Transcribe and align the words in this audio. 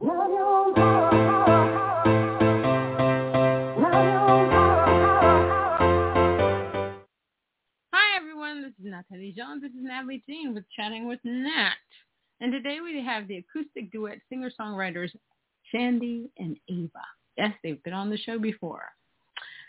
Hi 0.00 0.06
everyone, 8.16 8.62
this 8.62 8.72
is 8.72 8.84
Natalie 8.84 9.32
Jones. 9.36 9.62
This 9.62 9.70
is 9.70 9.76
Natalie 9.82 10.24
Jean 10.28 10.52
with 10.52 10.64
Chatting 10.74 11.06
with 11.06 11.20
Nat. 11.22 11.74
And 12.40 12.50
today 12.50 12.80
we 12.82 13.04
have 13.04 13.28
the 13.28 13.36
acoustic 13.36 13.92
duet 13.92 14.18
singer-songwriters 14.28 15.10
Shandy 15.70 16.28
and 16.38 16.56
Eva. 16.66 16.90
Yes, 17.36 17.52
they've 17.62 17.82
been 17.84 17.92
on 17.92 18.10
the 18.10 18.18
show 18.18 18.38
before. 18.38 18.86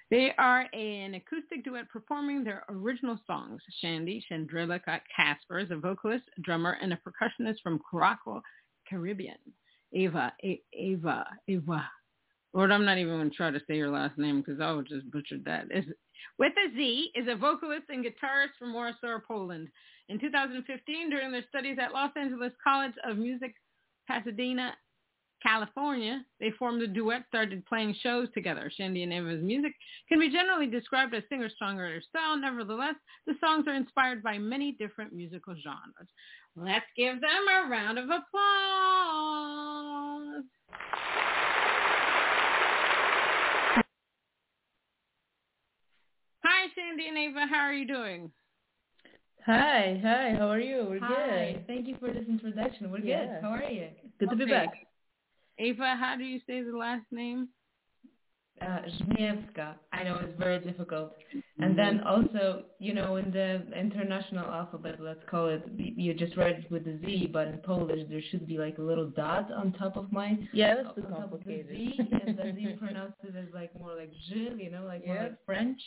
They 0.10 0.34
are 0.40 0.66
an 0.74 1.14
acoustic 1.14 1.64
duet 1.64 1.88
performing 1.90 2.44
their 2.44 2.64
original 2.70 3.20
songs. 3.28 3.62
Shandy 3.80 4.26
Shandrelica 4.32 5.02
Casper 5.16 5.60
is 5.60 5.70
a 5.70 5.76
vocalist, 5.76 6.26
drummer, 6.42 6.78
and 6.82 6.94
a 6.94 6.98
percussionist 6.98 7.62
from 7.62 7.80
Curaçao, 7.94 8.42
Caribbean. 8.90 9.38
Eva, 9.94 10.34
A- 10.44 10.62
Eva, 10.74 11.26
Eva. 11.48 11.90
Lord, 12.54 12.72
I'm 12.72 12.86
not 12.86 12.98
even 12.98 13.14
going 13.16 13.30
to 13.30 13.36
try 13.36 13.52
to 13.52 13.60
say 13.68 13.76
your 13.76 13.92
last 13.92 14.18
name 14.18 14.42
because 14.42 14.62
I 14.62 14.72
would 14.72 14.88
just 14.88 15.10
butcher 15.12 15.38
that. 15.46 15.66
Is, 15.72 15.86
with 16.40 16.54
a 16.54 16.76
Z, 16.76 17.12
is 17.16 17.28
a 17.30 17.36
vocalist 17.36 17.84
and 17.90 18.04
guitarist 18.04 18.56
from 18.58 18.74
Warsaw, 18.74 19.20
Poland. 19.28 19.68
In 20.08 20.20
2015, 20.20 21.10
during 21.10 21.32
their 21.32 21.44
studies 21.50 21.78
at 21.82 21.92
Los 21.92 22.12
Angeles 22.16 22.54
College 22.64 22.94
of 23.08 23.18
Music, 23.18 23.54
Pasadena, 24.08 24.74
California, 25.44 26.24
they 26.40 26.52
formed 26.58 26.82
a 26.82 26.88
duet, 26.88 27.24
started 27.28 27.66
playing 27.66 27.96
shows 28.02 28.28
together. 28.34 28.72
Shandy 28.76 29.04
and 29.04 29.14
Eva's 29.14 29.44
music 29.44 29.74
can 30.10 30.20
be 30.20 30.32
generally 30.32 30.68
described 30.68 31.14
as 31.14 31.24
singer-songwriter 31.30 32.02
style. 32.04 32.38
Nevertheless, 32.38 32.96
the 33.28 33.36
songs 33.40 33.68
are 33.68 33.76
inspired 33.76 34.24
by 34.24 34.38
many 34.38 34.72
different 34.74 35.14
musical 35.14 35.56
genres. 35.62 36.10
Let's 36.56 36.86
give 36.96 37.20
them 37.22 37.48
a 37.66 37.70
round 37.70 38.00
of 38.00 38.06
applause. 38.06 39.65
Hi, 46.96 47.02
Shandy 47.02 47.10
and 47.10 47.30
Eva. 47.32 47.46
How 47.50 47.60
are 47.60 47.74
you 47.74 47.86
doing? 47.88 48.32
Hi, 49.46 50.00
hi. 50.02 50.36
How 50.38 50.48
are 50.50 50.60
you? 50.60 50.86
We're 50.90 51.00
Hi. 51.02 51.54
good. 51.54 51.68
Thank 51.68 51.88
you 51.88 51.98
for 52.00 52.12
this 52.12 52.26
introduction. 52.28 52.90
We're 52.90 53.00
Yeah. 53.00 53.26
good. 53.26 53.42
How 53.42 53.50
are 53.50 53.70
you? 53.70 53.90
Good 54.18 54.30
to 54.30 54.36
be 54.38 54.46
back. 54.46 54.88
Eva, 55.58 55.96
how 56.00 56.16
do 56.18 56.24
you 56.24 56.40
say 56.48 56.62
the 56.62 56.78
last 56.78 57.06
name? 57.12 57.50
Uh, 58.62 58.80
Żmijewska. 58.88 59.76
I 59.92 60.04
know 60.06 60.18
it's 60.24 60.40
very 60.40 60.60
difficult. 60.60 61.14
And 61.60 61.78
then 61.78 62.02
also, 62.02 62.64
you 62.80 62.94
know, 62.94 63.18
in 63.18 63.32
the 63.32 63.68
international 63.78 64.46
alphabet, 64.50 65.02
let's 65.02 65.24
call 65.30 65.50
it, 65.50 65.64
you 65.78 66.14
just 66.14 66.38
write 66.38 66.60
it 66.60 66.72
with 66.72 66.88
a 66.88 66.98
Z, 67.00 67.30
but 67.34 67.48
in 67.50 67.58
Polish 67.60 68.08
there 68.10 68.22
should 68.32 68.48
be 68.48 68.58
like 68.58 68.78
a 68.78 68.82
little 68.82 69.10
dot 69.10 69.52
on 69.52 69.74
top 69.74 69.98
of 69.98 70.12
my 70.12 70.38
Yeah, 70.54 70.76
that's 70.76 70.88
on 70.90 70.96
too 70.96 71.02
top 71.02 71.20
complicated. 71.20 71.68
Z, 71.76 72.00
and 72.26 72.38
then 72.40 72.58
you 72.58 72.76
pronounce 72.80 73.14
it 73.24 73.36
as 73.36 73.54
like 73.54 73.78
more 73.80 73.96
like 73.96 74.12
J, 74.30 74.52
you 74.64 74.70
know, 74.72 74.86
like 74.86 75.06
more 75.06 75.16
Yeah. 75.16 75.24
like 75.24 75.46
French. 75.46 75.82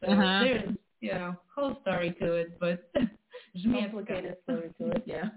So 0.00 0.10
Uh-huh. 0.12 0.44
there's, 0.44 0.76
you 1.00 1.12
know, 1.14 1.36
whole 1.54 1.76
story 1.82 2.12
to 2.20 2.34
it, 2.34 2.58
but 2.58 2.90
Żmijewska. 3.56 3.90
Complicated 3.90 4.36
story 4.42 4.70
to 4.78 4.90
it. 4.90 5.02
Yeah. 5.06 5.28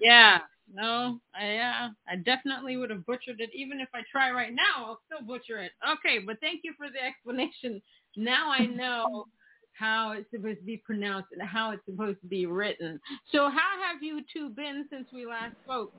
Yeah. 0.00 0.38
No, 0.72 1.18
I, 1.34 1.46
yeah, 1.54 1.88
I 2.08 2.14
definitely 2.16 2.76
would 2.76 2.90
have 2.90 3.04
butchered 3.04 3.40
it. 3.40 3.50
Even 3.52 3.80
if 3.80 3.88
I 3.92 4.02
try 4.12 4.30
right 4.30 4.54
now, 4.54 4.84
I'll 4.86 5.00
still 5.06 5.26
butcher 5.26 5.58
it. 5.58 5.72
Okay, 5.84 6.20
but 6.20 6.38
thank 6.40 6.60
you 6.62 6.74
for 6.76 6.88
the 6.88 7.02
explanation. 7.04 7.82
Now 8.16 8.52
I 8.52 8.66
know 8.66 9.24
how 9.72 10.12
it's 10.12 10.30
supposed 10.30 10.60
to 10.60 10.64
be 10.64 10.76
pronounced 10.76 11.32
and 11.32 11.42
how 11.42 11.72
it's 11.72 11.84
supposed 11.86 12.20
to 12.20 12.28
be 12.28 12.46
written. 12.46 13.00
So 13.32 13.48
how 13.50 13.82
have 13.82 14.00
you 14.00 14.20
two 14.32 14.50
been 14.50 14.86
since 14.90 15.08
we 15.12 15.26
last 15.26 15.54
spoke? 15.64 15.92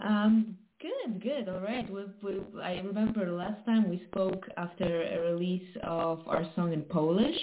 Um, 0.00 0.58
good, 0.86 1.22
good. 1.22 1.48
All 1.48 1.60
right. 1.60 1.86
We, 1.90 2.02
we, 2.22 2.60
I 2.62 2.74
remember 2.90 3.24
the 3.24 3.32
last 3.44 3.64
time 3.64 3.88
we 3.88 4.02
spoke 4.10 4.44
after 4.56 5.02
a 5.02 5.16
release 5.32 5.70
of 5.82 6.16
our 6.28 6.44
song 6.54 6.72
in 6.72 6.82
Polish. 6.82 7.40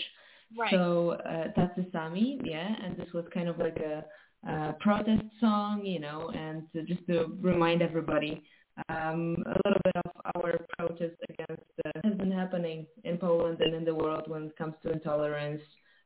Right. 0.57 0.71
So 0.71 1.11
uh, 1.11 1.47
the 1.55 1.85
Sami, 1.91 2.39
yeah, 2.43 2.69
and 2.83 2.97
this 2.97 3.11
was 3.13 3.25
kind 3.33 3.47
of 3.49 3.57
like 3.57 3.77
a, 3.77 4.05
uh 4.49 4.71
protest 4.79 5.23
song, 5.39 5.85
you 5.85 5.99
know, 5.99 6.31
and 6.35 6.63
to, 6.73 6.81
just 6.83 7.05
to 7.07 7.37
remind 7.41 7.83
everybody 7.83 8.41
um, 8.89 9.35
a 9.45 9.57
little 9.65 9.81
bit 9.83 9.95
of 10.03 10.11
our 10.33 10.65
protest 10.77 11.15
against 11.29 11.61
uh, 11.85 11.91
has 12.03 12.15
been 12.17 12.31
happening 12.31 12.87
in 13.03 13.17
Poland 13.17 13.57
and 13.61 13.75
in 13.75 13.85
the 13.85 13.93
world 13.93 14.23
when 14.27 14.43
it 14.45 14.57
comes 14.57 14.73
to 14.83 14.91
intolerance, 14.91 15.61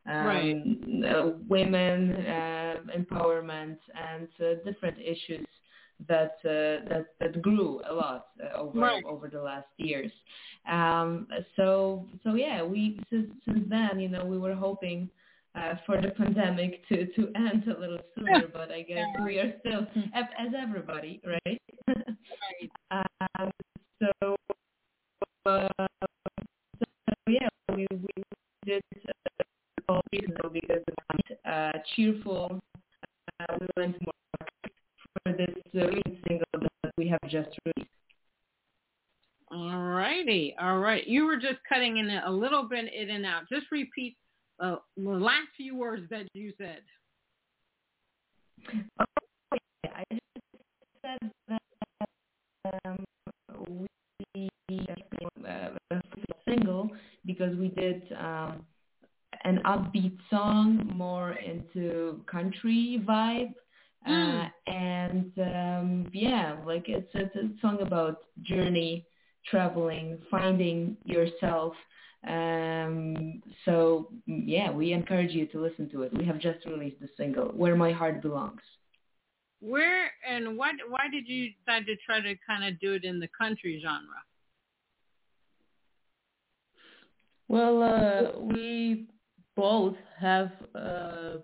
um, 0.07 0.25
Right. 0.27 0.55
uh, 1.09 1.31
women 1.47 2.11
uh, 2.37 2.75
empowerment, 2.99 3.77
and 4.09 4.27
uh, 4.41 4.55
different 4.69 4.97
issues 4.99 5.47
that 6.07 6.35
uh, 6.43 6.87
that 6.89 7.05
that 7.19 7.41
grew 7.41 7.81
a 7.89 7.93
lot 7.93 8.27
uh, 8.43 8.57
over 8.59 8.79
Right. 8.79 9.03
over 9.05 9.29
the 9.29 9.41
last 9.41 9.67
years. 9.77 10.11
Um, 10.69 11.27
so 11.55 12.05
so 12.23 12.35
yeah, 12.35 12.63
we 12.63 12.99
since 13.09 13.31
since 13.45 13.65
then, 13.69 13.99
you 13.99 14.09
know, 14.09 14.25
we 14.25 14.37
were 14.37 14.55
hoping 14.55 15.09
uh, 15.55 15.75
for 15.85 16.01
the 16.01 16.09
pandemic 16.11 16.87
to 16.89 17.05
to 17.15 17.31
end 17.35 17.63
a 17.67 17.79
little 17.79 17.99
sooner, 18.15 18.47
but 18.53 18.71
I 18.71 18.81
guess 18.81 19.07
we 19.23 19.39
are 19.39 19.53
still 19.61 19.87
as 20.13 20.53
everybody, 20.57 21.21
right? 21.25 21.61
um, 22.91 23.51
so, 24.01 24.35
uh, 25.45 25.67
so 25.79 26.85
yeah, 27.27 27.47
we 27.73 27.87
we 27.91 28.23
did 28.65 28.83
uh, 29.07 29.43
all 29.89 30.01
reasonable 30.11 30.49
because 30.49 30.81
we 30.87 30.93
want 31.09 31.39
uh, 31.45 31.79
cheerful. 31.95 32.59
Uh, 33.39 33.55
we 33.59 33.67
went 33.77 33.95
more 34.01 34.13
for 35.23 35.33
this 35.33 35.55
uh, 35.75 35.87
recent 35.87 36.17
single 36.27 36.45
that 36.53 36.91
we 36.97 37.04
have 37.21 37.31
just 37.31 37.57
released. 37.65 37.91
All 39.51 39.77
righty. 39.77 40.55
All 40.59 40.79
right. 40.79 41.05
You 41.07 41.25
were 41.25 41.37
just 41.37 41.59
cutting 41.69 41.97
in 41.97 42.09
a 42.09 42.31
little 42.31 42.63
bit 42.63 42.91
in 42.93 43.09
and 43.11 43.25
out. 43.25 43.43
Just 43.49 43.67
repeat 43.71 44.17
uh, 44.59 44.77
the 44.97 45.09
last 45.09 45.47
few 45.55 45.75
words 45.75 46.03
that 46.09 46.27
you 46.33 46.51
said. 46.57 46.81
I 48.67 50.03
just 50.11 50.21
said 51.01 51.31
that 51.47 51.61
um, 52.85 53.05
we 53.69 53.87
uh, 55.47 55.69
a 55.91 56.01
single 56.47 56.89
because 57.25 57.55
we 57.55 57.69
did 57.69 58.03
um, 58.19 58.65
an 59.43 59.61
upbeat 59.65 60.17
song 60.29 60.91
more 60.95 61.33
into 61.33 62.21
country 62.25 63.01
vibe. 63.07 63.53
Uh, 64.07 64.44
like 66.75 66.89
it's, 66.89 67.09
it's 67.13 67.35
a 67.35 67.49
song 67.61 67.81
about 67.81 68.17
journey, 68.43 69.05
traveling, 69.49 70.19
finding 70.29 70.97
yourself. 71.05 71.73
Um, 72.27 73.41
so 73.65 74.09
yeah, 74.25 74.71
we 74.71 74.91
encourage 74.93 75.31
you 75.31 75.45
to 75.47 75.61
listen 75.61 75.89
to 75.91 76.01
it. 76.03 76.17
We 76.17 76.25
have 76.25 76.39
just 76.39 76.65
released 76.65 76.99
the 76.99 77.07
single, 77.17 77.45
"Where 77.49 77.75
My 77.75 77.91
Heart 77.91 78.21
Belongs." 78.21 78.61
Where 79.61 80.11
and 80.27 80.57
what? 80.57 80.75
Why 80.89 81.05
did 81.11 81.27
you 81.27 81.51
decide 81.57 81.85
to 81.85 81.95
try 82.05 82.19
to 82.21 82.35
kind 82.45 82.63
of 82.65 82.79
do 82.79 82.93
it 82.93 83.03
in 83.03 83.19
the 83.19 83.29
country 83.37 83.79
genre? 83.83 84.21
Well, 87.47 87.83
uh, 87.83 88.39
we 88.41 89.07
both 89.55 89.95
have 90.19 90.51
uh, 90.73 91.37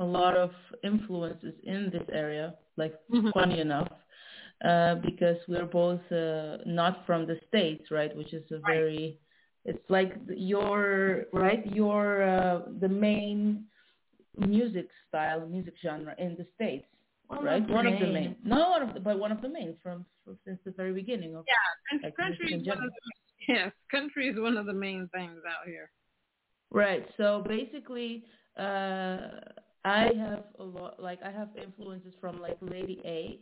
a 0.00 0.04
lot 0.04 0.36
of 0.36 0.50
influences 0.82 1.54
in 1.64 1.90
this 1.90 2.06
area, 2.12 2.54
like 2.76 2.94
Mhm. 3.10 3.32
funny 3.32 3.60
enough, 3.60 3.90
uh, 4.64 4.96
because 4.96 5.36
we're 5.48 5.66
both 5.66 6.00
uh, 6.10 6.58
not 6.66 7.04
from 7.06 7.26
the 7.26 7.38
States, 7.48 7.90
right? 7.90 8.14
Which 8.16 8.32
is 8.32 8.44
a 8.50 8.58
very, 8.66 9.18
it's 9.64 9.84
like 9.88 10.14
your, 10.28 11.24
right? 11.32 11.64
Your, 11.74 12.22
uh, 12.22 12.60
the 12.80 12.88
main 12.88 13.64
music 14.38 14.88
style, 15.08 15.46
music 15.46 15.74
genre 15.82 16.14
in 16.18 16.36
the 16.36 16.46
States, 16.54 16.86
Well, 17.28 17.42
right? 17.42 17.60
not 17.60 17.70
One 17.70 17.86
of 17.86 17.98
the 17.98 18.06
main. 18.06 18.14
main, 18.14 18.36
no, 18.44 18.70
one 18.70 18.82
of 18.82 18.94
the, 18.94 19.00
but 19.00 19.18
one 19.18 19.32
of 19.32 19.42
the 19.42 19.48
main 19.48 19.76
from, 19.82 20.04
from 20.24 20.38
since 20.44 20.58
the 20.64 20.72
very 20.72 20.92
beginning 20.92 21.34
of 21.36 21.44
And 21.90 22.00
Like 22.02 22.16
country 22.16 22.54
is 22.54 22.66
one 22.66 22.78
of 22.78 22.90
the, 22.90 23.12
yes, 23.48 23.72
country 23.90 24.28
is 24.28 24.38
one 24.38 24.56
of 24.56 24.66
the 24.66 24.72
main 24.72 25.08
things 25.12 25.38
out 25.46 25.66
here. 25.66 25.90
Right. 26.70 27.06
So 27.16 27.44
basically, 27.46 28.24
uh, 28.58 29.18
I 29.84 30.10
have 30.18 30.44
a 30.58 30.64
lot, 30.64 31.00
like 31.00 31.20
I 31.22 31.30
have 31.30 31.50
influences 31.62 32.14
from 32.20 32.40
like 32.40 32.56
Lady 32.62 33.00
A, 33.04 33.38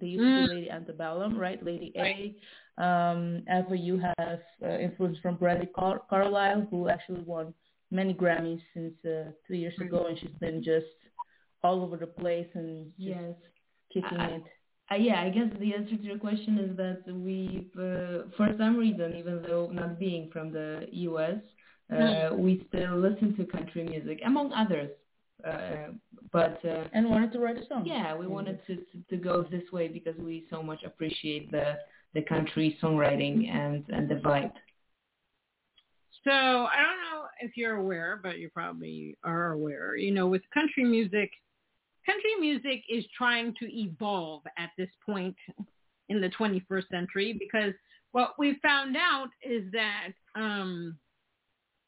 They 0.00 0.08
used 0.08 0.22
mm. 0.22 0.42
to 0.42 0.48
be 0.48 0.54
Lady 0.54 0.70
Antebellum, 0.70 1.38
right? 1.38 1.64
Lady 1.64 1.92
A. 1.96 2.34
Um, 2.82 3.44
Eva, 3.48 3.76
you 3.76 4.00
have 4.18 4.40
uh, 4.62 4.78
influence 4.78 5.18
from 5.22 5.36
Brandi 5.36 5.72
Car- 5.72 6.02
Carlile, 6.10 6.66
who 6.70 6.88
actually 6.88 7.22
won 7.22 7.54
many 7.90 8.12
Grammys 8.12 8.60
since 8.74 8.94
uh, 9.04 9.30
two 9.46 9.54
years 9.54 9.74
ago, 9.80 10.06
and 10.08 10.18
she's 10.18 10.36
been 10.40 10.62
just 10.62 10.86
all 11.62 11.82
over 11.82 11.96
the 11.96 12.06
place 12.06 12.48
and 12.54 12.90
yes, 12.96 13.34
kicking 13.92 14.18
I, 14.18 14.26
it. 14.26 14.42
Uh, 14.90 14.96
yeah, 14.96 15.22
I 15.22 15.30
guess 15.30 15.48
the 15.58 15.74
answer 15.74 15.96
to 15.96 16.02
your 16.02 16.18
question 16.18 16.58
is 16.58 16.76
that 16.76 17.02
we, 17.14 17.70
uh, 17.74 18.28
for 18.36 18.54
some 18.58 18.76
reason, 18.76 19.14
even 19.16 19.42
though 19.42 19.70
not 19.72 19.98
being 19.98 20.30
from 20.30 20.52
the 20.52 20.86
U.S., 20.90 21.36
uh, 21.90 21.94
mm. 21.94 22.38
we 22.38 22.66
still 22.68 22.98
listen 22.98 23.34
to 23.36 23.44
country 23.46 23.84
music, 23.84 24.20
among 24.26 24.52
others. 24.52 24.90
Uh, 25.46 25.92
but 26.32 26.58
uh, 26.64 26.84
and 26.92 27.08
wanted 27.08 27.32
to 27.32 27.38
write 27.38 27.56
a 27.56 27.66
song. 27.66 27.84
Yeah, 27.84 28.16
we 28.16 28.26
wanted 28.26 28.60
to, 28.66 28.76
to, 28.76 29.04
to 29.10 29.16
go 29.16 29.44
this 29.50 29.64
way 29.72 29.88
because 29.88 30.16
we 30.18 30.46
so 30.50 30.62
much 30.62 30.82
appreciate 30.84 31.50
the 31.50 31.76
the 32.14 32.22
country 32.22 32.78
songwriting 32.82 33.50
and 33.50 33.84
and 33.88 34.08
the 34.08 34.16
vibe. 34.16 34.52
So 36.24 36.30
I 36.30 36.76
don't 36.76 37.00
know 37.02 37.26
if 37.40 37.56
you're 37.56 37.76
aware, 37.76 38.18
but 38.22 38.38
you 38.38 38.48
probably 38.48 39.16
are 39.24 39.52
aware. 39.52 39.96
You 39.96 40.12
know, 40.12 40.26
with 40.26 40.42
country 40.54 40.84
music, 40.84 41.30
country 42.06 42.34
music 42.40 42.82
is 42.88 43.04
trying 43.16 43.54
to 43.60 43.66
evolve 43.70 44.42
at 44.56 44.70
this 44.78 44.88
point 45.04 45.36
in 46.08 46.20
the 46.20 46.30
21st 46.30 46.88
century 46.90 47.36
because 47.38 47.74
what 48.12 48.34
we 48.38 48.58
found 48.62 48.96
out 48.96 49.28
is 49.42 49.64
that 49.72 50.12
um, 50.34 50.96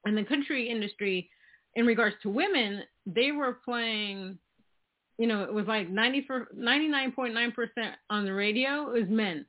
in 0.04 0.14
the 0.14 0.24
country 0.24 0.68
industry, 0.68 1.30
in 1.74 1.86
regards 1.86 2.16
to 2.22 2.28
women, 2.28 2.82
they 3.06 3.32
were 3.32 3.58
playing, 3.64 4.38
you 5.18 5.26
know, 5.26 5.44
it 5.44 5.52
was 5.52 5.66
like 5.66 5.88
90 5.88 6.24
for, 6.26 6.48
99.9% 6.56 7.52
on 8.10 8.24
the 8.24 8.32
radio 8.32 8.90
it 8.90 9.00
was 9.00 9.08
men. 9.08 9.46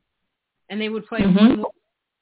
And 0.70 0.80
they 0.80 0.90
would 0.90 1.08
play 1.08 1.20
mm-hmm. 1.20 1.62
one, 1.62 1.64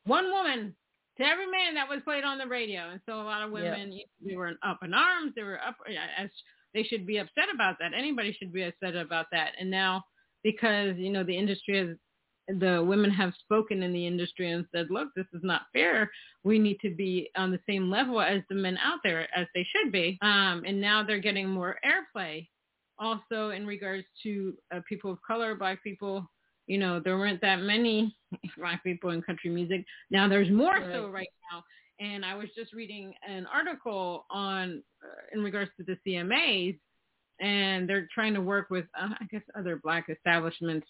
one 0.06 0.32
woman 0.32 0.76
to 1.18 1.24
every 1.24 1.48
man 1.48 1.76
that 1.76 1.90
was 1.90 2.00
played 2.04 2.24
on 2.24 2.38
the 2.38 2.48
radio. 2.48 2.90
And 2.90 3.02
so 3.06 3.14
a 3.14 3.24
lot 3.24 3.42
of 3.42 3.52
women, 3.52 3.92
yeah. 3.92 4.04
they 4.24 4.36
were 4.36 4.54
up 4.64 4.80
in 4.84 4.94
arms. 4.94 5.34
They 5.36 5.44
were 5.44 5.60
up 5.60 5.76
as 6.18 6.30
they 6.74 6.84
should 6.84 7.08
be 7.08 7.18
upset 7.18 7.46
about 7.54 7.78
that. 7.80 7.92
Anybody 7.98 8.36
should 8.38 8.54
be 8.54 8.64
upset 8.64 8.96
about 8.96 9.28
that. 9.32 9.54
And 9.60 9.72
now 9.72 10.04
because, 10.44 10.96
you 10.98 11.12
know, 11.12 11.24
the 11.24 11.36
industry 11.36 11.78
has 11.80 11.98
the 12.48 12.84
women 12.84 13.10
have 13.10 13.34
spoken 13.40 13.84
in 13.84 13.92
the 13.92 14.06
industry 14.06 14.52
and 14.52 14.66
said, 14.74 14.88
look, 14.90 15.10
this 15.16 15.26
is 15.34 15.42
not 15.44 15.64
fair. 15.74 16.10
We 16.44 16.60
need 16.60 16.80
to 16.82 16.94
be 16.94 17.30
on 17.36 17.52
the 17.52 17.60
same 17.68 17.90
level 17.90 18.22
as 18.22 18.42
the 18.50 18.56
men 18.56 18.78
out 18.84 19.00
there 19.04 19.28
as 19.36 19.48
they 19.54 19.66
should 19.76 19.92
be. 19.92 20.18
Um, 20.22 20.64
and 20.66 20.80
now 20.80 21.04
they're 21.04 21.20
getting 21.20 21.50
more 21.50 21.78
airplay. 21.86 22.48
Also 23.00 23.50
in 23.50 23.66
regards 23.66 24.06
to 24.24 24.54
uh, 24.74 24.80
people 24.88 25.12
of 25.12 25.18
color, 25.26 25.56
black 25.56 25.84
people, 25.84 26.30
you 26.68 26.78
know, 26.78 27.00
there 27.00 27.18
weren't 27.18 27.42
that 27.42 27.62
many 27.62 28.16
black 28.58 28.84
people 28.84 29.10
in 29.10 29.22
country 29.22 29.50
music. 29.50 29.84
Now 30.12 30.28
there's 30.28 30.50
more 30.50 30.74
right. 30.74 30.92
so 30.94 31.08
right 31.08 31.30
now. 31.52 31.64
And 32.00 32.26
I 32.26 32.36
was 32.36 32.50
just 32.56 32.74
reading 32.74 33.14
an 33.28 33.48
article 33.54 34.26
on, 34.30 34.84
uh, 35.04 35.38
in 35.38 35.42
regards 35.42 35.72
to 35.78 35.84
the 35.84 35.98
CMAs, 36.06 36.78
and 37.40 37.88
they're 37.88 38.08
trying 38.14 38.34
to 38.34 38.42
work 38.42 38.70
with, 38.70 38.86
uh, 39.00 39.10
I 39.20 39.26
guess, 39.32 39.42
other 39.58 39.80
black 39.82 40.10
establishments 40.10 40.88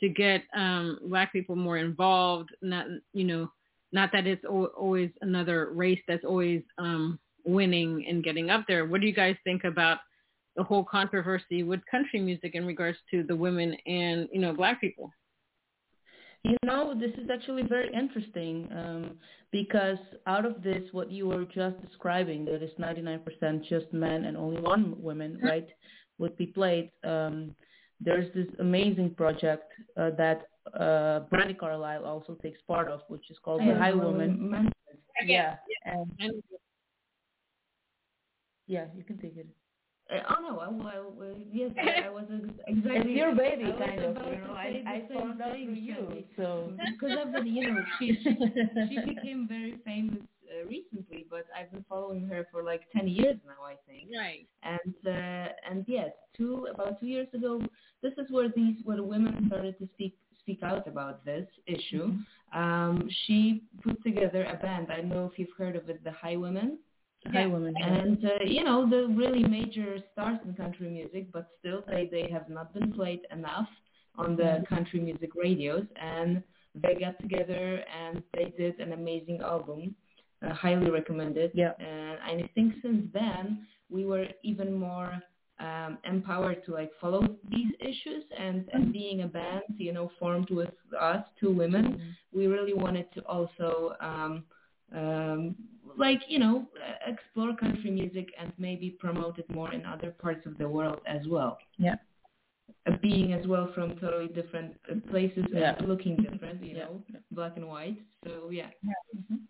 to 0.00 0.08
get 0.08 0.42
um, 0.56 0.98
black 1.08 1.32
people 1.32 1.56
more 1.56 1.78
involved. 1.78 2.50
Not 2.62 2.86
you 3.12 3.24
know, 3.24 3.50
not 3.92 4.10
that 4.12 4.26
it's 4.26 4.44
always 4.44 5.10
another 5.20 5.70
race 5.72 6.00
that's 6.08 6.24
always 6.24 6.62
um, 6.78 7.18
winning 7.44 8.04
and 8.08 8.24
getting 8.24 8.50
up 8.50 8.64
there. 8.66 8.86
What 8.86 9.00
do 9.00 9.06
you 9.06 9.14
guys 9.14 9.36
think 9.44 9.64
about 9.64 9.98
the 10.56 10.62
whole 10.62 10.84
controversy 10.84 11.62
with 11.62 11.80
country 11.90 12.20
music 12.20 12.54
in 12.54 12.64
regards 12.64 12.98
to 13.10 13.22
the 13.24 13.36
women 13.36 13.76
and 13.86 14.28
you 14.32 14.40
know 14.40 14.52
black 14.52 14.80
people? 14.80 15.10
You 16.44 16.58
know, 16.62 16.94
this 16.94 17.12
is 17.12 17.30
actually 17.32 17.62
very 17.62 17.90
interesting 17.94 18.68
um, 18.76 19.12
because 19.50 19.96
out 20.26 20.44
of 20.44 20.62
this, 20.62 20.82
what 20.92 21.10
you 21.10 21.26
were 21.26 21.46
just 21.46 21.80
describing, 21.80 22.44
that 22.44 22.62
is 22.62 22.70
99% 22.78 23.64
just 23.66 23.90
men 23.94 24.26
and 24.26 24.36
only 24.36 24.60
one 24.60 24.94
woman, 25.02 25.38
right, 25.42 25.66
would 26.18 26.36
be 26.36 26.46
played. 26.46 26.90
Um, 27.02 27.54
there's 28.00 28.32
this 28.34 28.46
amazing 28.58 29.14
project 29.14 29.72
uh, 29.96 30.10
that 30.18 30.48
uh, 30.74 31.20
Brandi 31.30 31.56
Carlile 31.58 32.04
also 32.04 32.34
takes 32.42 32.60
part 32.66 32.88
of, 32.88 33.00
which 33.08 33.30
is 33.30 33.38
called 33.44 33.60
The 33.60 33.72
Highwoman. 33.72 34.70
Yeah. 35.26 35.56
And, 35.84 36.42
yeah, 38.66 38.86
you 38.96 39.04
can 39.04 39.18
take 39.18 39.36
it. 39.36 39.46
Uh, 40.12 40.18
oh 40.28 40.42
no! 40.42 40.54
Well, 40.56 41.14
well, 41.16 41.34
yes, 41.50 41.70
I 41.78 42.10
was 42.10 42.24
exactly. 42.66 43.00
It's 43.00 43.08
your 43.08 43.34
baby, 43.34 43.72
kind 43.78 44.04
of. 44.04 44.16
You 44.16 44.36
know, 44.36 44.52
I, 44.52 44.82
I 44.86 45.02
found 45.14 45.40
out 45.40 45.52
through 45.52 45.72
you, 45.72 46.24
so 46.36 46.74
because 46.76 47.16
of 47.24 47.32
the, 47.32 47.48
you 47.48 47.72
know, 47.72 47.84
she 47.98 48.18
she 48.22 49.14
became 49.14 49.46
very 49.48 49.76
famous 49.82 50.22
uh, 50.54 50.66
recently, 50.66 51.26
but 51.30 51.46
I've 51.58 51.70
been 51.72 51.84
following 51.88 52.26
her 52.28 52.46
for 52.50 52.62
like 52.62 52.82
ten 52.94 53.08
years 53.08 53.36
now, 53.46 53.64
I 53.64 53.76
think. 53.86 54.10
Right. 54.16 54.46
And 54.62 54.94
uh, 55.06 55.52
and 55.70 55.84
yes, 55.86 56.10
two 56.36 56.66
about 56.72 57.00
two 57.00 57.06
years 57.06 57.28
ago, 57.34 57.62
this 58.02 58.12
is 58.18 58.30
where 58.30 58.48
these 58.54 58.76
where 58.84 59.02
women 59.02 59.44
started 59.48 59.78
to 59.78 59.88
speak 59.94 60.16
speak 60.40 60.62
out 60.62 60.86
about 60.86 61.24
this 61.24 61.46
issue. 61.66 62.08
Mm-hmm. 62.08 62.58
Um, 62.58 63.08
she 63.26 63.62
put 63.82 64.02
together 64.02 64.44
a 64.44 64.56
band. 64.56 64.88
I 64.90 64.98
don't 64.98 65.08
know 65.08 65.28
if 65.30 65.38
you've 65.38 65.56
heard 65.56 65.76
of 65.76 65.88
it, 65.88 66.04
the 66.04 66.10
Highwomen. 66.10 66.76
Highwomen. 67.28 67.72
And 67.82 68.22
uh, 68.24 68.44
you 68.44 68.62
know 68.62 68.88
the 68.88 69.08
really 69.14 69.42
major 69.42 69.98
stars 70.12 70.38
in 70.44 70.54
country 70.54 70.88
music, 70.88 71.32
but 71.32 71.48
still 71.58 71.82
they 71.88 72.08
they 72.10 72.30
have 72.30 72.48
not 72.48 72.74
been 72.74 72.92
played 72.92 73.20
enough 73.32 73.68
on 74.16 74.36
the 74.36 74.42
mm-hmm. 74.42 74.74
country 74.74 75.00
music 75.00 75.30
radios 75.34 75.86
and 76.00 76.42
they 76.74 76.94
got 76.94 77.18
together 77.20 77.82
and 78.02 78.22
they 78.32 78.52
did 78.56 78.78
an 78.80 78.92
amazing 78.92 79.40
album 79.40 79.94
uh, 80.44 80.52
highly 80.54 80.90
recommended. 80.90 81.50
Yeah. 81.54 81.72
And 81.78 82.18
I 82.22 82.50
think 82.54 82.74
since 82.82 83.06
then 83.12 83.66
we 83.90 84.04
were 84.04 84.26
even 84.42 84.72
more 84.74 85.22
um, 85.60 85.98
empowered 86.04 86.64
to 86.66 86.72
like 86.72 86.90
follow 87.00 87.22
these 87.48 87.72
issues 87.80 88.24
and, 88.38 88.68
and 88.72 88.92
being 88.92 89.22
a 89.22 89.26
band, 89.26 89.62
you 89.76 89.92
know, 89.92 90.10
formed 90.18 90.50
with 90.50 90.70
us, 91.00 91.24
two 91.38 91.52
women, 91.52 91.84
mm-hmm. 91.84 92.38
we 92.38 92.46
really 92.46 92.74
wanted 92.74 93.06
to 93.14 93.20
also 93.22 93.94
um, 94.00 94.44
um, 94.94 95.54
like, 95.96 96.20
you 96.28 96.38
know, 96.38 96.66
explore 97.06 97.54
country 97.54 97.90
music 97.90 98.28
and 98.38 98.52
maybe 98.58 98.90
promote 98.90 99.38
it 99.38 99.48
more 99.50 99.72
in 99.72 99.86
other 99.86 100.10
parts 100.10 100.44
of 100.46 100.58
the 100.58 100.68
world 100.68 101.00
as 101.06 101.26
well. 101.28 101.58
Yeah. 101.78 101.94
Uh, 102.86 102.92
being 103.02 103.32
as 103.32 103.46
well 103.46 103.70
from 103.74 103.96
totally 103.96 104.28
different 104.28 104.74
uh, 104.90 104.94
places 105.10 105.44
yeah. 105.52 105.76
and 105.78 105.88
looking 105.88 106.16
different, 106.16 106.62
you 106.64 106.74
know, 106.74 107.02
yeah. 107.08 107.20
black 107.30 107.52
and 107.56 107.68
white. 107.68 107.98
So 108.24 108.50
yeah. 108.50 108.68
yeah. 108.82 108.92
Mm-hmm 109.16 109.43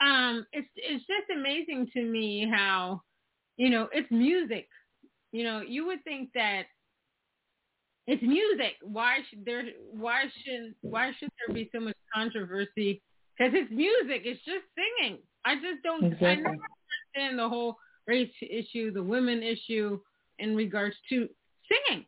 um, 0.00 0.46
it's 0.52 0.68
it's 0.76 1.04
just 1.06 1.30
amazing 1.34 1.88
to 1.94 2.02
me 2.02 2.48
how, 2.50 3.02
you 3.56 3.70
know, 3.70 3.88
it's 3.92 4.10
music. 4.10 4.68
You 5.32 5.44
know, 5.44 5.60
you 5.60 5.86
would 5.86 6.02
think 6.04 6.30
that 6.34 6.64
it's 8.06 8.22
music. 8.22 8.74
Why 8.82 9.18
should 9.28 9.44
there? 9.44 9.64
Why 9.92 10.24
shouldn't 10.44 10.76
why 10.82 11.12
should 11.18 11.30
there 11.46 11.54
be 11.54 11.68
so 11.74 11.80
much 11.80 11.96
controversy? 12.14 13.02
Because 13.36 13.52
it's 13.54 13.70
music. 13.70 14.22
It's 14.24 14.44
just 14.44 14.64
singing. 14.74 15.18
I 15.44 15.56
just 15.56 15.82
don't. 15.84 16.04
Exactly. 16.04 16.28
I 16.28 16.34
never 16.36 16.48
understand 16.48 17.38
the 17.38 17.48
whole 17.48 17.76
race 18.06 18.30
issue, 18.40 18.92
the 18.92 19.02
women 19.02 19.42
issue, 19.42 20.00
in 20.38 20.56
regards 20.56 20.96
to 21.10 21.28
singing. 21.68 22.04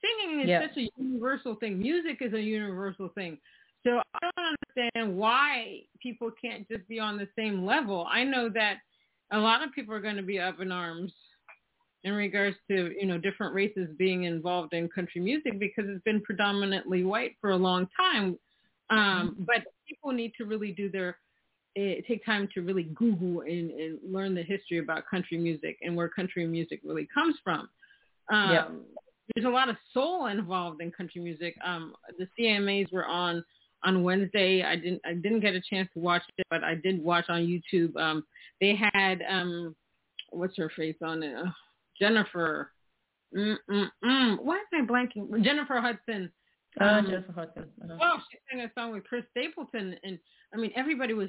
Singing 0.00 0.40
is 0.48 0.68
such 0.68 0.76
a 0.76 0.88
universal 0.96 1.56
thing. 1.56 1.78
Music 1.78 2.18
is 2.20 2.32
a 2.32 2.40
universal 2.40 3.08
thing. 3.14 3.38
So 3.88 4.02
I 4.14 4.30
don't 4.36 4.56
understand 4.76 5.16
why 5.16 5.80
people 6.02 6.30
can't 6.42 6.68
just 6.68 6.86
be 6.88 7.00
on 7.00 7.16
the 7.16 7.28
same 7.36 7.64
level. 7.64 8.06
I 8.10 8.22
know 8.22 8.50
that 8.50 8.78
a 9.32 9.38
lot 9.38 9.62
of 9.62 9.72
people 9.72 9.94
are 9.94 10.00
going 10.00 10.16
to 10.16 10.22
be 10.22 10.38
up 10.38 10.60
in 10.60 10.70
arms 10.70 11.12
in 12.04 12.12
regards 12.12 12.56
to, 12.70 12.92
you 12.98 13.06
know, 13.06 13.16
different 13.16 13.54
races 13.54 13.88
being 13.98 14.24
involved 14.24 14.74
in 14.74 14.88
country 14.88 15.22
music 15.22 15.58
because 15.58 15.84
it's 15.88 16.02
been 16.04 16.20
predominantly 16.20 17.02
white 17.02 17.32
for 17.40 17.50
a 17.50 17.56
long 17.56 17.88
time. 17.96 18.38
Um, 18.90 18.98
mm-hmm. 18.98 19.44
but 19.44 19.64
people 19.88 20.12
need 20.12 20.32
to 20.38 20.44
really 20.44 20.72
do 20.72 20.90
their, 20.90 21.16
uh, 21.78 22.00
take 22.06 22.24
time 22.26 22.48
to 22.54 22.60
really 22.60 22.84
Google 22.94 23.40
and, 23.42 23.70
and, 23.70 23.98
learn 24.06 24.34
the 24.34 24.42
history 24.42 24.78
about 24.78 25.04
country 25.10 25.38
music 25.38 25.78
and 25.82 25.96
where 25.96 26.08
country 26.08 26.46
music 26.46 26.80
really 26.84 27.08
comes 27.12 27.36
from. 27.42 27.68
Um, 28.30 28.50
yeah. 28.52 28.68
There's 29.34 29.46
a 29.46 29.50
lot 29.50 29.68
of 29.68 29.76
soul 29.92 30.26
involved 30.26 30.80
in 30.80 30.90
country 30.90 31.20
music. 31.20 31.54
Um, 31.64 31.94
the 32.18 32.26
CMAs 32.38 32.90
were 32.92 33.04
on 33.06 33.44
on 33.84 34.02
Wednesday. 34.02 34.62
I 34.62 34.76
didn't 34.76 35.00
I 35.04 35.14
didn't 35.14 35.40
get 35.40 35.54
a 35.54 35.62
chance 35.68 35.88
to 35.94 36.00
watch 36.00 36.22
it, 36.36 36.46
but 36.50 36.64
I 36.64 36.74
did 36.74 37.02
watch 37.02 37.26
on 37.28 37.40
YouTube. 37.40 37.96
Um, 37.96 38.24
they 38.60 38.78
had 38.92 39.22
um, 39.28 39.74
what's 40.30 40.56
her 40.56 40.70
face 40.76 40.96
on 41.02 41.22
it? 41.22 41.34
Uh, 41.34 41.50
Jennifer. 42.00 42.72
Mm-mm-mm. 43.36 44.38
Why 44.40 44.62
am 44.72 44.88
I 44.88 44.90
blanking? 44.90 45.44
Jennifer 45.44 45.80
Hudson. 45.80 46.32
Uh, 46.80 46.84
um, 46.84 47.06
uh, 47.06 47.10
Jennifer 47.10 47.32
Hudson. 47.32 47.64
Uh-huh. 47.84 47.98
Oh, 48.00 48.18
she 48.30 48.38
sang 48.50 48.62
a 48.62 48.70
song 48.78 48.92
with 48.92 49.04
Chris 49.04 49.24
Stapleton, 49.36 49.96
and 50.02 50.18
I 50.54 50.56
mean 50.56 50.72
everybody 50.76 51.14
was 51.14 51.28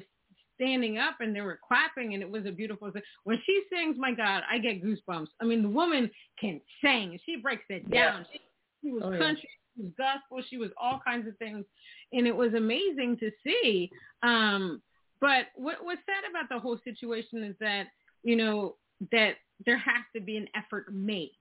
standing 0.54 0.98
up 0.98 1.16
and 1.20 1.34
they 1.34 1.40
were 1.40 1.58
clapping, 1.66 2.14
and 2.14 2.22
it 2.22 2.30
was 2.30 2.46
a 2.46 2.52
beautiful 2.52 2.90
thing. 2.90 3.02
When 3.24 3.38
she 3.46 3.62
sings, 3.72 3.96
my 3.98 4.12
God, 4.12 4.42
I 4.50 4.58
get 4.58 4.82
goosebumps. 4.82 5.28
I 5.40 5.44
mean, 5.44 5.62
the 5.62 5.68
woman 5.68 6.10
can 6.38 6.60
sing. 6.82 7.18
She 7.24 7.36
breaks 7.36 7.64
it 7.68 7.90
down. 7.90 7.92
Yeah. 7.92 8.24
She, 8.32 8.40
she 8.82 8.92
was 8.92 9.02
oh, 9.04 9.10
country. 9.10 9.44
Yeah 9.44 9.59
was 9.76 9.90
gospel. 9.96 10.42
She 10.48 10.56
was 10.56 10.70
all 10.80 11.00
kinds 11.04 11.26
of 11.28 11.36
things, 11.38 11.64
and 12.12 12.26
it 12.26 12.34
was 12.34 12.54
amazing 12.54 13.16
to 13.18 13.30
see. 13.44 13.90
Um, 14.22 14.82
but 15.20 15.46
what 15.54 15.84
what's 15.84 16.00
sad 16.06 16.28
about 16.28 16.48
the 16.48 16.58
whole 16.58 16.78
situation 16.84 17.44
is 17.44 17.54
that 17.60 17.86
you 18.22 18.36
know 18.36 18.76
that 19.12 19.34
there 19.66 19.78
has 19.78 20.04
to 20.14 20.20
be 20.20 20.36
an 20.36 20.48
effort 20.54 20.92
made. 20.92 21.36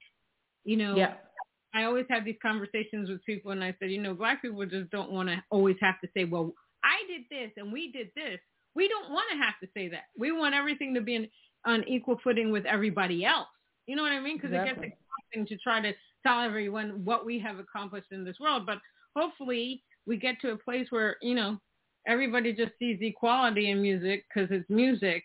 You 0.66 0.78
know, 0.78 0.96
Yeah. 0.96 1.14
I 1.74 1.84
always 1.84 2.06
have 2.10 2.26
these 2.26 2.38
conversations 2.42 3.10
with 3.10 3.24
people, 3.26 3.52
and 3.52 3.64
I 3.64 3.76
said, 3.80 3.92
you 3.92 4.02
know, 4.02 4.14
black 4.14 4.42
people 4.42 4.66
just 4.66 4.90
don't 4.90 5.12
want 5.12 5.30
to 5.30 5.42
always 5.52 5.78
have 5.82 6.00
to 6.02 6.10
say, 6.16 6.26
well, 6.26 6.54
I 6.84 6.98
did 7.08 7.24
this 7.30 7.52
and 7.58 7.72
we 7.72 7.92
did 7.92 8.10
this. 8.16 8.40
We 8.76 8.88
don't 8.88 9.12
want 9.12 9.26
to 9.32 9.38
have 9.38 9.54
to 9.62 9.68
say 9.74 9.88
that. 9.90 10.06
We 10.18 10.32
want 10.32 10.56
everything 10.56 10.94
to 10.96 11.02
be 11.02 11.16
in, 11.16 11.30
on 11.66 11.84
equal 11.88 12.20
footing 12.24 12.52
with 12.52 12.66
everybody 12.66 13.24
else. 13.26 13.48
You 13.86 13.96
know 13.96 14.04
what 14.04 14.12
I 14.12 14.20
mean? 14.20 14.38
Because 14.38 14.52
Exactly. 14.52 14.88
it 14.88 14.90
gets 14.90 15.02
exhausting 15.34 15.58
to 15.58 15.64
try 15.64 15.82
to 15.82 15.94
tell 16.26 16.42
everyone 16.42 17.04
what 17.06 17.26
we 17.26 17.40
have 17.40 17.60
accomplished 17.60 18.12
in 18.12 18.24
this 18.24 18.38
world. 18.40 18.66
But 18.66 18.80
hopefully, 19.16 19.84
we 20.06 20.18
get 20.18 20.40
to 20.42 20.52
a 20.52 20.58
place 20.58 20.88
where 20.90 21.18
you 21.22 21.36
know 21.36 21.58
everybody 22.08 22.54
just 22.54 22.72
sees 22.80 22.98
equality 23.02 23.70
in 23.72 23.82
music 23.82 24.26
because 24.28 24.50
it's 24.52 24.70
music 24.70 25.24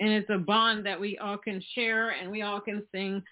and 0.00 0.10
it's 0.10 0.30
a 0.30 0.38
bond 0.38 0.84
that 0.86 0.98
we 0.98 1.18
all 1.18 1.36
can 1.36 1.62
share 1.74 2.10
and 2.10 2.30
we 2.30 2.42
all 2.42 2.60
can 2.60 2.82
sing 2.92 3.22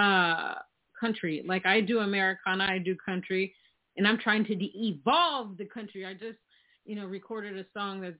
uh 0.00 0.54
country 1.00 1.42
like 1.46 1.64
i 1.64 1.80
do 1.80 2.00
americana 2.00 2.64
i 2.64 2.78
do 2.78 2.94
country 3.04 3.52
and 3.96 4.06
i'm 4.06 4.18
trying 4.18 4.44
to 4.44 4.54
de-evolve 4.54 5.56
the 5.56 5.64
country 5.64 6.04
i 6.04 6.12
just 6.12 6.38
you 6.84 6.94
know 6.94 7.06
recorded 7.06 7.56
a 7.56 7.64
song 7.72 8.00
that 8.00 8.14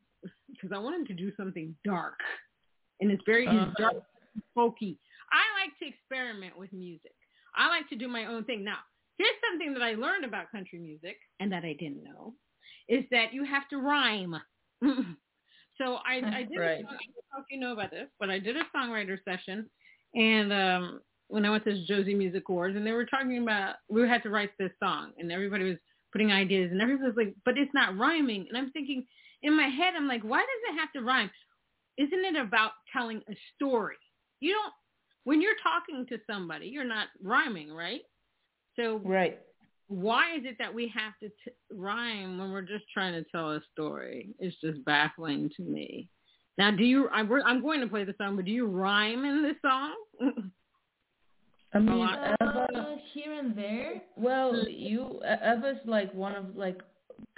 because 0.50 0.70
i 0.74 0.78
wanted 0.78 1.06
to 1.06 1.14
do 1.14 1.30
something 1.36 1.74
dark 1.84 2.18
and 3.00 3.10
it's 3.10 3.22
very 3.26 3.46
Uh-huh. 3.46 3.70
dark 3.78 3.94
folky 4.56 4.96
i 5.30 5.42
like 5.60 5.76
to 5.78 5.86
experiment 5.86 6.56
with 6.58 6.72
music 6.72 7.12
i 7.58 7.68
like 7.68 7.88
to 7.88 7.96
do 7.96 8.08
my 8.08 8.26
own 8.26 8.44
thing 8.44 8.64
now 8.64 8.78
here's 9.18 9.30
something 9.50 9.74
that 9.74 9.82
i 9.82 9.94
learned 9.94 10.24
about 10.24 10.50
country 10.50 10.78
music 10.78 11.16
and 11.40 11.52
that 11.52 11.64
i 11.64 11.74
didn't 11.78 12.02
know 12.02 12.34
is 12.88 13.04
that 13.10 13.32
you 13.32 13.44
have 13.44 13.68
to 13.68 13.78
rhyme 13.78 14.34
so 15.78 15.98
I, 16.06 16.16
I 16.24 16.42
did. 16.42 16.58
Right. 16.58 16.84
A 16.84 16.86
I 16.86 17.06
don't 17.08 17.28
know 17.32 17.38
if 17.38 17.46
you 17.50 17.60
know 17.60 17.72
about 17.72 17.90
this, 17.90 18.08
but 18.20 18.30
I 18.30 18.38
did 18.38 18.56
a 18.56 18.64
songwriter 18.76 19.16
session, 19.24 19.68
and 20.14 20.52
um, 20.52 21.00
when 21.28 21.44
I 21.44 21.50
went 21.50 21.64
to 21.64 21.86
Josie 21.86 22.14
Music 22.14 22.44
Awards, 22.48 22.76
and 22.76 22.86
they 22.86 22.92
were 22.92 23.06
talking 23.06 23.38
about 23.42 23.76
we 23.88 24.06
had 24.06 24.22
to 24.24 24.30
write 24.30 24.50
this 24.58 24.72
song, 24.82 25.12
and 25.18 25.32
everybody 25.32 25.64
was 25.64 25.78
putting 26.12 26.32
ideas, 26.32 26.70
and 26.72 26.82
everybody 26.82 27.08
was 27.08 27.16
like, 27.16 27.34
"But 27.44 27.56
it's 27.56 27.72
not 27.74 27.96
rhyming." 27.96 28.46
And 28.48 28.58
I'm 28.58 28.70
thinking 28.72 29.06
in 29.42 29.56
my 29.56 29.68
head, 29.68 29.94
I'm 29.96 30.08
like, 30.08 30.22
"Why 30.22 30.40
does 30.40 30.74
it 30.74 30.80
have 30.80 30.92
to 30.92 31.02
rhyme? 31.02 31.30
Isn't 31.96 32.24
it 32.24 32.36
about 32.36 32.72
telling 32.92 33.22
a 33.30 33.36
story? 33.54 33.96
You 34.40 34.52
don't 34.52 34.72
when 35.24 35.40
you're 35.42 35.56
talking 35.62 36.06
to 36.06 36.18
somebody, 36.30 36.66
you're 36.66 36.84
not 36.84 37.08
rhyming, 37.22 37.72
right? 37.72 38.02
So 38.76 39.00
Right. 39.04 39.38
why 39.88 40.36
is 40.36 40.44
it 40.44 40.56
that 40.58 40.72
we 40.72 40.88
have 40.88 41.18
to 41.20 41.28
t- 41.28 41.50
rhyme 41.70 42.38
when 42.38 42.50
we're 42.52 42.62
just 42.62 42.84
trying 42.92 43.12
to 43.14 43.24
tell 43.30 43.52
a 43.52 43.60
story? 43.72 44.34
It's 44.38 44.56
just 44.60 44.84
baffling 44.84 45.50
to 45.56 45.62
me. 45.62 46.08
Now, 46.58 46.70
do 46.72 46.84
you? 46.84 47.08
I, 47.08 47.22
we're, 47.22 47.42
I'm 47.42 47.62
going 47.62 47.80
to 47.80 47.86
play 47.86 48.04
the 48.04 48.14
song, 48.18 48.36
but 48.36 48.44
do 48.44 48.50
you 48.50 48.66
rhyme 48.66 49.24
in 49.24 49.42
this 49.42 49.56
song? 49.62 49.94
I 51.74 51.78
mean, 51.78 51.98
lot. 51.98 52.18
Eva, 52.40 52.66
Uh, 52.74 52.96
here 53.12 53.32
and 53.34 53.56
there. 53.56 54.02
well, 54.16 54.66
you 54.68 55.20
E- 55.22 55.44
Eva's 55.56 55.78
like 55.84 56.12
one 56.14 56.34
of 56.34 56.56
like 56.56 56.80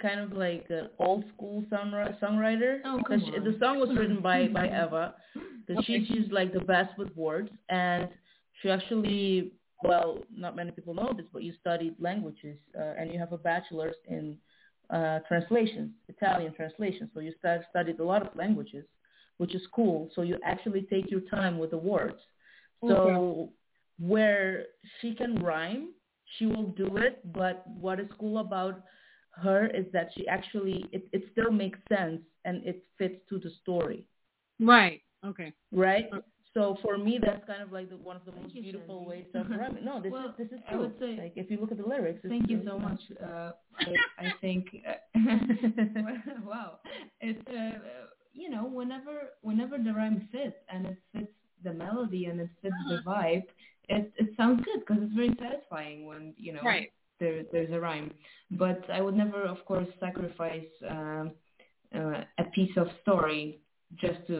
kind 0.01 0.19
of 0.19 0.33
like 0.33 0.65
an 0.69 0.89
old 0.99 1.23
school 1.35 1.63
songwriter. 1.71 2.19
songwriter. 2.19 2.79
Oh, 2.85 2.99
come 3.07 3.19
she- 3.19 3.39
the 3.39 3.57
song 3.59 3.79
was 3.79 3.89
written 3.97 4.21
by 4.21 4.47
by 4.59 4.65
Eva, 4.67 5.15
because 5.33 5.83
Okay. 5.83 5.99
she's 5.99 6.07
she's 6.07 6.31
like 6.31 6.53
the 6.53 6.61
best 6.61 6.97
with 6.97 7.15
words, 7.15 7.49
and 7.69 8.07
she 8.61 8.69
actually 8.69 9.53
well, 9.83 10.19
not 10.35 10.55
many 10.55 10.69
people 10.71 10.93
know 10.93 11.11
this, 11.17 11.25
but 11.33 11.41
you 11.41 11.53
studied 11.59 11.95
languages, 11.99 12.55
uh, 12.79 12.93
and 12.99 13.11
you 13.11 13.17
have 13.17 13.31
a 13.33 13.37
bachelor's 13.37 13.95
in 14.07 14.37
uh, 14.91 15.17
translations, 15.27 15.89
Italian 16.07 16.53
translation. 16.53 17.09
So 17.13 17.19
you 17.19 17.33
stu- 17.39 17.63
studied 17.71 17.99
a 17.99 18.03
lot 18.03 18.21
of 18.21 18.35
languages, 18.35 18.85
which 19.37 19.55
is 19.55 19.61
cool. 19.73 20.09
So 20.13 20.21
you 20.21 20.37
actually 20.45 20.83
take 20.83 21.09
your 21.09 21.21
time 21.21 21.57
with 21.57 21.71
the 21.71 21.77
words. 21.77 22.19
So 22.87 23.49
where 23.99 24.65
she 24.99 25.13
can 25.15 25.35
rhyme, 25.43 25.89
she 26.37 26.45
will 26.45 26.67
do 26.83 26.97
it. 26.97 27.19
But 27.33 27.65
what 27.67 27.99
is 27.99 28.07
cool 28.19 28.37
about 28.39 28.83
her 29.31 29.67
is 29.67 29.85
that 29.93 30.09
she 30.15 30.27
actually 30.27 30.85
it, 30.91 31.07
it 31.13 31.23
still 31.31 31.51
makes 31.51 31.79
sense 31.89 32.21
and 32.45 32.65
it 32.65 32.83
fits 32.97 33.15
to 33.29 33.39
the 33.39 33.51
story, 33.61 34.05
right. 34.59 35.01
Okay. 35.25 35.53
right? 35.71 36.09
So 36.53 36.77
for 36.81 36.97
me, 36.97 37.17
that's 37.23 37.45
kind 37.47 37.61
of 37.61 37.71
like 37.71 37.89
the, 37.89 37.95
one 37.95 38.17
of 38.17 38.25
the 38.25 38.31
Thank 38.31 38.43
most 38.47 38.55
you, 38.55 38.61
beautiful 38.63 39.05
Shandy. 39.07 39.09
ways 39.09 39.25
of 39.35 39.49
rhyming. 39.57 39.85
No, 39.85 40.01
this 40.01 40.11
Well, 40.11 40.29
is 40.37 40.49
this 40.49 40.57
is 40.57 40.63
I 40.67 40.71
true. 40.71 40.81
would 40.81 40.99
say- 40.99 41.17
like 41.17 41.33
if 41.37 41.49
you 41.49 41.57
look 41.61 41.71
at 41.71 41.77
the 41.77 41.85
lyrics, 41.85 42.19
Thank 42.27 42.49
you 42.49 42.61
so 42.65 42.77
much. 42.77 42.99
Uh, 43.23 43.51
I, 43.79 43.95
I 44.25 44.33
think. 44.41 44.67
wow, 46.45 46.79
it's 47.21 47.47
uh, 47.47 47.79
you 48.33 48.49
know 48.49 48.63
whenever 48.65 49.29
whenever 49.41 49.77
the 49.77 49.93
rhyme 49.93 50.27
fits 50.31 50.55
and 50.69 50.85
it 50.87 50.97
fits 51.13 51.31
the 51.63 51.73
melody 51.73 52.25
and 52.25 52.39
it 52.39 52.49
fits 52.61 52.75
the 52.89 52.99
vibe, 53.05 53.43
it 53.89 54.11
it 54.17 54.29
sounds 54.37 54.63
good 54.65 54.79
because 54.81 54.97
it's 55.03 55.13
very 55.13 55.35
satisfying 55.39 56.05
when 56.05 56.33
you 56.37 56.53
know 56.53 56.61
Right. 56.63 56.91
There 57.21 57.43
there's 57.53 57.71
a 57.71 57.79
rhyme. 57.87 58.09
But 58.63 58.81
I 58.97 58.99
would 59.03 59.15
never, 59.23 59.41
of 59.55 59.59
course, 59.69 59.87
sacrifice 60.05 60.71
um, 60.95 61.31
uh, 61.99 62.21
a 62.43 62.45
piece 62.55 62.75
of 62.77 62.87
story 63.01 63.43
just 64.03 64.21
to 64.27 64.37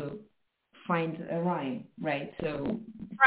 find 0.87 1.13
a 1.31 1.39
rhyme, 1.49 1.85
right? 2.01 2.31
So, 2.43 2.79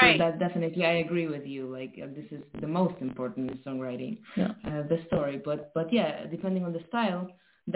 Right. 0.02 0.18
so 0.18 0.24
that 0.24 0.38
definitely 0.40 0.84
I 0.84 0.94
agree 1.06 1.28
with 1.28 1.46
you. 1.46 1.62
Like 1.78 1.94
uh, 2.02 2.08
this 2.18 2.28
is 2.36 2.42
the 2.60 2.66
most 2.80 2.96
important 3.08 3.42
in 3.52 3.58
songwriting, 3.66 4.14
Yeah. 4.36 4.50
uh, 4.68 4.82
the 4.92 4.98
story. 5.06 5.36
But 5.48 5.60
but 5.78 5.92
yeah, 5.92 6.12
depending 6.36 6.64
on 6.64 6.72
the 6.72 6.84
style, 6.90 7.22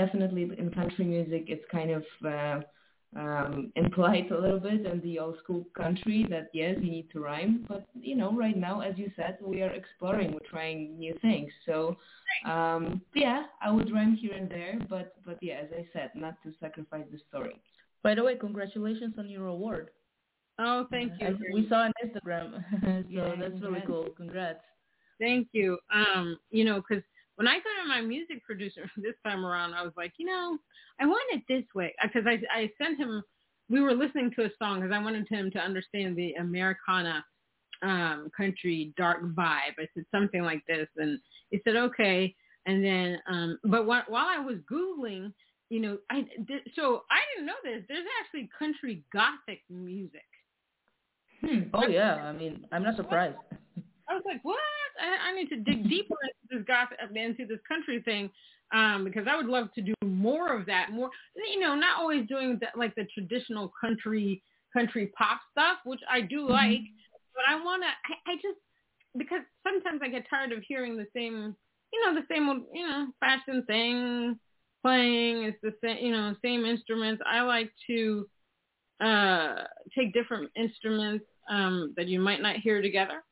definitely 0.02 0.44
in 0.62 0.66
country 0.80 1.04
music, 1.04 1.44
it's 1.54 1.64
kind 1.78 1.90
of 1.98 2.02
uh, 2.34 2.56
um, 3.16 3.72
implied 3.76 4.30
a 4.30 4.40
little 4.40 4.60
bit 4.60 4.84
in 4.86 5.00
the 5.00 5.18
old 5.18 5.38
school 5.42 5.66
country 5.76 6.26
that 6.30 6.48
yes, 6.52 6.76
you 6.80 6.90
need 6.90 7.10
to 7.12 7.20
rhyme. 7.20 7.64
But 7.68 7.86
you 8.00 8.16
know, 8.16 8.32
right 8.32 8.56
now, 8.56 8.80
as 8.80 8.96
you 8.98 9.10
said, 9.16 9.38
we 9.40 9.62
are 9.62 9.70
exploring, 9.70 10.32
we're 10.32 10.50
trying 10.50 10.98
new 10.98 11.16
things. 11.22 11.50
So 11.66 11.96
um, 12.44 13.00
yeah, 13.14 13.44
I 13.62 13.70
would 13.70 13.92
rhyme 13.92 14.14
here 14.14 14.34
and 14.34 14.50
there, 14.50 14.78
but 14.88 15.14
but 15.24 15.38
yeah, 15.40 15.60
as 15.62 15.68
I 15.76 15.86
said, 15.92 16.10
not 16.14 16.34
to 16.42 16.52
sacrifice 16.60 17.06
the 17.10 17.18
story. 17.28 17.60
By 18.02 18.14
the 18.14 18.22
way, 18.22 18.36
congratulations 18.36 19.14
on 19.18 19.28
your 19.28 19.46
award. 19.46 19.90
Oh, 20.58 20.86
thank 20.90 21.12
you. 21.20 21.28
I- 21.28 21.54
we 21.54 21.68
saw 21.68 21.82
on 21.82 21.92
Instagram, 22.04 22.64
so 22.82 23.04
Yeah, 23.08 23.34
that's 23.38 23.60
really 23.62 23.82
cool. 23.86 24.08
Congrats. 24.16 24.60
Thank 25.20 25.48
you. 25.52 25.78
Um, 25.92 26.38
you 26.50 26.64
know, 26.64 26.76
because 26.80 27.02
when 27.38 27.46
I 27.46 27.54
go 27.58 27.70
to 27.80 27.88
my 27.88 28.00
music 28.00 28.44
producer 28.44 28.90
this 28.96 29.14
time 29.24 29.46
around, 29.46 29.72
I 29.72 29.82
was 29.82 29.92
like, 29.96 30.12
you 30.18 30.26
know, 30.26 30.58
I 31.00 31.06
want 31.06 31.22
it 31.32 31.42
this 31.48 31.64
way 31.74 31.94
because 32.02 32.26
I 32.26 32.40
I 32.52 32.70
sent 32.82 32.98
him. 32.98 33.22
We 33.70 33.80
were 33.80 33.94
listening 33.94 34.32
to 34.36 34.44
a 34.46 34.50
song 34.58 34.80
because 34.80 34.92
I 34.92 35.02
wanted 35.02 35.28
him 35.28 35.50
to 35.52 35.58
understand 35.58 36.16
the 36.16 36.32
Americana 36.34 37.24
um, 37.82 38.30
country 38.36 38.92
dark 38.96 39.22
vibe. 39.22 39.76
I 39.78 39.86
said 39.94 40.04
something 40.10 40.42
like 40.42 40.66
this, 40.66 40.88
and 40.96 41.20
he 41.50 41.60
said 41.64 41.76
okay. 41.76 42.34
And 42.66 42.84
then, 42.84 43.18
um, 43.30 43.58
but 43.64 43.84
wh- 43.84 44.10
while 44.10 44.26
I 44.28 44.40
was 44.40 44.56
googling, 44.70 45.32
you 45.70 45.80
know, 45.80 45.98
I 46.10 46.22
did, 46.46 46.62
so 46.74 47.02
I 47.10 47.20
didn't 47.32 47.46
know 47.46 47.52
this. 47.62 47.84
There's 47.88 48.06
actually 48.20 48.50
country 48.58 49.04
gothic 49.12 49.62
music. 49.70 50.26
Hmm. 51.40 51.70
Oh 51.72 51.86
yeah, 51.86 52.14
I 52.16 52.32
mean, 52.32 52.66
I'm 52.72 52.82
not 52.82 52.96
surprised. 52.96 53.36
I 54.08 54.14
was 54.14 54.22
like, 54.24 54.40
what? 54.42 54.58
I, 55.00 55.30
I 55.30 55.34
need 55.34 55.48
to 55.48 55.56
dig 55.56 55.88
deeper 55.88 56.16
into 56.50 56.58
this 56.58 56.66
gothic, 56.66 56.98
into 57.14 57.46
this 57.46 57.60
country 57.68 58.02
thing, 58.02 58.30
um, 58.72 59.04
because 59.04 59.26
I 59.28 59.36
would 59.36 59.46
love 59.46 59.72
to 59.74 59.82
do 59.82 59.94
more 60.04 60.56
of 60.56 60.66
that. 60.66 60.90
More, 60.92 61.10
you 61.36 61.60
know, 61.60 61.74
not 61.74 61.98
always 61.98 62.26
doing 62.26 62.58
that 62.60 62.76
like 62.76 62.94
the 62.94 63.06
traditional 63.14 63.72
country 63.80 64.42
country 64.76 65.10
pop 65.16 65.40
stuff, 65.52 65.78
which 65.84 66.00
I 66.10 66.20
do 66.20 66.48
like, 66.48 66.80
but 67.34 67.44
I 67.48 67.56
want 67.56 67.82
to. 67.82 67.88
I, 67.88 68.32
I 68.32 68.34
just 68.36 68.58
because 69.16 69.40
sometimes 69.66 70.00
I 70.02 70.08
get 70.08 70.26
tired 70.28 70.52
of 70.52 70.62
hearing 70.66 70.96
the 70.96 71.06
same, 71.14 71.54
you 71.92 72.04
know, 72.04 72.14
the 72.14 72.26
same 72.30 72.48
old, 72.48 72.62
you 72.72 72.86
know, 72.86 73.08
fashion 73.20 73.64
thing 73.66 74.38
playing. 74.82 75.44
It's 75.44 75.58
the 75.62 75.74
same, 75.82 76.04
you 76.04 76.12
know, 76.12 76.34
same 76.42 76.64
instruments. 76.64 77.22
I 77.26 77.42
like 77.42 77.70
to 77.88 78.28
uh 79.00 79.62
take 79.96 80.12
different 80.12 80.50
instruments 80.56 81.24
um 81.48 81.94
that 81.96 82.08
you 82.08 82.18
might 82.18 82.42
not 82.42 82.56
hear 82.56 82.82
together 82.82 83.22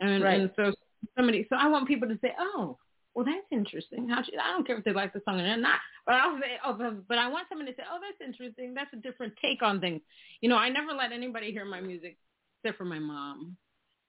and, 0.00 0.22
Right. 0.22 0.40
and 0.40 0.50
so 0.56 0.72
somebody, 1.16 1.46
so 1.48 1.56
I 1.56 1.68
want 1.68 1.88
people 1.88 2.08
to 2.08 2.18
say, 2.20 2.32
oh, 2.38 2.78
well, 3.14 3.24
that's 3.24 3.46
interesting. 3.50 4.08
How 4.08 4.22
should, 4.22 4.34
I 4.36 4.52
don't 4.52 4.66
care 4.66 4.76
if 4.76 4.84
they 4.84 4.92
like 4.92 5.14
the 5.14 5.22
song 5.24 5.40
or 5.40 5.56
not, 5.56 5.78
but 6.04 6.16
I'll 6.16 6.38
say, 6.38 6.58
oh, 6.64 6.74
but, 6.74 7.08
but 7.08 7.18
I 7.18 7.28
want 7.28 7.48
someone 7.48 7.66
to 7.66 7.72
say, 7.72 7.82
oh, 7.90 7.98
that's 8.00 8.26
interesting. 8.26 8.74
That's 8.74 8.92
a 8.92 8.96
different 8.96 9.32
take 9.40 9.62
on 9.62 9.80
things. 9.80 10.02
You 10.42 10.50
know, 10.50 10.56
I 10.56 10.68
never 10.68 10.92
let 10.92 11.12
anybody 11.12 11.50
hear 11.50 11.64
my 11.64 11.80
music 11.80 12.18
except 12.62 12.76
for 12.76 12.84
my 12.84 12.98
mom. 12.98 13.56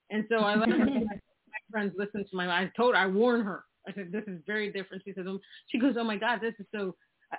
And 0.10 0.26
so 0.30 0.40
I 0.40 0.56
let 0.56 0.70
my, 0.70 0.78
my 0.78 1.62
friends 1.72 1.94
listen 1.98 2.26
to 2.30 2.36
my, 2.36 2.48
I 2.50 2.70
told 2.76 2.96
her, 2.96 3.02
I 3.02 3.08
warned 3.08 3.46
her. 3.46 3.64
I 3.88 3.94
said, 3.94 4.12
this 4.12 4.24
is 4.28 4.42
very 4.46 4.72
different. 4.74 5.04
She 5.06 5.14
said, 5.14 5.26
um, 5.28 5.40
she 5.70 5.80
goes, 5.80 5.96
oh 5.98 6.04
my 6.04 6.18
God, 6.18 6.42
this 6.42 6.54
is 6.60 6.66
so 6.76 6.94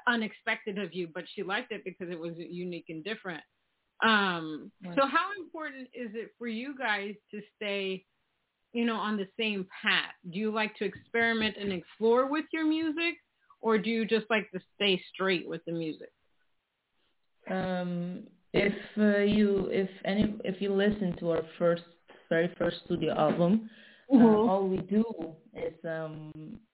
unexpected 0.07 0.79
of 0.79 0.95
you, 0.95 1.09
but 1.15 1.25
she 1.35 1.43
liked 1.43 1.73
it 1.73 1.85
because 1.85 2.09
it 2.11 2.19
was 2.19 2.33
unique 2.37 2.87
and 2.89 3.05
different. 3.05 3.43
Um, 4.03 4.71
Right. 4.83 4.95
so 4.95 5.07
how 5.07 5.31
important 5.39 5.89
is 5.93 6.11
it 6.15 6.31
for 6.39 6.47
you 6.47 6.75
guys 6.79 7.15
to 7.33 7.43
stay 7.57 8.05
you 8.79 8.85
know, 8.85 8.95
on 8.95 9.17
the 9.17 9.27
same 9.37 9.67
path? 9.83 10.15
Do 10.31 10.39
you 10.39 10.53
like 10.53 10.73
to 10.77 10.85
experiment 10.85 11.57
and 11.61 11.73
explore 11.73 12.31
with 12.31 12.45
your 12.53 12.65
music, 12.65 13.15
or 13.61 13.77
do 13.77 13.91
you 13.91 14.07
just 14.07 14.27
like 14.31 14.49
to 14.53 14.61
stay 14.77 15.03
straight 15.13 15.49
with 15.49 15.63
the 15.67 15.73
music? 15.73 16.13
Um, 17.51 18.23
if 18.53 18.79
uh, 18.97 19.25
you 19.37 19.69
if 19.73 19.91
any 20.05 20.37
if 20.45 20.63
you 20.63 20.73
listen 20.73 21.17
to 21.19 21.31
our 21.33 21.43
first 21.59 21.83
very 22.29 22.55
first 22.57 22.77
studio 22.85 23.15
album, 23.19 23.69
mm-hmm. 24.13 24.25
uh, 24.25 24.51
all 24.51 24.69
we 24.69 24.79
do 24.97 25.05
is 25.57 25.75
um, 25.85 26.33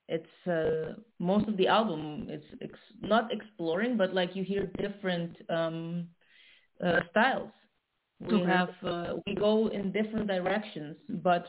it's 0.08 0.37
uh, 0.46 1.00
most 1.18 1.49
of 1.49 1.56
the 1.56 1.68
album 1.68 2.28
is 2.30 2.44
ex- 2.61 2.99
not 3.00 3.32
exploring, 3.32 3.96
but 3.96 4.12
like 4.12 4.37
you 4.37 4.44
hear 4.44 4.70
different 4.78 5.32
um, 5.49 6.06
uh, 6.84 7.00
styles. 7.11 7.50
We 8.20 8.37
okay. 8.42 8.50
have 8.56 8.75
uh, 8.87 9.14
we 9.26 9.34
go 9.34 9.68
in 9.68 9.90
different 9.90 10.26
directions, 10.26 10.96
but 11.08 11.46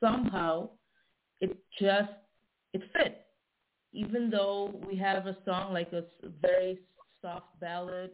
somehow 0.00 0.68
it 1.40 1.56
just 1.80 2.10
it 2.72 2.82
fit. 2.92 3.26
Even 3.92 4.30
though 4.30 4.80
we 4.86 4.96
have 4.96 5.26
a 5.26 5.36
song 5.44 5.72
like 5.72 5.92
a 5.92 6.04
very 6.40 6.78
soft 7.20 7.58
ballad, 7.60 8.12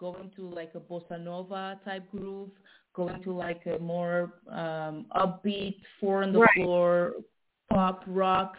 going 0.00 0.30
to 0.34 0.48
like 0.48 0.72
a 0.74 0.80
bossa 0.80 1.22
nova 1.22 1.78
type 1.84 2.10
groove, 2.10 2.50
going 2.94 3.22
to 3.22 3.32
like 3.32 3.62
a 3.66 3.78
more 3.78 4.34
um, 4.50 5.06
upbeat, 5.16 5.76
four 6.00 6.24
on 6.24 6.32
the 6.32 6.40
right. 6.40 6.50
floor, 6.56 7.12
pop 7.70 8.02
rock 8.06 8.56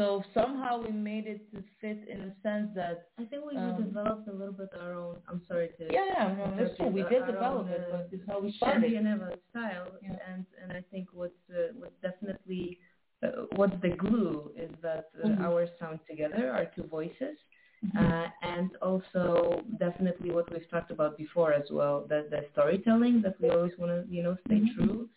so 0.00 0.24
somehow 0.32 0.80
we 0.82 0.92
made 0.92 1.26
it 1.26 1.52
to 1.52 1.62
fit 1.78 2.08
in 2.08 2.20
the 2.20 2.32
sense 2.42 2.70
that 2.74 3.08
I 3.18 3.24
think 3.24 3.44
we 3.44 3.58
um, 3.58 3.76
developed 3.76 4.28
a 4.28 4.32
little 4.32 4.54
bit 4.54 4.70
our 4.80 4.94
own. 4.94 5.16
I'm 5.28 5.42
sorry 5.46 5.68
to. 5.76 5.92
Yeah, 5.92 6.06
yeah, 6.06 6.34
no, 6.38 6.54
that's 6.56 6.74
true. 6.78 6.86
We 6.86 7.02
did 7.02 7.26
develop 7.26 7.66
own, 7.66 7.68
it, 7.68 7.86
but 7.90 8.10
this 8.10 8.20
is 8.20 8.26
how 8.26 8.40
we 8.40 8.50
started. 8.52 8.90
Shandy 8.90 9.20
style, 9.50 9.88
yeah. 10.02 10.16
and 10.32 10.46
and 10.62 10.72
I 10.72 10.82
think 10.90 11.08
what's 11.12 11.34
uh, 11.50 11.74
what's 11.78 11.92
definitely 12.00 12.78
uh, 13.22 13.44
what's 13.56 13.74
the 13.82 13.90
glue 13.90 14.50
is 14.56 14.70
that 14.82 15.10
uh, 15.22 15.28
mm-hmm. 15.28 15.44
our 15.44 15.66
sound 15.78 16.00
together, 16.08 16.50
our 16.50 16.64
two 16.74 16.84
voices, 16.84 17.36
mm-hmm. 17.84 17.98
uh, 17.98 18.26
and 18.40 18.70
also 18.80 19.62
definitely 19.78 20.30
what 20.30 20.50
we've 20.50 20.70
talked 20.70 20.90
about 20.90 21.18
before 21.18 21.52
as 21.52 21.68
well, 21.70 22.06
that 22.08 22.30
the 22.30 22.46
storytelling 22.52 23.20
that 23.20 23.38
we 23.38 23.50
always 23.50 23.72
want 23.76 23.92
to 23.92 24.10
you 24.10 24.22
know 24.22 24.38
stay 24.46 24.60
mm-hmm. 24.60 24.82
true 24.82 25.08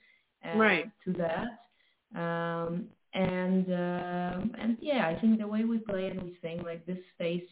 uh, 0.44 0.58
right. 0.58 0.92
to 1.06 1.14
that. 1.14 2.20
Um, 2.20 2.90
and 3.14 3.72
uh, 3.72 4.62
and 4.62 4.78
yeah, 4.82 5.08
I 5.08 5.20
think 5.20 5.40
the 5.40 5.48
way 5.48 5.64
we 5.64 5.80
play 5.80 6.08
and 6.08 6.22
we 6.22 6.38
sing 6.42 6.64
like 6.64 6.86
this 6.86 6.98
stays 7.16 7.44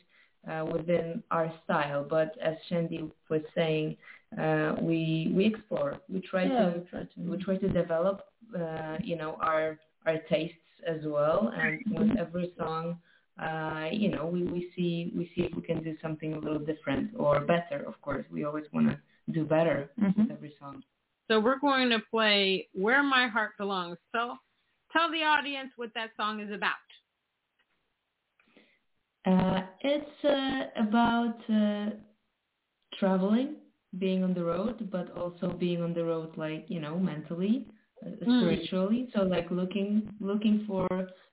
uh, 0.50 0.66
within 0.66 1.24
our 1.32 1.54
style. 1.64 2.06
But 2.08 2.36
as 2.44 2.56
Shandy 2.68 3.10
was 3.30 3.42
saying, 3.56 3.98
uh, 4.40 4.76
we 4.82 5.32
we 5.36 5.46
explore. 5.46 6.00
We 6.10 6.22
try 6.22 6.44
yeah, 6.44 6.50
to 6.50 6.74
we 6.78 6.90
try 6.90 7.00
to 7.04 7.32
we 7.32 7.44
try 7.44 7.58
to 7.58 7.70
develop 7.70 8.22
uh, 8.60 8.98
you 9.04 9.16
know 9.16 9.38
our 9.42 9.78
our 10.06 10.18
tastes 10.30 10.58
as 10.88 11.02
well. 11.06 11.54
And 11.56 11.80
with 11.88 12.18
every 12.18 12.54
song, 12.58 12.98
uh, 13.42 13.88
you 13.92 14.10
know, 14.10 14.26
we, 14.26 14.44
we 14.44 14.72
see 14.76 15.12
we 15.16 15.32
see 15.36 15.44
if 15.44 15.56
we 15.56 15.62
can 15.62 15.84
do 15.84 15.96
something 16.02 16.34
a 16.34 16.40
little 16.40 16.60
different 16.60 17.12
or 17.18 17.40
better. 17.42 17.84
Of 17.88 18.00
course, 18.02 18.26
we 18.32 18.46
always 18.46 18.66
want 18.74 18.90
to 18.90 18.98
do 19.32 19.46
better 19.46 19.92
mm-hmm. 20.02 20.22
with 20.22 20.32
every 20.32 20.54
song. 20.60 20.84
So 21.30 21.40
we're 21.40 21.60
going 21.60 21.90
to 21.90 22.00
play 22.12 22.68
"Where 22.74 23.04
My 23.04 23.28
Heart 23.28 23.52
Belongs." 23.58 23.98
So 24.12 24.38
Tell 24.94 25.10
the 25.12 25.24
audience 25.24 25.72
what 25.76 25.92
that 25.96 26.10
song 26.18 26.40
is 26.42 26.52
about. 26.52 26.74
Uh, 29.26 29.62
it's 29.82 30.26
uh, 30.26 30.82
about 30.82 31.38
uh, 31.50 31.96
traveling, 33.00 33.56
being 34.00 34.24
on 34.24 34.34
the 34.34 34.44
road, 34.44 34.90
but 34.92 35.16
also 35.16 35.50
being 35.50 35.82
on 35.82 35.94
the 35.94 36.04
road, 36.04 36.36
like 36.38 36.66
you 36.68 36.80
know, 36.80 36.98
mentally, 36.98 37.68
uh, 38.06 38.10
mm. 38.10 38.42
spiritually. 38.42 39.10
So 39.16 39.22
like 39.22 39.52
looking, 39.52 40.10
looking 40.20 40.66
for 40.68 40.88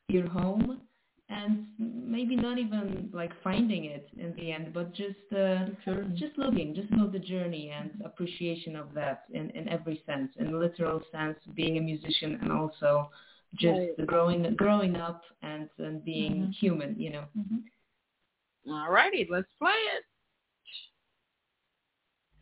your 0.09 0.29
home, 0.29 0.83
and 1.31 1.67
maybe 1.79 2.37
not 2.37 2.59
even 2.59 3.11
like 3.13 3.33
finding 3.43 3.87
it 3.87 4.09
in 4.19 4.35
the 4.37 4.53
end, 4.53 4.73
but 4.75 4.95
just 4.95 5.33
uh, 5.35 5.67
just 6.15 6.37
looking, 6.37 6.75
just 6.75 6.91
know 6.91 7.09
the 7.09 7.19
journey 7.19 7.71
and 7.71 8.03
appreciation 8.05 8.77
of 8.77 8.93
that 8.95 9.25
in 9.33 9.51
in 9.51 9.69
every 9.69 10.03
sense, 10.07 10.31
in 10.39 10.61
literal 10.61 11.01
sense, 11.11 11.39
being 11.55 11.79
a 11.79 11.81
musician, 11.81 12.39
and 12.43 12.53
also 12.53 13.11
just 13.55 13.79
right. 13.79 14.07
growing 14.07 14.55
growing 14.57 14.97
up 14.97 15.23
and 15.43 15.69
and 15.79 16.05
being 16.05 16.35
mm-hmm. 16.35 16.51
human 16.51 16.99
you 16.99 17.11
know 17.11 17.25
mm-hmm. 17.37 18.71
all 18.71 18.91
righty 18.91 19.27
let's 19.31 19.49
play 19.59 19.71
it 19.71 20.05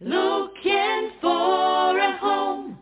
looking 0.00 1.10
for 1.20 1.98
a 1.98 2.18
home 2.18 2.78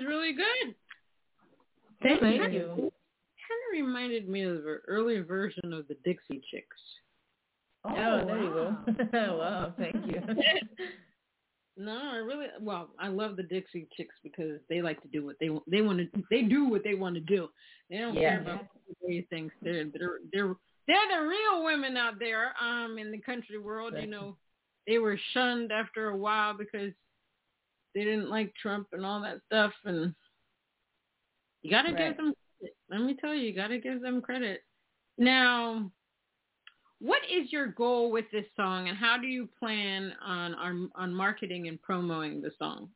was 0.00 0.08
really 0.08 0.32
good. 0.32 0.74
Thank, 2.02 2.20
Thank 2.20 2.52
you. 2.52 2.58
you. 2.58 2.66
Kind 2.76 3.60
of 3.68 3.72
reminded 3.86 4.28
me 4.28 4.42
of 4.42 4.56
an 4.56 4.78
early 4.88 5.20
version 5.20 5.72
of 5.72 5.86
the 5.88 5.96
Dixie 6.04 6.42
Chicks. 6.50 6.76
Oh, 7.84 8.24
there 8.26 8.42
you 8.42 8.50
go. 8.50 8.76
wow, 9.38 9.72
thank 9.78 9.94
you. 10.06 10.20
No, 11.76 11.98
I 12.12 12.16
really 12.16 12.46
well, 12.60 12.90
I 12.98 13.08
love 13.08 13.36
the 13.36 13.42
Dixie 13.42 13.88
Chicks 13.96 14.14
because 14.22 14.60
they 14.68 14.82
like 14.82 15.00
to 15.00 15.08
do 15.08 15.24
what 15.24 15.36
they 15.40 15.48
want. 15.48 15.64
They 15.70 15.80
want 15.80 15.98
to. 15.98 16.22
They 16.30 16.42
do 16.42 16.68
what 16.68 16.84
they 16.84 16.92
want 16.94 17.14
to 17.14 17.22
do. 17.22 17.48
They 17.88 17.96
don't 17.98 18.12
Yeah. 18.14 18.20
care 18.32 18.40
about 18.42 18.66
these 19.06 19.24
things. 19.30 19.50
They're 19.62 19.84
they're 19.84 20.18
they're 20.30 20.54
they're 20.86 21.08
the 21.20 21.26
real 21.26 21.64
women 21.64 21.96
out 21.96 22.18
there. 22.18 22.52
Um, 22.60 22.98
in 22.98 23.10
the 23.10 23.18
country 23.20 23.56
world, 23.56 23.94
you 23.98 24.08
know, 24.08 24.36
they 24.86 24.98
were 24.98 25.18
shunned 25.32 25.72
after 25.72 26.10
a 26.10 26.16
while 26.16 26.52
because 26.52 26.92
they 27.94 28.04
didn't 28.04 28.30
like 28.30 28.52
Trump 28.54 28.88
and 28.92 29.04
all 29.04 29.20
that 29.22 29.40
stuff. 29.46 29.72
And 29.84 30.14
you 31.62 31.70
got 31.70 31.82
to 31.82 31.92
Right. 31.92 32.08
give 32.08 32.16
them. 32.16 32.34
Credit. 32.58 32.76
Let 32.90 33.00
me 33.02 33.16
tell 33.20 33.34
you, 33.34 33.42
you 33.48 33.54
got 33.54 33.68
to 33.68 33.78
give 33.78 34.02
them 34.02 34.20
credit. 34.20 34.62
Now, 35.16 35.90
what 36.98 37.22
is 37.30 37.50
your 37.50 37.66
goal 37.68 38.10
with 38.10 38.26
this 38.30 38.44
song, 38.56 38.88
and 38.88 38.96
how 38.96 39.16
do 39.18 39.26
you 39.26 39.48
plan 39.58 40.12
on 40.24 40.54
on, 40.54 40.90
on 40.94 41.14
marketing 41.14 41.68
and 41.68 41.80
promoting 41.80 42.42
the 42.42 42.50
song? 42.58 42.90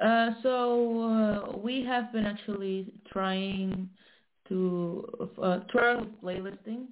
Uh, 0.00 0.30
so 0.42 1.02
uh, 1.02 1.56
we 1.58 1.84
have 1.84 2.12
been 2.12 2.24
actually 2.24 2.94
trying 3.10 3.88
to 4.48 5.28
uh, 5.42 5.60
try 5.70 6.02
playlisting 6.22 6.86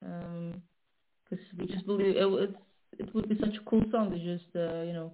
because 0.00 1.44
we 1.58 1.66
just 1.66 1.84
believe 1.86 2.16
it, 2.16 2.30
would 2.30 2.56
it 2.98 3.14
would 3.14 3.28
be 3.28 3.36
such 3.40 3.56
a 3.60 3.64
cool 3.70 3.82
song 3.90 4.10
to 4.10 4.18
just 4.18 4.50
uh, 4.56 4.82
you 4.88 4.92
know 4.98 5.12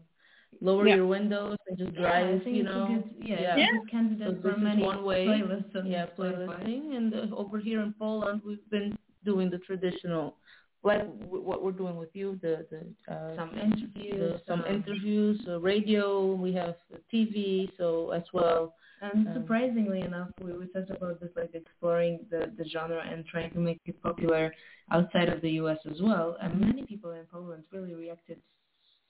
lower 0.61 0.87
Yeah. 0.89 0.97
your 0.97 1.07
windows 1.07 1.57
and 1.69 1.79
just 1.79 1.95
drive 1.95 2.43
think 2.45 2.57
you 2.57 2.65
know 2.65 2.87
good, 2.89 3.29
yeah, 3.29 3.41
Yeah. 3.41 3.57
Yeah. 3.59 3.67
good 3.73 3.89
So 4.27 4.33
this 4.33 4.43
for 4.43 4.57
is 4.59 4.63
many 4.71 4.83
one 4.83 5.03
way. 5.05 5.27
playlists 5.27 5.75
on 5.77 5.87
yeah 5.87 6.07
playlisting 6.19 6.97
and 6.97 7.15
uh, 7.15 7.35
over 7.43 7.59
here 7.59 7.81
in 7.87 7.93
Poland 7.99 8.41
we've 8.47 8.69
been 8.71 8.97
doing 9.25 9.49
the 9.51 9.59
traditional 9.69 10.37
like 10.83 11.03
w- 11.27 11.45
what 11.49 11.59
we're 11.63 11.79
doing 11.83 11.97
with 12.03 12.13
you 12.21 12.39
the 12.45 12.55
the 12.73 12.81
uh, 13.15 13.37
Some 13.37 13.51
interviews, 13.67 14.19
the, 14.21 14.41
some 14.49 14.63
um, 14.65 14.75
interviews, 14.77 15.39
uh, 15.49 15.61
radio, 15.61 16.35
we 16.45 16.51
have 16.63 16.77
TV, 17.13 17.71
so 17.79 18.11
as 18.11 18.25
well. 18.33 18.75
And 19.01 19.27
Um, 19.27 19.35
surprisingly 19.35 20.01
enough, 20.03 20.29
we, 20.43 20.53
we 20.53 20.67
talked 20.69 20.91
about 20.91 21.21
this, 21.21 21.31
like 21.37 21.55
exploring 21.55 22.27
the, 22.31 22.53
the 22.59 22.69
genre 22.69 23.03
and 23.11 23.25
trying 23.27 23.51
to 23.53 23.59
make 23.59 23.81
it 23.87 24.01
popular 24.03 24.55
outside 24.91 25.29
of 25.29 25.41
the 25.41 25.51
U.S. 25.53 25.79
as 25.91 26.01
well. 26.03 26.37
And 26.41 26.61
many 26.61 26.85
people 26.85 27.13
in 27.13 27.25
Poland 27.27 27.65
really 27.73 27.95
reacted 27.95 28.39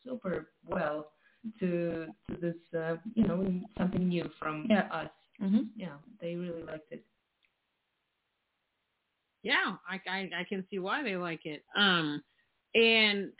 super 0.05 0.51
well 0.67 1.13
to 1.61 2.07
to 2.29 2.37
this, 2.41 2.57
uh, 2.79 2.97
you 3.15 3.27
know, 3.27 3.45
something 3.79 4.09
new 4.09 4.31
from 4.39 4.67
Yeah. 4.71 4.87
us. 4.93 5.11
Mm-hmm. 5.43 5.63
Yeah, 5.77 5.97
they 6.21 6.37
really 6.37 6.63
liked 6.63 6.93
it. 6.93 7.05
Yeah, 9.43 9.77
I, 9.89 10.01
I 10.09 10.31
I 10.41 10.45
can 10.49 10.67
see 10.71 10.79
why 10.79 11.03
they 11.03 11.17
like 11.17 11.47
it. 11.47 11.65
Um, 11.75 12.23
and 12.75 13.33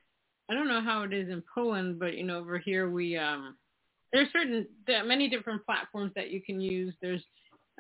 I 0.49 0.55
don't 0.55 0.69
know 0.69 0.81
how 0.83 1.03
it 1.05 1.13
is 1.13 1.29
in 1.29 1.43
Poland, 1.55 1.99
but 1.99 2.15
you 2.15 2.25
know, 2.25 2.39
over 2.39 2.59
here 2.59 2.91
we 2.91 3.17
um, 3.17 3.57
there's 4.13 4.29
certain 4.33 4.67
there 4.87 5.03
are 5.03 5.07
many 5.07 5.29
different 5.29 5.65
platforms 5.65 6.13
that 6.17 6.31
you 6.31 6.41
can 6.43 6.61
use. 6.61 6.95
There's 7.01 7.23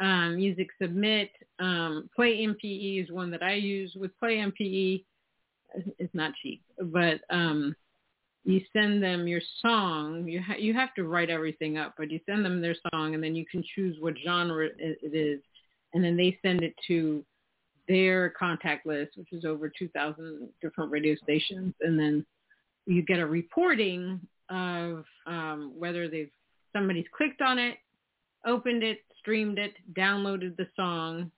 um, 0.01 0.37
Music 0.37 0.69
Submit, 0.81 1.31
um, 1.59 2.09
Play 2.15 2.47
MPE 2.47 3.05
is 3.05 3.11
one 3.11 3.31
that 3.31 3.43
I 3.43 3.55
use. 3.55 3.93
With 3.97 4.19
Play 4.19 4.37
MPE, 4.37 5.05
it's 5.99 6.15
not 6.15 6.33
cheap, 6.43 6.63
but 6.79 7.21
um, 7.31 7.75
you 8.45 8.61
send 8.73 9.03
them 9.03 9.29
your 9.29 9.41
song. 9.61 10.27
You 10.27 10.41
ha- 10.41 10.59
you 10.59 10.73
have 10.75 10.95
to 10.95 11.05
write 11.05 11.31
everything 11.31 11.77
up, 11.77 11.95
but 11.99 12.11
you 12.11 12.21
send 12.27 12.45
them 12.45 12.61
their 12.61 12.77
song, 12.93 13.15
and 13.15 13.23
then 13.23 13.35
you 13.35 13.45
can 13.45 13.63
choose 13.75 13.97
what 14.01 14.15
genre 14.25 14.67
it, 14.67 14.99
it 15.03 15.15
is, 15.15 15.41
and 15.93 16.03
then 16.03 16.17
they 16.17 16.39
send 16.43 16.63
it 16.63 16.75
to 16.87 17.25
their 17.89 18.31
contact 18.31 18.87
list, 18.87 19.17
which 19.17 19.33
is 19.33 19.45
over 19.45 19.69
2,000 19.69 20.49
different 20.63 20.91
radio 20.91 21.15
stations, 21.17 21.75
and 21.81 21.99
then 21.99 22.25
you 22.87 23.03
get 23.03 23.19
a 23.19 23.27
reporting 23.27 24.21
of 24.51 25.05
um, 25.27 25.73
whether 25.79 26.09
they've 26.09 26.31
somebody's 26.75 27.07
clicked 27.17 27.41
on 27.41 27.59
it, 27.59 27.77
opened 28.47 28.83
it, 28.83 28.99
streamed 29.19 29.59
it, 29.59 29.75
downloaded 29.97 30.57
the 30.57 30.67
song. 30.77 31.31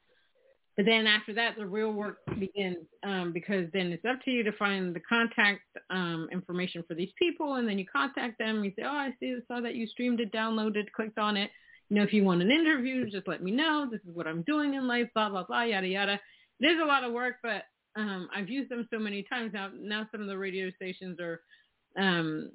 But 0.77 0.87
then 0.87 1.07
after 1.07 1.35
that, 1.35 1.57
the 1.59 1.67
real 1.67 1.93
work 1.93 2.19
begins 2.39 2.79
um, 3.03 3.33
because 3.33 3.67
then 3.75 3.93
it's 3.93 4.05
up 4.07 4.23
to 4.25 4.31
you 4.31 4.43
to 4.43 4.53
find 4.53 4.95
the 4.95 5.01
contact 5.01 5.61
um, 5.91 6.29
information 6.33 6.83
for 6.89 6.95
these 6.95 7.11
people, 7.19 7.55
and 7.55 7.69
then 7.69 7.79
you 7.79 7.85
contact 7.87 8.39
them. 8.39 8.65
You 8.65 8.73
say, 8.77 8.83
"Oh, 8.85 8.89
I 8.89 9.11
see, 9.21 9.37
saw 9.49 9.61
that 9.61 9.75
you 9.75 9.87
streamed 9.87 10.21
it, 10.21 10.33
downloaded, 10.33 10.91
clicked 10.97 11.19
on 11.19 11.37
it. 11.37 11.51
You 11.91 11.97
know, 11.97 12.03
if 12.03 12.13
you 12.15 12.25
want 12.25 12.41
an 12.41 12.51
interview, 12.51 13.11
just 13.11 13.29
let 13.29 13.43
me 13.43 13.51
know. 13.51 13.87
This 13.91 14.01
is 14.09 14.15
what 14.15 14.27
I'm 14.27 14.43
doing 14.43 14.75
in 14.75 14.89
life. 14.89 15.09
Blah 15.15 15.29
blah 15.29 15.45
blah, 15.45 15.63
yada 15.63 15.87
yada." 15.87 16.21
Is 16.61 16.79
a 16.81 16.87
lot 16.87 17.03
of 17.03 17.13
work, 17.13 17.37
but 17.43 17.65
um, 17.97 18.29
I've 18.35 18.49
used 18.49 18.71
them 18.71 18.87
so 18.91 18.99
many 18.99 19.25
times 19.25 19.53
now. 19.53 19.71
Now 19.77 20.09
some 20.13 20.21
of 20.23 20.29
the 20.29 20.39
radio 20.39 20.71
stations 20.71 21.19
are, 21.21 21.41
um, 21.99 22.53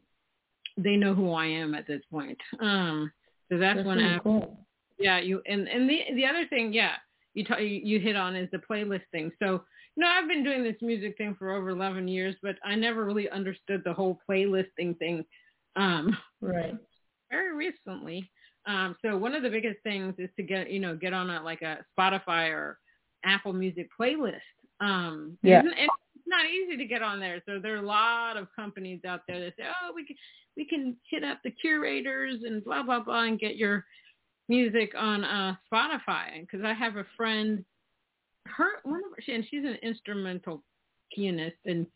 they 0.78 0.96
know 0.96 1.14
who 1.14 1.34
I 1.34 1.46
am 1.46 1.74
at 1.74 1.88
this 1.88 2.02
point. 2.12 2.38
Um, 2.60 3.12
so 3.50 3.58
that's, 3.58 3.78
That's 3.78 3.88
when 3.88 3.98
really 3.98 4.16
I, 4.16 4.20
cool. 4.20 4.66
yeah, 5.00 5.20
you 5.20 5.42
and 5.48 5.68
and 5.68 5.90
the 5.90 6.00
the 6.16 6.26
other 6.26 6.46
thing, 6.48 6.74
yeah, 6.74 6.94
you 7.34 7.44
t- 7.44 7.82
you 7.84 8.00
hit 8.00 8.16
on 8.16 8.36
is 8.36 8.50
the 8.52 8.60
playlist 8.70 9.04
thing. 9.12 9.32
So 9.40 9.64
you 9.96 10.04
know, 10.04 10.08
I've 10.08 10.28
been 10.28 10.44
doing 10.44 10.64
this 10.64 10.76
music 10.82 11.18
thing 11.18 11.36
for 11.40 11.56
over 11.56 11.70
11 11.70 12.08
years, 12.08 12.36
but 12.44 12.56
I 12.64 12.76
never 12.76 13.04
really 13.04 13.30
understood 13.30 13.82
the 13.84 13.94
whole 13.94 14.20
playlisting 14.30 14.98
thing. 15.00 15.26
Um, 15.76 16.16
Right. 16.42 16.76
very 17.32 17.56
recently. 17.56 18.30
Um, 18.68 18.96
so 19.02 19.18
one 19.18 19.34
of 19.34 19.44
the 19.44 19.50
biggest 19.50 19.82
things 19.84 20.14
is 20.18 20.30
to 20.36 20.44
get 20.44 20.70
you 20.72 20.80
know 20.80 20.96
get 20.96 21.14
on 21.14 21.30
a 21.30 21.42
like 21.42 21.62
a 21.62 21.80
Spotify 21.98 22.50
or 22.52 22.80
Apple 23.24 23.54
Music 23.54 23.88
playlist. 24.00 24.42
Um, 24.80 25.38
Yeah. 25.42 25.62
it's, 25.66 25.74
it's 25.78 25.94
not 26.28 26.46
easy 26.46 26.78
to 26.78 26.86
get 26.86 27.02
on 27.02 27.20
there. 27.20 27.42
So 27.46 27.60
there 27.60 27.76
are 27.76 27.84
a 27.84 27.88
lot 27.88 28.38
of 28.38 28.48
companies 28.56 29.02
out 29.08 29.22
there 29.28 29.40
that 29.40 29.54
say, 29.58 29.64
oh, 29.84 29.92
we 29.94 30.06
can 30.06 30.16
we 30.56 30.66
can 30.66 30.98
hit 31.10 31.24
up 31.24 31.40
the 31.44 31.52
curators 31.52 32.42
and 32.44 32.64
blah 32.64 32.84
blah 32.84 33.04
blah 33.04 33.24
and 33.24 33.40
get 33.40 33.56
your 33.56 33.86
music 34.50 34.94
on 34.98 35.24
uh, 35.24 35.56
Spotify. 35.72 36.42
Because 36.42 36.64
I 36.64 36.74
have 36.74 36.96
a 36.96 37.06
friend, 37.16 37.64
her 38.46 38.70
one 38.84 39.02
of 39.04 39.26
her, 39.26 39.34
and 39.34 39.46
she's 39.50 39.64
an 39.64 39.78
instrumental 39.82 40.64
pianist, 41.14 41.58
and 41.66 41.88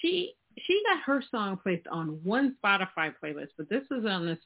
she 0.00 0.34
she 0.58 0.82
got 0.88 1.02
her 1.04 1.22
song 1.30 1.58
placed 1.62 1.86
on 1.88 2.20
one 2.22 2.56
Spotify 2.64 3.12
playlist, 3.22 3.48
but 3.56 3.68
this 3.68 3.84
was 3.90 4.04
on 4.04 4.26
this 4.26 4.38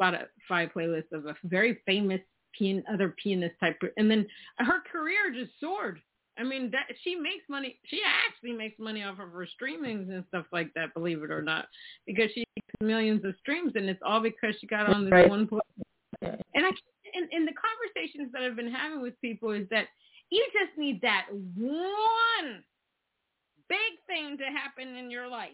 Spotify 0.00 0.72
playlist 0.72 1.12
of 1.12 1.26
a 1.26 1.36
very 1.44 1.78
famous 1.86 2.20
pian, 2.58 2.82
other 2.92 3.14
pianist 3.22 3.54
type, 3.60 3.78
and 3.96 4.10
then 4.10 4.26
her 4.58 4.80
career 4.90 5.32
just 5.32 5.52
soared. 5.60 6.00
I 6.38 6.44
mean, 6.44 6.70
that 6.70 6.86
she 7.04 7.14
makes 7.14 7.44
money. 7.48 7.78
She 7.84 8.00
actually 8.04 8.56
makes 8.56 8.78
money 8.78 9.02
off 9.02 9.18
of 9.18 9.30
her 9.30 9.46
streamings 9.46 10.10
and 10.10 10.24
stuff 10.28 10.46
like 10.52 10.72
that. 10.74 10.94
Believe 10.94 11.22
it 11.22 11.30
or 11.30 11.42
not, 11.42 11.66
because 12.06 12.30
she 12.34 12.44
gets 12.56 12.80
millions 12.80 13.24
of 13.24 13.34
streams, 13.38 13.72
and 13.74 13.88
it's 13.88 14.00
all 14.04 14.20
because 14.20 14.54
she 14.60 14.66
got 14.66 14.88
on 14.88 15.04
this 15.04 15.12
Right. 15.12 15.28
one. 15.28 15.48
Yeah. 16.22 16.36
And 16.54 16.66
I 16.66 16.70
and, 17.14 17.28
and 17.32 17.46
the 17.46 17.52
conversations 17.52 18.32
that 18.32 18.42
I've 18.42 18.56
been 18.56 18.72
having 18.72 19.02
with 19.02 19.20
people 19.20 19.50
is 19.50 19.68
that 19.70 19.88
you 20.30 20.46
just 20.52 20.78
need 20.78 21.02
that 21.02 21.26
one 21.30 22.64
big 23.68 24.00
thing 24.06 24.38
to 24.38 24.44
happen 24.44 24.96
in 24.96 25.10
your 25.10 25.28
life, 25.28 25.50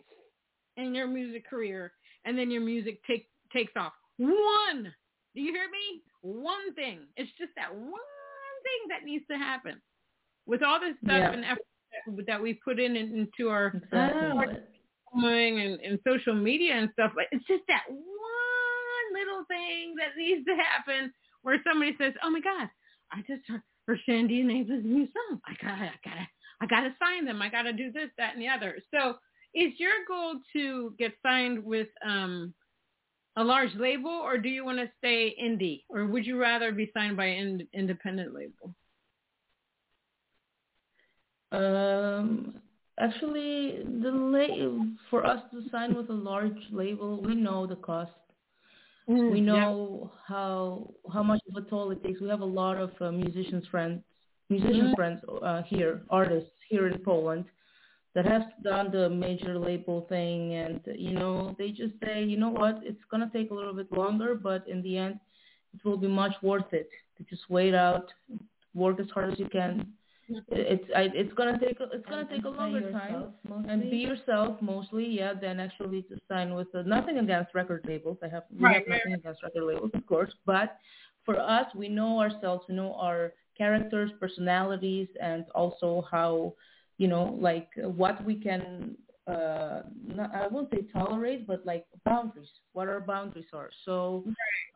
in 0.77 0.95
your 0.95 1.09
music 1.09 1.49
career, 1.49 1.93
and 2.25 2.39
then 2.39 2.51
your 2.51 2.63
music 2.63 3.01
take 3.05 3.29
takes 3.53 3.73
off. 3.77 3.93
One. 4.19 4.93
Do 5.35 5.41
you 5.41 5.53
hear 5.53 5.69
me? 5.71 6.03
One 6.23 6.73
thing. 6.75 7.01
It's 7.17 7.31
just 7.39 7.53
that 7.57 7.75
one 7.75 7.91
thing 7.91 8.89
that 8.89 9.05
needs 9.05 9.25
to 9.31 9.37
happen. 9.37 9.81
With 10.49 10.63
all 10.63 10.81
this 10.81 10.97
stuff 11.05 11.19
Yeah. 11.19 11.33
and 11.33 11.45
effort 11.45 12.27
that, 12.27 12.41
we 12.41 12.55
put 12.55 12.81
in 12.81 12.97
into 12.97 13.51
our 13.51 13.67
Exactly. 13.69 14.61
and, 15.13 15.81
and 15.81 15.99
social 16.07 16.35
media 16.35 16.75
and 16.75 16.91
stuff, 16.95 17.13
like 17.17 17.29
it's 17.33 17.47
just 17.47 17.65
that 17.69 17.85
one 17.89 19.07
little 19.13 19.45
thing 19.45 19.95
that 19.97 20.17
needs 20.17 20.45
to 20.47 20.57
happen 20.57 21.13
where 21.43 21.61
somebody 21.65 21.95
says, 21.99 22.15
"Oh 22.23 22.31
my 22.31 22.41
God, 22.41 22.69
I 23.13 23.23
just 23.27 23.47
heard, 23.47 23.63
heard 23.87 24.01
Shandy 24.07 24.41
and 24.41 24.51
Eva's 24.51 24.85
new 24.85 25.07
song. 25.07 25.41
I 25.47 25.55
gotta, 25.63 25.85
I 25.85 25.99
gotta, 26.05 26.29
I 26.63 26.67
gotta 26.67 26.97
sign 26.99 27.25
them. 27.27 27.43
I 27.43 27.49
gotta 27.51 27.73
do 27.73 27.93
this, 27.93 28.11
that, 28.17 28.33
and 28.35 28.43
the 28.43 28.49
other." 28.49 28.79
So, 28.91 29.19
is 29.55 29.79
your 29.79 30.05
goal 30.07 30.41
to 30.55 30.95
get 30.99 31.13
signed 31.23 31.63
with 31.63 31.89
um, 32.05 32.55
a 33.37 33.45
large 33.45 33.75
label, 33.77 34.11
or 34.11 34.39
do 34.39 34.49
you 34.49 34.65
want 34.65 34.79
to 34.79 34.91
stay 34.99 35.35
indie, 35.43 35.85
or 35.89 36.07
would 36.07 36.27
you 36.27 36.39
rather 36.39 36.73
be 36.73 36.91
signed 36.95 37.17
by 37.17 37.27
an 37.27 37.61
in, 37.73 37.81
independent 37.81 38.35
label? 38.35 38.75
Um, 41.53 42.55
actually, 42.99 43.83
the 44.03 44.11
la- 44.11 44.85
for 45.11 45.25
us 45.27 45.43
to 45.53 45.63
sign 45.71 45.95
with 45.95 46.11
a 46.11 46.21
large 46.31 46.59
label, 46.71 47.21
we 47.23 47.35
know 47.35 47.67
the 47.67 47.77
cost. 47.77 48.13
We 49.33 49.41
know 49.41 50.13
how 50.27 50.91
how 51.13 51.23
much 51.23 51.41
of 51.49 51.57
a 51.57 51.69
toll 51.69 51.91
it 51.93 52.03
takes. 52.05 52.21
We 52.21 52.29
have 52.29 52.43
a 52.43 52.45
lot 52.63 52.77
of 52.77 52.91
uh, 53.01 53.11
musicians 53.11 53.67
friends, 53.69 54.03
musician 54.51 54.89
Mhm. 54.89 54.95
friends 54.97 55.21
uh, 55.43 55.63
here, 55.63 56.03
artists 56.11 56.51
here 56.69 56.87
in 56.89 56.99
Poland. 57.01 57.45
that 58.15 58.25
have 58.27 58.47
done 58.65 58.91
the 58.91 59.09
major 59.11 59.55
label 59.59 59.99
thing, 60.09 60.55
and 60.55 60.81
you 61.07 61.13
know 61.13 61.55
they 61.59 61.71
just 61.71 61.95
say, 62.05 62.25
you 62.25 62.37
know 62.43 62.49
what, 62.61 62.75
it's 62.83 63.05
gonna 63.11 63.31
take 63.33 63.51
a 63.53 63.55
little 63.55 63.75
bit 63.75 63.91
longer, 63.93 64.35
but 64.35 64.67
in 64.67 64.83
the 64.83 64.95
end, 64.99 65.21
it 65.75 65.81
will 65.85 65.99
be 66.07 66.09
much 66.09 66.35
worth 66.43 66.73
it 66.73 66.91
to 67.17 67.23
just 67.33 67.45
wait 67.57 67.75
out, 67.75 68.07
work 68.75 68.99
as 68.99 69.09
hard 69.15 69.33
as 69.33 69.39
you 69.39 69.49
can. 69.59 69.73
It's 70.51 70.85
I, 70.95 71.09
it's 71.15 71.33
gonna 71.35 71.59
take 71.59 71.79
it's 71.81 72.07
gonna 72.07 72.21
And- 72.23 72.31
take 72.31 72.45
a 72.45 72.49
longer 72.49 72.93
time 72.93 73.13
yourself 73.13 73.33
and 73.69 73.91
be 73.91 73.97
yourself 73.99 74.61
mostly, 74.61 75.07
yeah. 75.07 75.33
Then 75.35 75.59
actually 75.61 76.03
to 76.03 76.19
sign 76.29 76.55
with 76.55 76.69
uh, 76.75 76.83
nothing 76.83 77.19
against 77.19 77.55
record 77.55 77.85
labels. 77.87 78.19
I 78.23 78.29
have 78.29 78.45
Right, 78.59 78.77
have 78.77 78.83
right, 78.87 78.99
nothing 79.05 79.15
against 79.15 79.43
record 79.43 79.65
labels, 79.65 79.91
of 79.95 80.05
course. 80.07 80.33
But 80.45 80.77
for 81.25 81.39
us, 81.41 81.67
we 81.75 81.89
know 81.89 82.21
ourselves, 82.21 82.65
we 82.69 82.75
know 82.75 82.95
our 82.95 83.33
characters, 83.57 84.11
personalities, 84.21 85.09
and 85.21 85.45
also 85.55 86.05
how, 86.11 86.55
you 86.99 87.09
know, 87.09 87.37
like 87.41 87.69
what 87.77 88.23
we 88.25 88.35
can. 88.37 88.97
Uh, 89.29 89.83
not, 90.19 90.35
I 90.35 90.47
won't 90.47 90.71
say 90.73 90.87
tolerate, 90.93 91.47
but 91.47 91.65
like 91.67 91.85
boundaries. 92.05 92.49
What 92.73 92.89
our 92.89 93.01
boundaries 93.01 93.45
are. 93.53 93.69
So 93.85 94.25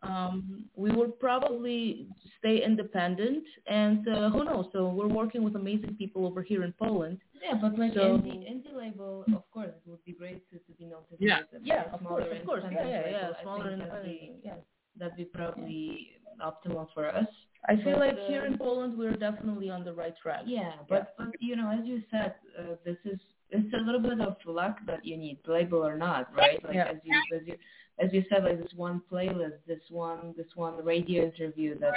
um, 0.02 0.66
we 0.76 0.90
will 0.90 1.08
probably 1.26 2.06
stay 2.38 2.62
independent, 2.62 3.44
and 3.66 4.06
uh, 4.08 4.28
who 4.30 4.44
knows? 4.44 4.66
So 4.72 4.88
we're 4.90 5.08
working 5.08 5.42
with 5.42 5.56
amazing 5.56 5.94
people 5.96 6.26
over 6.26 6.42
here 6.42 6.64
in 6.64 6.72
Poland. 6.72 7.18
Yeah, 7.42 7.54
but 7.62 7.78
like 7.78 7.94
So- 7.94 8.18
indie, 8.18 8.44
indie 8.52 8.74
label, 8.76 9.24
of 9.34 9.44
course, 9.50 9.68
it 9.70 9.82
would 9.90 10.04
be 10.04 10.12
great 10.12 10.48
to, 10.50 10.56
to 10.58 10.72
be 10.78 10.84
noticed. 10.84 11.16
Yeah. 11.18 11.38
as 11.38 11.62
a 11.62 11.64
Yeah, 11.64 11.84
of 11.94 12.00
smaller 12.00 12.24
course, 12.24 12.38
of 12.40 12.46
course. 12.46 12.64
Yeah, 12.70 12.88
yeah, 12.88 13.10
yeah. 13.10 13.28
Smaller 13.42 13.70
think 13.70 13.82
and 13.82 13.90
that'd 13.90 14.04
be, 14.04 14.32
yeah. 14.44 14.54
that'd 14.98 15.16
be 15.16 15.24
probably 15.24 16.08
optimal 16.44 16.88
for 16.94 17.06
us. 17.08 17.26
I 17.68 17.76
feel 17.76 17.92
But, 17.98 17.98
like 18.06 18.18
uh, 18.18 18.28
here 18.28 18.44
in 18.44 18.58
Poland 18.58 18.98
we're 18.98 19.16
definitely 19.16 19.70
on 19.70 19.82
the 19.84 19.92
right 19.94 20.14
track. 20.22 20.42
Yeah, 20.46 20.72
but 20.88 21.14
but 21.16 21.28
you 21.40 21.54
know, 21.56 21.70
as 21.70 21.86
you 21.86 22.02
said, 22.10 22.34
uh, 22.58 22.74
this 22.84 22.96
is 23.04 23.20
it's 23.52 23.74
a 23.74 23.84
little 23.86 24.00
bit 24.00 24.20
of 24.20 24.36
luck 24.46 24.76
that 24.86 25.04
you 25.04 25.16
need, 25.16 25.38
label 25.46 25.80
or 25.90 25.96
not, 25.96 26.24
right? 26.42 26.60
Like 26.64 26.74
Yeah. 26.80 26.90
as 26.94 26.98
you 27.04 27.14
as 27.36 27.42
you 27.48 27.56
as 28.04 28.08
you 28.14 28.22
said, 28.28 28.44
like 28.44 28.58
this 28.62 28.74
one 28.74 28.98
playlist, 29.10 29.58
this 29.72 29.84
one 29.90 30.34
this 30.36 30.52
one 30.56 30.74
radio 30.92 31.18
interview 31.30 31.78
that 31.80 31.94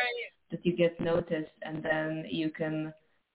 that 0.51 0.61
you 0.65 0.73
get 0.83 0.99
noticed, 1.11 1.57
and 1.67 1.77
then 1.89 2.25
you 2.39 2.49
can. 2.59 2.93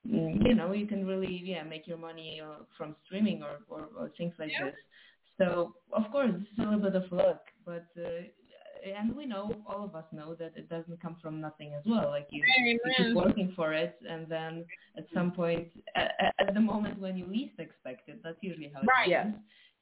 mm, 0.08 0.32
You 0.48 0.54
know, 0.58 0.72
you 0.72 0.86
can 0.92 1.02
really, 1.12 1.34
yeah, 1.52 1.62
make 1.74 1.84
your 1.90 1.98
money 1.98 2.30
uh, 2.48 2.60
from 2.76 2.88
streaming 3.04 3.38
or, 3.48 3.54
or, 3.74 3.82
or 3.98 4.06
things 4.18 4.34
like 4.42 4.52
Yeah. 4.52 4.64
this. 4.66 4.78
So, 5.38 5.74
of 5.92 6.04
course, 6.12 6.32
is 6.40 6.58
a 6.58 6.62
little 6.62 6.80
bit 6.88 6.96
of 7.02 7.06
luck, 7.12 7.42
but 7.70 7.86
uh, 7.98 8.22
and 8.84 9.14
we 9.14 9.26
know, 9.26 9.54
all 9.66 9.84
of 9.84 9.94
us 9.94 10.04
know 10.12 10.34
that 10.34 10.52
it 10.56 10.68
doesn't 10.68 11.00
come 11.00 11.16
from 11.22 11.40
nothing 11.40 11.74
as 11.74 11.82
well. 11.86 12.08
Like 12.10 12.26
you, 12.30 12.42
you 12.64 12.78
keep 12.96 13.14
working 13.14 13.52
for 13.54 13.72
it, 13.72 13.96
and 14.08 14.26
then 14.28 14.64
at 14.96 15.06
some 15.14 15.32
point, 15.32 15.68
at, 15.94 16.12
at 16.38 16.54
the 16.54 16.60
moment 16.60 16.98
when 16.98 17.16
you 17.16 17.26
least 17.26 17.58
expect 17.58 18.08
it, 18.08 18.20
that's 18.22 18.38
usually 18.40 18.70
how 18.74 18.80
it 18.82 18.88
Right. 18.88 19.12
happens. 19.16 19.36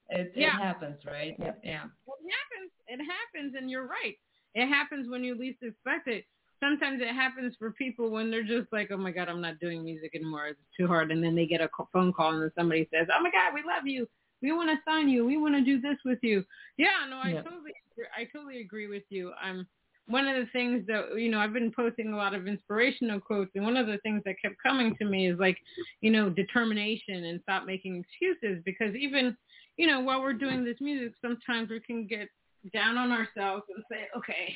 It, 0.09 0.33
Yeah. 0.35 0.57
it 0.57 0.61
happens, 0.61 0.97
right? 1.05 1.35
Yeah. 1.39 1.53
yeah. 1.63 1.83
Well, 2.05 2.17
it 2.23 2.31
happens. 2.31 2.71
It 2.87 2.99
happens, 3.05 3.55
and 3.57 3.69
you're 3.69 3.87
right. 3.87 4.15
It 4.55 4.67
happens 4.67 5.09
when 5.09 5.23
you 5.23 5.35
least 5.37 5.59
expect 5.61 6.07
it. 6.07 6.25
Sometimes 6.59 7.01
it 7.01 7.13
happens 7.13 7.55
for 7.57 7.71
people 7.71 8.09
when 8.09 8.29
they're 8.29 8.43
just 8.43 8.67
like, 8.73 8.89
"Oh 8.91 8.97
my 8.97 9.11
God, 9.11 9.29
I'm 9.29 9.39
not 9.39 9.59
doing 9.59 9.83
music 9.83 10.11
anymore. 10.15 10.47
It's 10.47 10.59
too 10.75 10.87
hard." 10.87 11.11
And 11.11 11.23
then 11.23 11.35
they 11.35 11.45
get 11.45 11.61
a 11.61 11.69
ca- 11.69 11.85
phone 11.93 12.11
call, 12.11 12.33
and 12.33 12.41
then 12.41 12.51
somebody 12.57 12.89
says, 12.91 13.07
"Oh 13.15 13.21
my 13.23 13.31
God, 13.31 13.53
we 13.53 13.61
love 13.61 13.85
you. 13.85 14.07
We 14.41 14.51
want 14.51 14.69
to 14.69 14.77
sign 14.89 15.09
you. 15.09 15.25
We 15.25 15.37
want 15.37 15.55
to 15.55 15.61
do 15.61 15.79
this 15.81 15.97
with 16.05 16.19
you." 16.21 16.45
Yeah, 16.77 17.05
no, 17.09 17.17
I 17.17 17.33
Yeah. 17.33 17.41
totally, 17.41 17.73
I 18.15 18.25
totally 18.25 18.61
agree 18.61 18.87
with 18.87 19.03
you. 19.09 19.33
I'm 19.41 19.67
one 20.07 20.27
of 20.27 20.35
the 20.35 20.51
things 20.51 20.85
that 20.87 21.15
you 21.17 21.29
know 21.29 21.39
I've 21.39 21.53
been 21.53 21.71
posting 21.71 22.13
a 22.13 22.17
lot 22.17 22.33
of 22.33 22.47
inspirational 22.47 23.19
quotes, 23.19 23.51
and 23.55 23.63
one 23.63 23.77
of 23.77 23.87
the 23.87 23.99
things 23.99 24.23
that 24.25 24.41
kept 24.41 24.55
coming 24.61 24.95
to 24.97 25.05
me 25.05 25.29
is 25.29 25.37
like, 25.39 25.57
you 26.01 26.11
know, 26.11 26.29
determination 26.29 27.25
and 27.25 27.41
stop 27.41 27.65
making 27.65 27.97
excuses 27.97 28.61
because 28.65 28.95
even 28.95 29.35
you 29.77 29.87
know 29.87 29.99
while 29.99 30.21
we're 30.21 30.33
doing 30.33 30.63
this 30.63 30.79
music, 30.81 31.13
sometimes 31.21 31.69
we 31.69 31.79
can 31.79 32.07
get 32.07 32.27
down 32.73 32.97
on 32.97 33.11
ourselves 33.11 33.63
and 33.73 33.83
say, 33.89 34.07
okay, 34.17 34.55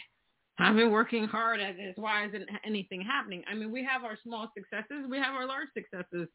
I've 0.59 0.75
been 0.75 0.91
working 0.91 1.25
hard 1.25 1.59
at 1.59 1.77
this. 1.77 1.93
Why 1.95 2.25
isn't 2.27 2.49
anything 2.65 3.01
happening? 3.01 3.43
I 3.49 3.53
mean, 3.55 3.71
we 3.71 3.83
have 3.83 4.03
our 4.03 4.17
small 4.23 4.51
successes, 4.55 5.05
we 5.09 5.17
have 5.17 5.33
our 5.35 5.47
large 5.47 5.69
successes, 5.73 6.27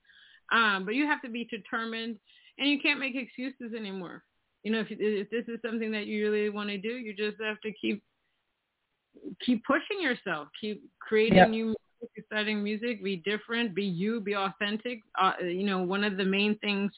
um, 0.50 0.84
but 0.84 0.94
you 0.94 1.06
have 1.06 1.22
to 1.22 1.28
be 1.28 1.44
determined, 1.44 2.18
and 2.58 2.68
you 2.68 2.78
can't 2.80 3.00
make 3.00 3.14
excuses 3.14 3.74
anymore. 3.76 4.22
You 4.62 4.72
know, 4.72 4.80
if, 4.80 4.88
if 4.90 5.30
this 5.30 5.44
is 5.48 5.60
something 5.64 5.90
that 5.92 6.06
you 6.06 6.30
really 6.30 6.50
want 6.50 6.68
to 6.70 6.78
do, 6.78 6.88
you 6.88 7.14
just 7.14 7.36
have 7.42 7.60
to 7.62 7.72
keep 7.72 8.02
keep 9.44 9.64
pushing 9.64 10.00
yourself, 10.00 10.48
keep 10.60 10.82
creating 11.00 11.36
Yep. 11.36 11.50
new 11.50 11.64
music, 11.66 12.10
exciting 12.16 12.62
music, 12.62 13.02
be 13.02 13.16
different, 13.16 13.74
be 13.74 13.84
you, 13.84 14.20
be 14.20 14.34
authentic. 14.34 15.00
Uh, 15.20 15.32
you 15.42 15.64
know, 15.64 15.82
one 15.82 16.04
of 16.04 16.16
the 16.16 16.24
main 16.24 16.58
things 16.58 16.90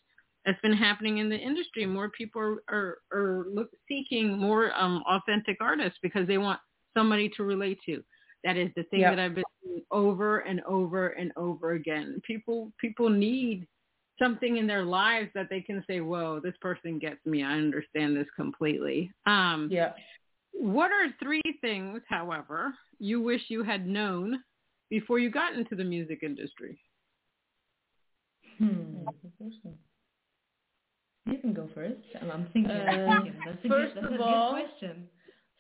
that's 0.45 0.61
been 0.61 0.73
happening 0.73 1.19
in 1.19 1.29
the 1.29 1.37
industry, 1.37 1.87
more 1.87 2.11
people 2.11 2.41
are 2.41 2.63
are, 2.69 2.99
are 3.13 3.47
look, 3.53 3.69
seeking 3.89 4.39
more 4.39 4.73
um, 4.75 5.03
authentic 5.09 5.57
artists 5.61 5.99
because 6.03 6.27
they 6.27 6.39
want 6.39 6.61
somebody 6.97 7.29
to 7.37 7.45
relate 7.45 7.79
to. 7.87 8.03
That 8.45 8.57
is 8.57 8.71
the 8.75 8.85
thing 8.85 9.01
Yep. 9.01 9.11
that 9.11 9.19
I've 9.19 9.35
been 9.35 9.45
over 9.91 10.41
and 10.41 10.61
over 10.63 11.09
and 11.09 11.33
over 11.37 11.73
again. 11.73 12.21
People 12.27 12.73
people 12.81 13.11
need 13.11 13.67
something 14.21 14.57
in 14.59 14.67
their 14.67 14.85
lives 14.85 15.31
that 15.35 15.49
they 15.51 15.61
can 15.61 15.83
say, 15.87 16.01
"Whoa, 16.01 16.41
this 16.41 16.57
person 16.61 16.99
gets 16.99 17.25
me. 17.27 17.43
I 17.43 17.53
understand 17.55 18.17
this 18.17 18.29
completely." 18.37 19.11
Um, 19.27 19.69
Yeah. 19.71 19.93
what 20.53 20.91
are 20.93 21.09
three 21.23 21.43
things, 21.61 22.01
however, 22.09 22.75
you 22.99 23.21
wish 23.21 23.43
you 23.49 23.63
had 23.63 23.87
known 23.87 24.43
before 24.91 25.19
you 25.19 25.31
got 25.31 25.55
into 25.55 25.75
the 25.75 25.85
music 25.85 26.23
industry? 26.23 26.79
Hmm. 28.59 29.07
You 31.27 31.39
can 31.39 31.53
go 31.53 31.69
first. 31.75 31.97
I'm, 32.21 32.31
I'm 32.31 32.47
thinking. 32.53 32.71
Uh. 32.73 33.25
That's 33.47 33.65
a 33.65 33.69
first 33.69 33.95
good, 33.95 34.05
that's 34.05 34.07
of 34.07 34.13
a 34.13 34.17
good 34.17 34.21
all- 34.21 34.51
question. 34.53 35.09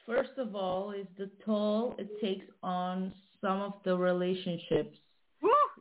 First 0.06 0.38
of 0.38 0.56
all, 0.56 0.90
is 0.92 1.06
the 1.18 1.30
toll 1.44 1.94
it 1.98 2.20
takes 2.20 2.46
on 2.62 3.12
some 3.40 3.60
of 3.60 3.74
the 3.84 3.96
relationships 3.96 4.96
Woo! 4.98 5.09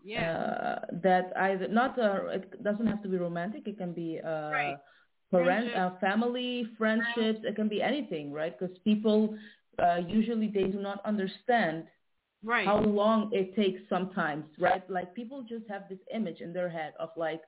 Yeah. 0.03 0.33
uh, 0.35 0.85
that 1.03 1.31
either 1.37 1.67
not 1.67 1.97
uh, 1.99 2.27
it 2.27 2.63
doesn't 2.63 2.87
have 2.87 3.01
to 3.03 3.09
be 3.09 3.17
romantic. 3.17 3.67
It 3.67 3.77
can 3.77 3.93
be 3.93 4.19
uh, 4.23 4.29
Right. 4.29 4.77
parent, 5.31 5.71
Friendship. 5.71 5.77
uh, 5.77 5.99
family, 5.99 6.67
friendships. 6.77 7.39
It 7.43 7.55
can 7.55 7.67
be 7.69 7.81
anything, 7.81 8.31
right? 8.31 8.57
Because 8.57 8.75
people 8.83 9.35
uh, 9.81 9.97
usually 10.07 10.47
they 10.53 10.63
do 10.65 10.79
not 10.81 10.99
understand 11.05 11.85
right. 12.43 12.65
how 12.65 12.79
long 12.81 13.29
it 13.33 13.55
takes 13.55 13.81
sometimes, 13.89 14.45
right? 14.59 14.87
Like 14.89 15.13
people 15.13 15.43
just 15.47 15.65
have 15.69 15.83
this 15.89 15.99
image 16.13 16.41
in 16.41 16.53
their 16.53 16.69
head 16.69 16.93
of 16.99 17.09
like, 17.15 17.41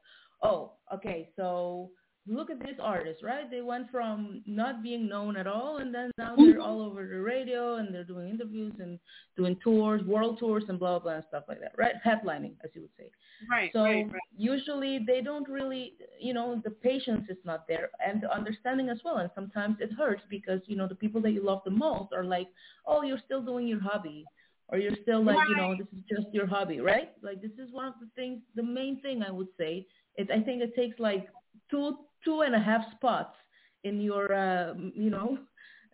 oh, 0.44 0.74
okay, 0.94 1.30
so 1.36 1.90
look 2.28 2.52
at 2.52 2.60
this 2.60 2.76
artist, 2.80 3.24
right? 3.24 3.50
They 3.50 3.62
went 3.62 3.90
from 3.90 4.44
not 4.46 4.84
being 4.84 5.08
known 5.08 5.36
at 5.38 5.48
all, 5.48 5.78
and 5.78 5.94
then 5.94 6.12
now 6.18 6.34
mm-hmm. 6.36 6.52
they're 6.52 6.62
all 6.62 6.82
over 6.82 7.08
the 7.08 7.20
radio 7.20 7.76
and 7.76 7.94
they're 7.94 8.04
doing 8.04 8.30
interviews 8.30 8.74
and 8.80 9.00
doing 9.36 9.58
tours, 9.64 10.04
world 10.04 10.38
tours, 10.40 10.64
and 10.70 10.78
blah 10.78 11.00
blah, 11.00 11.00
blah 11.00 11.14
and 11.16 11.24
stuff 11.30 11.44
like 11.48 11.60
that, 11.60 11.74
right? 11.78 11.96
Headlining, 12.06 12.54
as 12.64 12.70
you 12.74 12.82
would 12.82 12.92
say. 12.98 13.10
right. 13.50 13.72
So 13.74 13.84
right. 13.84 14.06
Right. 14.06 14.22
usually 14.38 15.00
they 15.06 15.22
don't 15.22 15.50
really, 15.50 15.94
you 16.20 16.34
know, 16.34 16.62
the 16.64 16.70
patience 16.70 17.26
is 17.30 17.38
not 17.44 17.68
there 17.68 17.90
and 18.06 18.22
the 18.22 18.32
understanding 18.32 18.90
as 18.90 19.00
well. 19.04 19.18
And 19.18 19.32
sometimes 19.34 19.78
it 19.80 19.92
hurts 19.92 20.22
because, 20.30 20.62
you 20.66 20.76
know, 20.76 20.88
the 20.88 20.96
people 20.96 21.22
that 21.22 21.32
you 21.32 21.44
love 21.44 21.62
the 21.66 21.72
most 21.72 22.14
are 22.14 22.24
like, 22.24 22.48
oh, 22.86 23.02
you're 23.02 23.22
still 23.26 23.42
doing 23.42 23.68
your 23.68 23.82
hobby. 23.82 24.26
Or 24.70 24.78
you're 24.78 24.96
still 25.02 25.22
like, 25.22 25.36
you 25.50 25.58
know, 25.58 25.76
this 25.78 25.88
is 25.88 26.04
just 26.08 26.34
your 26.34 26.48
hobby, 26.48 26.80
right? 26.80 27.12
Like 27.22 27.42
this 27.42 27.52
is 27.58 27.74
one 27.74 27.88
of 27.88 27.96
the 28.00 28.08
things, 28.16 28.40
the 28.56 28.64
main 28.64 29.02
thing 29.02 29.22
I 29.22 29.30
would 29.30 29.50
say 29.58 29.86
is 30.18 30.30
I 30.34 30.40
think 30.40 30.62
it 30.62 30.74
takes 30.78 30.98
like 30.98 31.28
two, 31.70 31.98
two 32.26 32.42
and 32.42 32.54
a 32.56 32.60
half 32.60 32.84
spots 32.96 33.36
in 33.84 34.00
your, 34.02 34.34
uh, 34.34 34.74
you 34.96 35.10
know, 35.10 35.38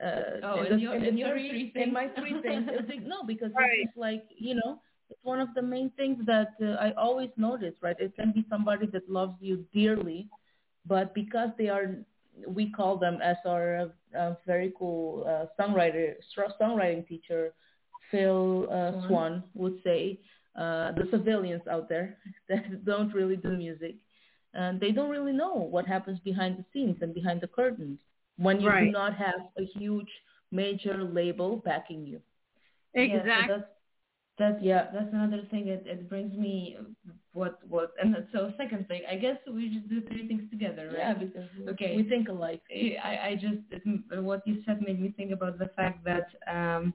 uh, 0.04 0.40
Oh, 0.44 0.63
the- 0.63 0.74
in 0.74 0.80
your- 0.80 0.96
in 0.96 1.04
the 1.16 1.20
your 1.22 1.30
three- 1.38 1.72
in 1.76 1.94
my 1.94 2.08
three 2.10 2.36
things. 2.42 2.66
No, 3.13 3.24
because 3.24 3.52
Right. 3.54 3.80
it's 3.86 3.98
like, 3.98 4.26
you 4.38 4.56
know, 4.56 4.82
it's 5.10 5.24
one 5.24 5.40
of 5.40 5.54
the 5.56 5.62
main 5.62 5.90
things 5.92 6.24
that 6.26 6.52
uh, 6.62 6.76
I 6.88 6.92
always 6.94 7.32
notice, 7.38 7.76
right? 7.82 8.00
It 8.00 8.13
can 8.16 8.32
be 8.32 8.46
somebody 8.50 8.88
that 8.88 9.10
loves 9.10 9.36
you 9.42 9.66
dearly, 9.74 10.30
but 10.86 11.13
because 11.13 11.50
they 11.58 11.70
are, 11.70 11.96
we 12.48 12.70
call 12.72 12.98
them 12.98 13.20
as 13.22 13.38
our 13.46 13.68
uh, 13.78 14.18
uh, 14.18 14.36
very 14.46 14.74
cool 14.78 15.24
uh, 15.26 15.46
songwriter, 15.58 16.16
songwriting 16.62 17.08
teacher, 17.08 17.54
Phil 18.12 18.68
uh, 18.70 18.92
Swann. 18.92 19.08
Swann 19.08 19.44
would 19.56 19.78
say, 19.84 20.20
uh, 20.56 20.92
the 20.94 21.08
civilians 21.12 21.66
out 21.68 21.88
there 21.90 22.18
that 22.50 22.84
don't 22.86 23.13
really 23.13 23.36
do 23.38 23.52
music, 23.58 23.96
and 24.58 24.82
they 24.82 24.91
don't 24.91 25.12
really 25.12 25.34
know 25.34 25.56
what 25.56 25.88
happens 25.88 26.20
behind 26.22 26.58
the 26.58 26.65
scenes 26.74 26.98
and 27.02 27.13
behind 27.15 27.41
the 27.41 27.48
curtains 27.48 28.00
when 28.38 28.62
you 28.62 28.72
do 28.72 28.88
not 28.88 29.15
have 29.15 29.41
a 29.58 29.65
huge 29.80 30.10
major 30.52 31.04
label 31.04 31.58
backing 31.65 32.06
you. 32.06 32.22
Yeah, 32.96 33.24
so 33.36 33.43
Exactly. 33.43 33.48
that's 33.48 33.70
that's 34.39 34.63
Yeah. 34.63 34.88
that's 34.93 35.13
another 35.13 35.43
thing. 35.52 35.67
It 35.67 35.86
it 35.88 36.10
brings 36.10 36.34
me 36.38 36.78
what 37.34 37.60
what 37.67 37.93
and 38.02 38.15
so 38.34 38.54
second 38.58 38.88
thing. 38.88 39.04
I 39.10 39.15
guess 39.17 39.38
we 39.52 39.70
just 39.70 39.89
do 39.89 40.02
three 40.02 40.28
things 40.28 40.50
together, 40.52 40.88
right? 40.88 40.98
Yeah, 40.98 41.13
because 41.13 41.50
Okay. 41.70 41.96
we 41.98 42.04
think 42.04 42.30
alike. 42.30 42.63
I, 43.04 43.30
I 43.30 43.36
just 43.36 43.63
it, 43.72 44.24
what 44.24 44.46
you 44.48 44.63
said 44.65 44.82
made 44.82 45.00
me 45.02 45.13
think 45.17 45.32
about 45.32 45.60
the 45.60 45.67
fact 45.76 46.04
that 46.06 46.28
um, 46.48 46.93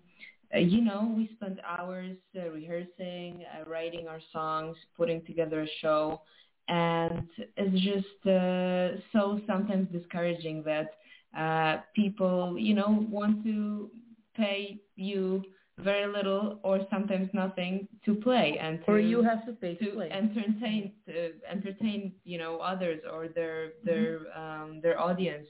you 0.55 0.83
know 0.83 1.13
we 1.17 1.31
spend 1.37 1.61
hours 1.67 2.17
uh, 2.37 2.49
rehearsing, 2.51 3.45
uh, 3.55 3.69
writing 3.71 4.09
our 4.09 4.21
songs, 4.33 4.77
putting 4.97 5.25
together 5.25 5.63
a 5.63 5.69
show, 5.81 6.21
and 6.69 7.27
it's 7.57 7.81
just 7.83 8.27
uh, 8.27 8.99
so 9.13 9.41
sometimes 9.47 9.89
discouraging 9.93 10.63
that 10.65 10.89
uh, 11.37 11.81
people, 11.95 12.57
you 12.59 12.75
know, 12.75 13.07
want 13.11 13.43
to 13.45 13.91
pay 14.37 14.79
you 14.97 15.43
very 15.79 16.07
little 16.13 16.59
or 16.63 16.81
sometimes 16.91 17.29
nothing 17.33 17.87
to 18.05 18.15
play 18.15 18.59
and 18.61 18.81
to, 18.87 18.93
or 18.93 18.99
you 18.99 19.23
have 19.23 19.45
to 19.47 19.53
pay 19.53 19.75
to, 19.75 19.87
to 19.87 19.93
play. 19.93 20.11
entertain 20.11 20.93
to 21.07 21.31
entertain 21.51 22.13
you 22.25 22.39
know 22.39 22.59
others 22.59 23.01
or 23.11 23.29
their 23.29 23.71
their 23.85 24.19
um 24.37 24.81
their 24.83 24.99
audience 25.01 25.47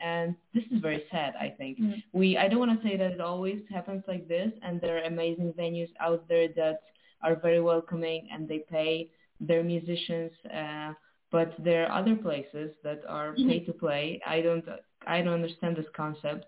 and 0.00 0.34
this 0.54 0.64
is 0.70 0.80
very 0.80 1.02
sad 1.10 1.34
i 1.40 1.48
think 1.48 1.78
Mhm. 1.78 2.02
we 2.12 2.36
i 2.36 2.48
don't 2.48 2.58
want 2.58 2.72
to 2.80 2.88
say 2.88 2.96
that 2.96 3.12
it 3.12 3.20
always 3.20 3.60
happens 3.70 4.02
like 4.06 4.26
this 4.28 4.50
and 4.62 4.80
there 4.80 4.96
are 4.98 5.04
amazing 5.04 5.52
venues 5.58 5.90
out 6.00 6.26
there 6.28 6.48
that 6.56 6.78
are 7.22 7.36
very 7.36 7.60
welcoming 7.60 8.26
and 8.32 8.48
they 8.48 8.60
pay 8.70 9.08
their 9.40 9.62
musicians 9.62 10.32
uh 10.54 10.92
but 11.32 11.52
there 11.58 11.86
are 11.86 11.98
other 12.00 12.14
places 12.16 12.70
that 12.84 13.00
are 13.08 13.34
pay 13.46 13.58
to 13.64 13.72
play. 13.72 14.20
I 14.26 14.40
don't 14.40 14.64
i 15.06 15.20
don't 15.22 15.34
understand 15.34 15.76
this 15.76 15.86
concept. 15.96 16.46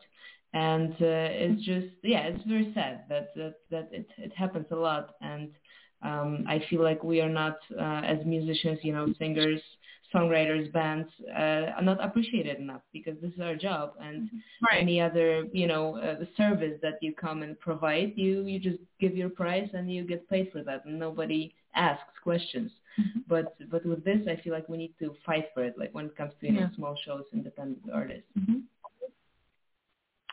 And 0.55 0.93
uh, 0.93 1.29
it's 1.45 1.63
just 1.65 1.89
yeah 2.03 2.23
it's 2.29 2.45
very 2.45 2.73
sad 2.75 3.05
that 3.09 3.29
that 3.37 3.55
that 3.71 3.89
it 3.93 4.07
it 4.19 4.33
happens 4.37 4.67
a 4.71 4.77
lot. 4.77 5.15
And 5.21 5.51
um 6.03 6.45
i 6.49 6.59
feel 6.71 6.83
like 6.83 7.03
we 7.03 7.21
are 7.21 7.29
not 7.43 7.57
uh, 7.79 8.03
as 8.13 8.19
musicians 8.25 8.79
you 8.83 8.93
know 8.93 9.07
singers 9.19 9.61
songwriters 10.15 10.73
bands 10.73 11.09
uh, 11.37 11.67
are 11.77 11.83
not 11.83 12.03
appreciated 12.03 12.59
enough 12.59 12.83
because 12.93 13.17
this 13.21 13.33
is 13.35 13.41
our 13.41 13.57
job. 13.57 13.93
And 14.01 14.29
Right. 14.71 14.81
any 14.83 15.01
other 15.01 15.45
you 15.53 15.67
know 15.67 15.97
uh, 15.99 16.25
service 16.37 16.79
that 16.83 16.97
you 17.01 17.13
come 17.15 17.43
and 17.43 17.59
provide 17.61 18.13
you 18.17 18.45
you 18.47 18.59
just 18.59 18.79
give 19.01 19.17
your 19.17 19.29
price 19.31 19.69
and 19.75 19.93
you 19.93 20.05
get 20.05 20.29
paid 20.29 20.49
for 20.53 20.63
that. 20.65 20.85
And 20.85 20.99
nobody 20.99 21.53
asks 21.79 22.17
questions 22.29 22.71
but 23.33 23.47
but 23.73 23.83
with 23.91 24.03
this 24.09 24.21
i 24.33 24.37
feel 24.43 24.53
like 24.53 24.69
we 24.69 24.79
need 24.85 24.95
to 24.99 25.15
fight 25.27 25.47
for 25.55 25.63
it 25.69 25.75
like 25.83 25.93
when 25.95 26.07
it 26.07 26.17
comes 26.17 26.33
to 26.41 26.47
you 26.47 26.53
know 26.53 26.69
small 26.77 26.95
shows 27.05 27.25
independent 27.33 27.81
artists 28.01 28.31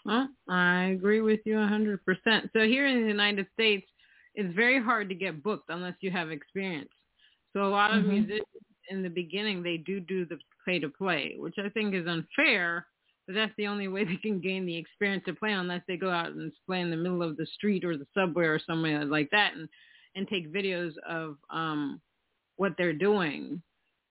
Well, 0.05 0.29
I 0.47 0.93
agree 0.97 1.21
with 1.21 1.39
you 1.45 1.57
a 1.57 1.65
100%. 1.65 1.97
So 2.53 2.59
here 2.73 2.85
in 2.85 3.01
the 3.01 3.07
United 3.07 3.47
States, 3.53 3.87
it's 4.35 4.53
very 4.53 4.79
hard 4.81 5.09
to 5.09 5.15
get 5.15 5.41
booked 5.41 5.69
unless 5.69 5.95
you 6.01 6.11
have 6.11 6.29
experience. 6.29 6.89
So 7.53 7.63
a 7.63 7.71
lot 7.79 7.91
of 7.91 8.03
Mhm. 8.03 8.09
musicians 8.09 8.65
in 8.89 9.01
the 9.01 9.09
beginning, 9.09 9.63
they 9.63 9.77
do 9.77 9.99
do 9.99 10.25
the 10.25 10.37
pay 10.65 10.77
to 10.79 10.89
play, 10.89 11.23
which 11.37 11.57
I 11.57 11.69
think 11.69 11.95
is 11.95 12.05
unfair, 12.05 12.85
but 13.25 13.33
that's 13.33 13.55
the 13.55 13.65
only 13.67 13.87
way 13.87 14.03
they 14.11 14.17
can 14.17 14.39
gain 14.39 14.65
the 14.67 14.77
experience 14.77 15.23
to 15.25 15.33
play 15.33 15.53
unless 15.53 15.83
they 15.87 15.97
go 15.97 16.11
out 16.11 16.31
and 16.33 16.51
play 16.67 16.81
in 16.81 16.91
the 16.91 16.97
middle 16.97 17.23
of 17.23 17.37
the 17.37 17.45
street 17.57 17.83
or 17.83 17.97
the 17.97 18.07
subway 18.13 18.45
or 18.45 18.59
somewhere 18.59 19.05
like 19.05 19.29
that 19.31 19.53
and, 19.55 19.67
and 20.15 20.27
take 20.27 20.51
videos 20.53 20.93
of 21.07 21.37
um, 21.49 22.01
what 22.57 22.73
they're 22.77 22.93
doing. 22.93 23.61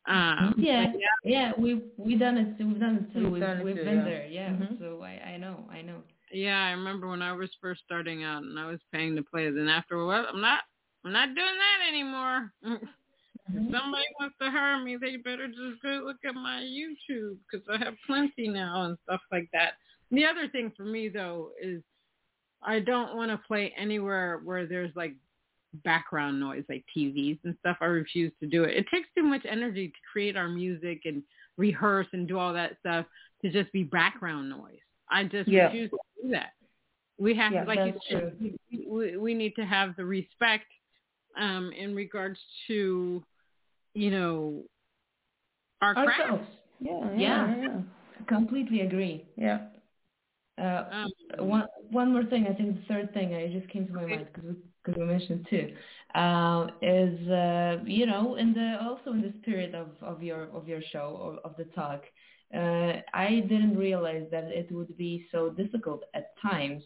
Um, 0.06 0.54
Yeah, 0.58 0.86
but 0.92 1.00
yeah, 1.24 1.52
we've 1.56 1.82
we 1.96 2.16
done 2.16 2.36
it. 2.36 2.62
We've 2.62 2.78
done 2.78 2.96
it 2.96 3.14
too. 3.14 3.30
We've 3.30 3.42
We've, 3.42 3.64
we've 3.64 3.76
too, 3.76 3.84
been 3.84 3.98
yeah. 3.98 4.04
there. 4.04 4.26
Yeah. 4.26 4.48
Mhm. 4.50 4.78
So 4.78 5.02
I 5.02 5.32
I 5.32 5.36
know 5.38 5.64
I 5.70 5.80
know. 5.80 6.02
Yeah, 6.30 6.62
I 6.66 6.70
remember 6.72 7.08
when 7.08 7.22
I 7.22 7.32
was 7.32 7.50
first 7.60 7.82
starting 7.86 8.24
out 8.24 8.42
and 8.42 8.58
I 8.58 8.66
was 8.66 8.80
paying 8.92 9.16
to 9.16 9.22
play. 9.22 9.48
Then 9.50 9.68
after 9.68 9.94
a 9.94 10.06
while, 10.06 10.26
I'm 10.28 10.40
not, 10.40 10.62
I'm 11.04 11.12
not 11.12 11.28
doing 11.34 11.36
that 11.36 11.88
anymore. 11.88 12.52
if 12.64 12.80
somebody 13.54 14.04
wants 14.18 14.34
to 14.42 14.50
hire 14.50 14.82
me, 14.82 14.96
they 14.96 15.16
better 15.16 15.46
just 15.46 15.80
go 15.82 16.02
look 16.04 16.16
at 16.26 16.34
my 16.34 16.60
YouTube 16.60 17.36
because 17.50 17.66
I 17.72 17.82
have 17.84 17.94
plenty 18.06 18.48
now 18.48 18.82
and 18.86 18.98
stuff 19.04 19.20
like 19.30 19.48
that. 19.52 19.74
The 20.10 20.24
other 20.24 20.48
thing 20.48 20.72
for 20.76 20.84
me 20.84 21.08
though 21.08 21.50
is 21.62 21.82
I 22.62 22.80
don't 22.80 23.16
want 23.16 23.30
to 23.30 23.38
play 23.46 23.72
anywhere 23.76 24.40
where 24.44 24.66
there's 24.66 24.94
like 24.96 25.14
background 25.82 26.38
noise, 26.38 26.64
like 26.68 26.84
TVs 26.96 27.38
and 27.44 27.56
stuff. 27.60 27.76
I 27.80 27.86
refuse 27.86 28.32
to 28.40 28.46
do 28.46 28.64
it. 28.64 28.76
It 28.76 28.86
takes 28.92 29.08
too 29.16 29.22
much 29.24 29.42
energy 29.48 29.88
to 29.88 29.94
create 30.12 30.36
our 30.36 30.48
music 30.48 31.00
and 31.04 31.22
rehearse 31.56 32.06
and 32.12 32.28
do 32.28 32.38
all 32.38 32.52
that 32.52 32.76
stuff 32.80 33.06
to 33.42 33.50
just 33.50 33.72
be 33.72 33.82
background 33.82 34.48
noise. 34.48 34.78
I 35.10 35.24
just 35.24 35.48
Yeah. 35.48 35.66
refuse 35.66 35.90
to 35.90 35.98
do 36.22 36.30
that. 36.30 36.52
We 37.18 37.34
have 37.36 37.52
Yeah, 37.52 37.62
to, 37.62 37.66
like 37.68 37.86
you 37.86 37.94
said, 38.08 38.36
we, 38.40 38.86
we, 38.88 39.16
we 39.16 39.34
need 39.34 39.54
to 39.56 39.64
have 39.64 39.94
the 39.96 40.04
respect 40.04 40.66
um, 41.38 41.72
in 41.76 41.94
regards 41.94 42.38
to, 42.68 43.22
you 43.94 44.10
know, 44.10 44.62
our 45.82 45.94
craft. 45.94 46.20
Ourselves. 46.20 46.48
Yeah, 46.80 47.10
yeah, 47.12 47.16
Yeah. 47.16 47.56
yeah. 47.56 47.80
Completely 48.26 48.80
agree. 48.80 49.26
yeah. 49.36 49.66
Uh, 50.56 50.84
Um, 50.92 51.12
one 51.48 51.66
one 51.90 52.12
more 52.12 52.24
thing. 52.24 52.46
I 52.48 52.54
think 52.54 52.76
the 52.76 52.86
third 52.86 53.12
thing 53.12 53.34
I 53.34 53.48
just 53.52 53.68
came 53.72 53.86
to 53.88 53.92
my 53.92 54.04
Okay. 54.04 54.16
mind 54.16 54.28
because 54.32 54.54
we, 54.86 54.92
cause 54.92 55.00
we 55.00 55.06
mentioned 55.06 55.46
too 55.50 55.68
uh, 56.14 56.66
is 56.82 57.28
uh, 57.28 57.78
you 57.84 58.06
know 58.06 58.36
in 58.36 58.52
the 58.54 58.78
also 58.82 59.10
in 59.12 59.22
the 59.22 59.32
spirit 59.42 59.74
of, 59.74 59.88
of 60.02 60.22
your 60.22 60.44
of 60.54 60.68
your 60.68 60.80
show 60.92 61.18
or 61.20 61.38
of 61.44 61.56
the 61.56 61.64
talk. 61.74 62.02
Uh, 62.54 63.00
I 63.14 63.42
didn't 63.48 63.76
realize 63.76 64.26
that 64.30 64.44
it 64.44 64.70
would 64.72 64.96
be 64.96 65.26
so 65.32 65.50
difficult 65.50 66.02
at 66.14 66.26
times 66.40 66.82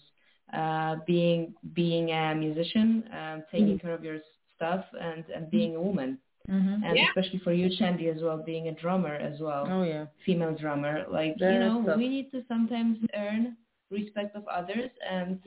uh, 0.55 0.97
being 1.07 1.55
being 1.75 2.11
a 2.11 2.35
musician, 2.35 3.05
um, 3.13 3.43
taking 3.51 3.79
care 3.79 3.93
of 3.95 4.05
your 4.05 4.19
stuff, 4.57 4.85
and, 5.01 5.25
and 5.35 5.51
being 5.51 5.77
a 5.77 5.81
woman, 5.81 6.19
Mhm. 6.49 6.85
and 6.85 6.97
Yeah. 6.97 7.07
especially 7.09 7.39
for 7.41 7.53
you, 7.53 7.71
Shandy, 7.77 8.09
as 8.09 8.23
well, 8.23 8.39
being 8.39 8.69
a 8.69 8.73
drummer 8.75 9.15
as 9.15 9.41
well 9.41 9.67
Oh 9.71 9.83
yeah. 9.83 10.07
female 10.25 10.55
drummer. 10.55 11.05
Like 11.11 11.39
That 11.39 11.53
you 11.53 11.59
know, 11.61 11.83
sucks. 11.85 11.99
we 11.99 12.09
need 12.09 12.31
to 12.33 12.45
sometimes 12.49 12.99
earn 13.15 13.57
respect 13.91 14.37
of 14.37 14.47
others, 14.49 14.91
and 15.11 15.41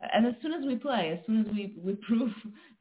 and 0.00 0.26
as 0.26 0.34
soon 0.42 0.52
as 0.52 0.64
we 0.64 0.76
play, 0.76 1.10
as 1.18 1.26
soon 1.26 1.44
as 1.44 1.52
we 1.52 1.74
we 1.82 1.94
prove 2.08 2.32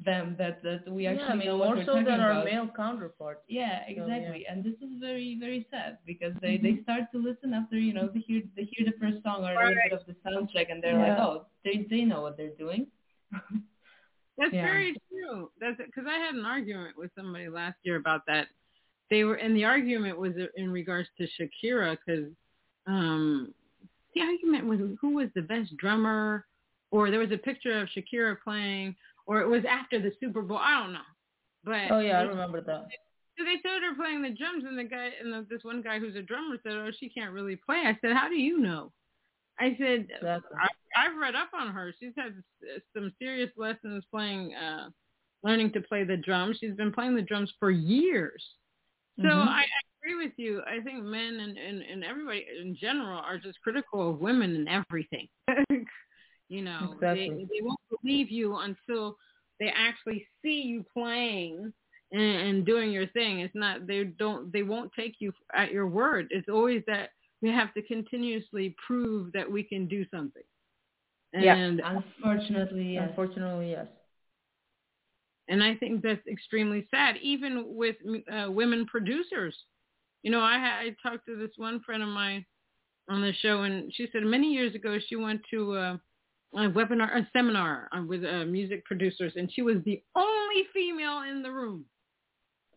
them 0.06 0.36
that 0.38 0.62
that 0.64 0.90
we 0.92 1.08
actually 1.08 1.24
yeah, 1.26 1.32
I 1.32 1.36
mean 1.36 1.48
know 1.48 1.58
what 1.58 1.68
more 1.68 1.76
we're 1.78 1.86
so 1.86 1.92
talking 1.94 2.06
than 2.06 2.20
our 2.20 2.44
male 2.44 2.70
counterparts. 2.76 3.42
Yeah, 3.48 3.82
yeah. 3.88 3.94
exactly. 4.04 4.46
And 4.50 4.64
this 4.64 4.74
is 4.82 5.00
very 5.00 5.38
very 5.40 5.68
sad 5.72 5.98
because 6.06 6.34
they 6.42 6.58
Mm-hmm. 6.58 6.76
they 6.78 6.84
start 6.84 7.04
to 7.14 7.18
listen 7.18 7.54
after 7.54 7.78
you 7.78 7.94
know 7.94 8.10
they 8.14 8.20
hear 8.20 8.42
they 8.56 8.70
hear 8.76 8.86
the 8.86 8.98
first 9.00 9.24
song 9.24 9.44
or 9.44 9.54
a 9.54 9.60
little 9.68 9.84
bit 9.90 10.00
of 10.00 10.06
the 10.08 10.16
sound 10.24 10.50
check, 10.54 10.70
and 10.70 10.82
they're 10.84 10.98
like, 10.98 11.18
oh, 11.20 11.46
they 11.66 11.86
they 11.90 12.02
know 12.04 12.22
what 12.22 12.38
they're 12.38 12.58
doing. 12.58 12.88
That's 14.38 14.54
Yeah. 14.54 14.62
very 14.66 14.96
true. 15.10 15.50
That's 15.60 15.78
because 15.78 16.06
I 16.08 16.18
had 16.18 16.36
an 16.36 16.46
argument 16.46 16.96
with 16.98 17.12
somebody 17.16 17.50
last 17.50 17.78
year 17.84 17.96
about 17.96 18.22
that. 18.28 18.48
They 19.10 19.24
were, 19.24 19.36
and 19.36 19.56
the 19.56 19.64
argument 19.66 20.20
was 20.20 20.34
in 20.56 20.72
regards 20.72 21.10
to 21.18 21.28
Shakira 21.36 21.98
because 21.98 22.30
um, 22.86 23.54
the 24.14 24.22
argument 24.22 24.66
was 24.68 24.80
who 25.02 25.16
was 25.16 25.30
the 25.34 25.42
best 25.42 25.76
drummer, 25.78 26.46
or 26.92 27.12
there 27.12 27.20
was 27.20 27.32
a 27.32 27.38
picture 27.38 27.80
of 27.80 27.90
Shakira 27.90 28.38
playing, 28.44 28.96
or 29.26 29.42
it 29.42 29.48
was 29.48 29.64
after 29.70 30.00
the 30.00 30.12
Super 30.20 30.42
Bowl. 30.42 30.58
I 30.58 30.80
don't 30.80 30.94
know, 30.94 31.00
but 31.64 31.92
Oh 31.92 32.00
yeah, 32.00 32.20
I 32.20 32.24
remember 32.24 32.62
that. 32.62 32.88
so 33.38 33.44
they 33.44 33.56
showed 33.64 33.82
her 33.84 33.96
playing 33.96 34.22
the 34.22 34.30
drums, 34.30 34.64
and 34.68 34.78
the 34.78 34.84
guy 34.84 35.12
and 35.22 35.32
the, 35.34 35.46
this 35.50 35.64
one 35.64 35.82
guy 35.82 36.00
who's 36.00 36.16
a 36.16 36.22
drummer 36.22 36.58
said, 36.64 36.74
"Oh, 36.74 36.90
she 37.00 37.10
can't 37.10 37.34
really 37.34 37.56
play." 37.56 37.84
I 37.86 37.98
said, 38.02 38.16
"How 38.16 38.30
do 38.30 38.36
you 38.36 38.60
know?" 38.60 38.92
I 39.60 39.76
said, 39.80 40.08
Exactly. 40.16 40.58
I, 40.62 40.68
I've 41.06 41.18
read 41.18 41.36
up 41.36 41.50
on 41.54 41.70
her. 41.74 41.94
She's 42.00 42.14
had 42.16 42.36
some 42.96 43.12
serious 43.20 43.50
lessons 43.58 44.04
playing, 44.12 44.54
uh, 44.54 44.90
learning 45.44 45.72
to 45.74 45.82
play 45.82 46.04
the 46.04 46.18
drums. 46.18 46.58
She's 46.60 46.76
been 46.76 46.94
playing 46.94 47.16
the 47.16 47.22
drums 47.24 47.52
for 47.60 47.72
years. 47.72 48.44
So 49.20 49.24
Mhm. 49.28 49.48
I, 49.48 49.62
I 49.62 49.66
agree 50.00 50.24
with 50.24 50.34
you. 50.38 50.62
I 50.68 50.80
think 50.82 51.04
men 51.04 51.40
and, 51.40 51.58
and, 51.58 51.82
and 51.82 52.04
everybody 52.04 52.46
in 52.62 52.76
general 52.76 53.20
are 53.20 53.40
just 53.40 53.60
critical 53.62 54.12
of 54.12 54.20
women 54.20 54.56
and 54.56 54.70
everything. 54.70 55.28
you 56.50 56.62
know, 56.62 56.92
Exactly. 56.94 57.30
they, 57.30 57.44
they 57.46 57.62
won't 57.62 57.80
believe 58.02 58.30
you 58.32 58.58
until 58.58 59.18
they 59.60 59.72
actually 59.76 60.26
see 60.42 60.62
you 60.62 60.86
playing 60.94 61.74
and, 62.12 62.22
and 62.22 62.66
doing 62.66 62.92
your 62.92 63.08
thing. 63.08 63.40
It's 63.40 63.56
not 63.56 63.88
they 63.88 64.06
don't 64.06 64.52
they 64.54 64.64
won't 64.64 64.92
take 64.94 65.16
you 65.20 65.34
at 65.56 65.72
your 65.72 65.88
word. 65.88 66.28
It's 66.32 66.48
always 66.50 66.84
that 66.88 67.10
we 67.42 67.50
have 67.50 67.74
to 67.74 67.82
continuously 67.82 68.76
prove 68.86 69.32
that 69.34 69.50
we 69.52 69.64
can 69.64 69.88
do 69.88 70.06
something. 70.10 70.44
Yeah. 71.34 71.56
And 71.56 71.82
Unfortunately, 71.84 72.94
yes. 72.94 73.10
Unfortunately, 73.10 73.72
yes. 73.72 73.88
and 75.50 75.64
I 75.64 75.76
think 75.76 76.02
that's 76.02 76.26
extremely 76.28 76.88
sad, 76.92 77.16
even 77.22 77.66
with 77.68 77.96
uh, 78.32 78.52
women 78.52 78.86
producers. 78.86 79.56
You 80.24 80.32
know, 80.32 80.42
I, 80.42 80.58
had- 80.58 80.80
I 80.80 80.96
talked 81.08 81.26
to 81.28 81.36
this 81.38 81.52
one 81.58 81.82
friend 81.86 82.02
of 82.04 82.10
mine 82.10 82.46
on 83.10 83.22
the 83.22 83.34
show, 83.42 83.64
and 83.64 83.94
she 83.94 84.08
said 84.12 84.24
many 84.24 84.52
years 84.52 84.76
ago 84.76 84.98
she 85.08 85.16
went 85.16 85.42
to 85.52 85.76
a, 85.76 86.02
a 86.56 86.70
webinar, 86.70 87.16
a 87.16 87.28
seminar 87.34 87.90
with 88.08 88.24
uh, 88.24 88.46
music 88.46 88.86
producers, 88.86 89.34
and 89.36 89.52
she 89.52 89.62
was 89.62 89.78
the 89.86 90.02
only 90.16 90.64
female 90.74 91.22
in 91.30 91.44
the 91.44 91.52
room. 91.52 91.86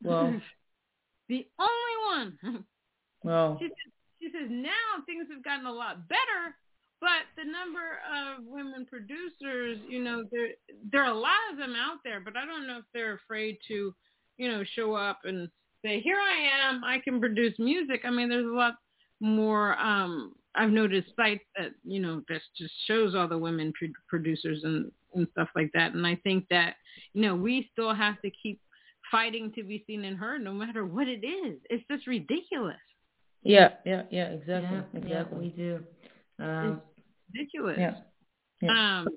Well, 0.02 0.34
the 1.28 1.46
only 1.58 2.32
one. 2.42 2.64
well, 3.24 3.56
she 3.60 3.66
says, 3.66 3.92
she 4.20 4.26
says 4.32 4.48
now 4.50 5.02
things 5.06 5.26
have 5.32 5.44
gotten 5.44 5.66
a 5.66 5.72
lot 5.72 6.08
better, 6.08 6.56
but 7.00 7.24
the 7.36 7.44
number 7.44 8.00
of 8.10 8.44
women 8.44 8.86
producers, 8.86 9.78
you 9.88 10.02
know, 10.02 10.24
there 10.32 10.48
there 10.92 11.04
are 11.04 11.12
a 11.12 11.18
lot 11.18 11.38
of 11.52 11.58
them 11.58 11.74
out 11.76 11.98
there, 12.04 12.20
but 12.20 12.36
I 12.36 12.44
don't 12.44 12.66
know 12.66 12.78
if 12.78 12.84
they're 12.92 13.14
afraid 13.14 13.58
to, 13.68 13.94
you 14.36 14.48
know, 14.50 14.64
show 14.64 14.94
up 14.94 15.20
and 15.24 15.48
say, 15.84 16.00
"Here 16.00 16.18
I 16.18 16.68
am, 16.68 16.84
I 16.84 16.98
can 16.98 17.20
produce 17.20 17.58
music." 17.58 18.02
I 18.04 18.10
mean, 18.10 18.28
there's 18.28 18.46
a 18.46 18.48
lot 18.56 18.74
more. 19.20 19.78
um 19.78 20.34
I've 20.54 20.70
noticed 20.70 21.10
sites 21.16 21.44
that 21.56 21.70
you 21.84 22.00
know 22.00 22.22
that 22.28 22.40
just 22.56 22.72
shows 22.86 23.14
all 23.14 23.28
the 23.28 23.38
women 23.38 23.72
pro- 23.78 23.88
producers 24.08 24.62
and 24.64 24.90
and 25.14 25.26
stuff 25.32 25.48
like 25.54 25.70
that, 25.74 25.94
and 25.94 26.06
I 26.06 26.16
think 26.16 26.46
that 26.50 26.76
you 27.12 27.22
know 27.22 27.34
we 27.34 27.68
still 27.72 27.94
have 27.94 28.20
to 28.22 28.30
keep 28.30 28.60
fighting 29.10 29.52
to 29.56 29.64
be 29.64 29.82
seen 29.86 30.04
and 30.04 30.16
heard, 30.16 30.42
no 30.42 30.52
matter 30.52 30.84
what 30.84 31.08
it 31.08 31.24
is. 31.24 31.58
It's 31.68 31.84
just 31.90 32.06
ridiculous. 32.06 32.76
Yeah, 33.42 33.70
yeah, 33.84 34.02
yeah, 34.10 34.28
exactly, 34.28 34.76
yeah, 34.76 35.00
exactly. 35.00 35.10
yeah, 35.10 35.24
we 35.38 35.48
do. 35.48 35.80
Um, 36.38 36.82
Ridiculous. 37.32 37.76
Yeah. 37.78 37.94
Yeah. 38.60 39.00
Um, 39.00 39.08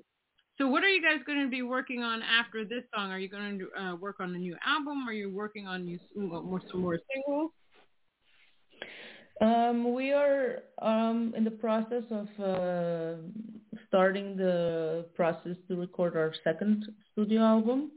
so 0.58 0.68
what 0.68 0.84
are 0.84 0.88
you 0.88 1.02
guys 1.02 1.18
going 1.26 1.42
to 1.42 1.50
be 1.50 1.62
working 1.62 2.02
on 2.02 2.22
after 2.22 2.64
this 2.64 2.84
song? 2.94 3.10
Are 3.10 3.18
you 3.18 3.28
going 3.28 3.58
to 3.58 3.82
uh, 3.82 3.96
work 3.96 4.16
on 4.20 4.34
a 4.34 4.38
new 4.38 4.56
album? 4.64 5.08
Are 5.08 5.12
you 5.12 5.30
working 5.30 5.66
on 5.66 5.84
new 5.84 5.98
more 6.14 6.62
some 6.70 6.80
more 6.80 6.98
singles? 7.12 7.50
Um, 9.40 9.94
we 9.94 10.12
are 10.12 10.62
um, 10.80 11.34
in 11.36 11.44
the 11.44 11.50
process 11.50 12.04
of 12.10 12.28
uh, 12.42 13.14
starting 13.88 14.36
the 14.36 15.06
process 15.14 15.56
to 15.68 15.76
record 15.76 16.16
our 16.16 16.32
second 16.44 16.86
studio 17.12 17.42
album. 17.42 17.90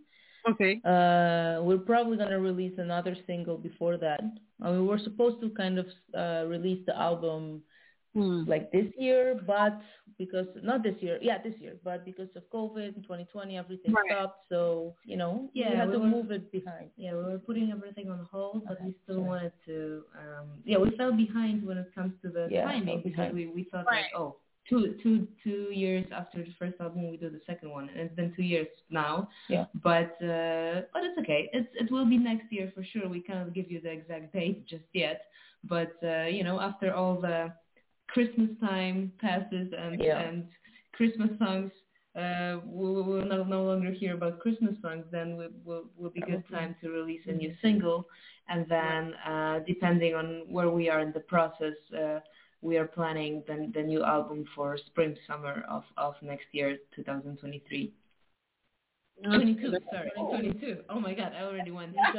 Okay. 0.49 0.81
Uh, 0.85 1.61
we're 1.63 1.83
probably 1.85 2.17
gonna 2.17 2.39
release 2.39 2.73
another 2.77 3.15
single 3.27 3.57
before 3.57 3.97
that. 3.97 4.21
I 4.61 4.71
mean, 4.71 4.87
we're 4.87 5.03
supposed 5.03 5.41
to 5.41 5.49
kind 5.51 5.77
of 5.77 5.87
uh, 6.17 6.47
release 6.47 6.83
the 6.85 6.97
album 6.97 7.61
Hmm. 8.17 8.43
like 8.49 8.71
this 8.71 8.89
year, 8.97 9.39
but 9.45 9.73
because 10.17 10.47
not 10.63 10.81
this 10.81 10.95
year, 11.05 11.19
yeah, 11.21 11.37
this 11.47 11.53
year, 11.59 11.75
but 11.83 12.03
because 12.03 12.29
of 12.35 12.43
COVID 12.49 12.95
in 12.97 13.03
2020, 13.03 13.55
everything 13.63 13.91
Right. 13.93 14.09
stopped. 14.11 14.41
So 14.49 14.95
you 15.05 15.17
know, 15.21 15.33
Yeah, 15.53 15.69
we 15.71 15.75
had 15.81 15.87
we 15.89 15.93
to 15.95 15.99
were- 15.99 16.07
move 16.15 16.31
it 16.31 16.45
behind. 16.51 16.89
yeah, 16.97 17.13
we 17.17 17.23
were 17.31 17.37
putting 17.49 17.67
everything 17.77 18.07
on 18.09 18.19
hold, 18.33 18.65
but 18.67 18.77
we 18.85 18.91
still 19.03 19.21
wanted 19.31 19.53
to. 19.67 19.77
Um, 20.21 20.47
yeah, 20.65 20.79
we 20.79 20.89
fell 20.99 21.13
behind 21.25 21.57
when 21.67 21.77
it 21.83 21.89
comes 21.93 22.13
to 22.23 22.29
the 22.37 22.43
Yeah, 22.49 22.65
timing 22.71 23.01
because 23.07 23.29
we 23.37 23.43
we 23.57 23.63
thought 23.69 23.85
Right. 23.85 24.05
like, 24.09 24.15
oh, 24.21 24.29
two 24.69 24.81
two 25.03 25.15
two 25.45 25.63
years 25.83 26.05
after 26.21 26.37
the 26.47 26.53
first 26.61 26.77
album, 26.85 27.01
we 27.11 27.17
do 27.25 27.29
the 27.37 27.43
second 27.51 27.69
one, 27.77 27.85
and 27.89 27.99
it's 28.05 28.15
been 28.21 28.31
two 28.37 28.47
years 28.55 28.71
now. 29.03 29.13
Yeah. 29.55 29.65
But 29.89 30.11
uh, 30.33 30.75
but 30.93 31.01
it's 31.07 31.17
okay. 31.23 31.41
It's 31.57 31.71
it 31.83 31.87
will 31.93 32.07
be 32.15 32.17
next 32.31 32.47
year 32.55 32.67
for 32.75 32.83
sure. 32.91 33.05
We 33.17 33.21
cannot 33.27 33.49
give 33.57 33.67
you 33.73 33.79
the 33.85 33.91
exact 33.99 34.25
date 34.39 34.59
just 34.73 34.89
yet, 35.05 35.19
but 35.73 35.93
uh, 36.13 36.25
you 36.37 36.43
know, 36.47 36.57
after 36.69 36.87
all 36.99 37.15
the 37.27 37.37
Christmas 38.07 38.49
time 38.59 39.11
passes 39.19 39.73
and 39.77 40.01
Yeah. 40.01 40.19
and 40.19 40.47
Christmas 40.93 41.29
songs 41.37 41.71
uh, 42.17 42.59
we'll, 42.65 43.03
we'll 43.03 43.25
no, 43.25 43.43
no 43.43 43.63
longer 43.63 43.91
hear 43.91 44.15
about 44.15 44.39
Christmas 44.39 44.73
songs, 44.81 45.05
then 45.11 45.37
we 45.37 45.47
will 45.63 45.83
will 45.95 46.09
be 46.09 46.21
good 46.21 46.43
time 46.51 46.75
to 46.81 46.89
release 46.89 47.21
a 47.27 47.31
new 47.31 47.53
single, 47.61 48.07
and 48.49 48.65
then 48.67 49.13
uh, 49.25 49.59
depending 49.67 50.15
on 50.15 50.41
where 50.47 50.71
we 50.71 50.89
are 50.89 50.99
in 50.99 51.11
the 51.13 51.19
process, 51.19 51.75
uh, 51.95 52.19
we 52.61 52.77
are 52.77 52.87
planning 52.87 53.43
the, 53.45 53.71
the 53.75 53.83
new 53.83 54.03
album 54.03 54.45
for 54.55 54.79
spring 54.87 55.15
summer 55.27 55.63
of, 55.69 55.83
of 55.95 56.15
next 56.23 56.45
year, 56.53 56.77
2023. 56.95 57.93
22, 59.23 59.73
sorry, 59.91 60.11
22. 60.15 60.77
Oh 60.89 60.99
my 60.99 61.13
God, 61.13 61.33
I 61.37 61.43
already 61.43 61.71
went. 61.71 61.95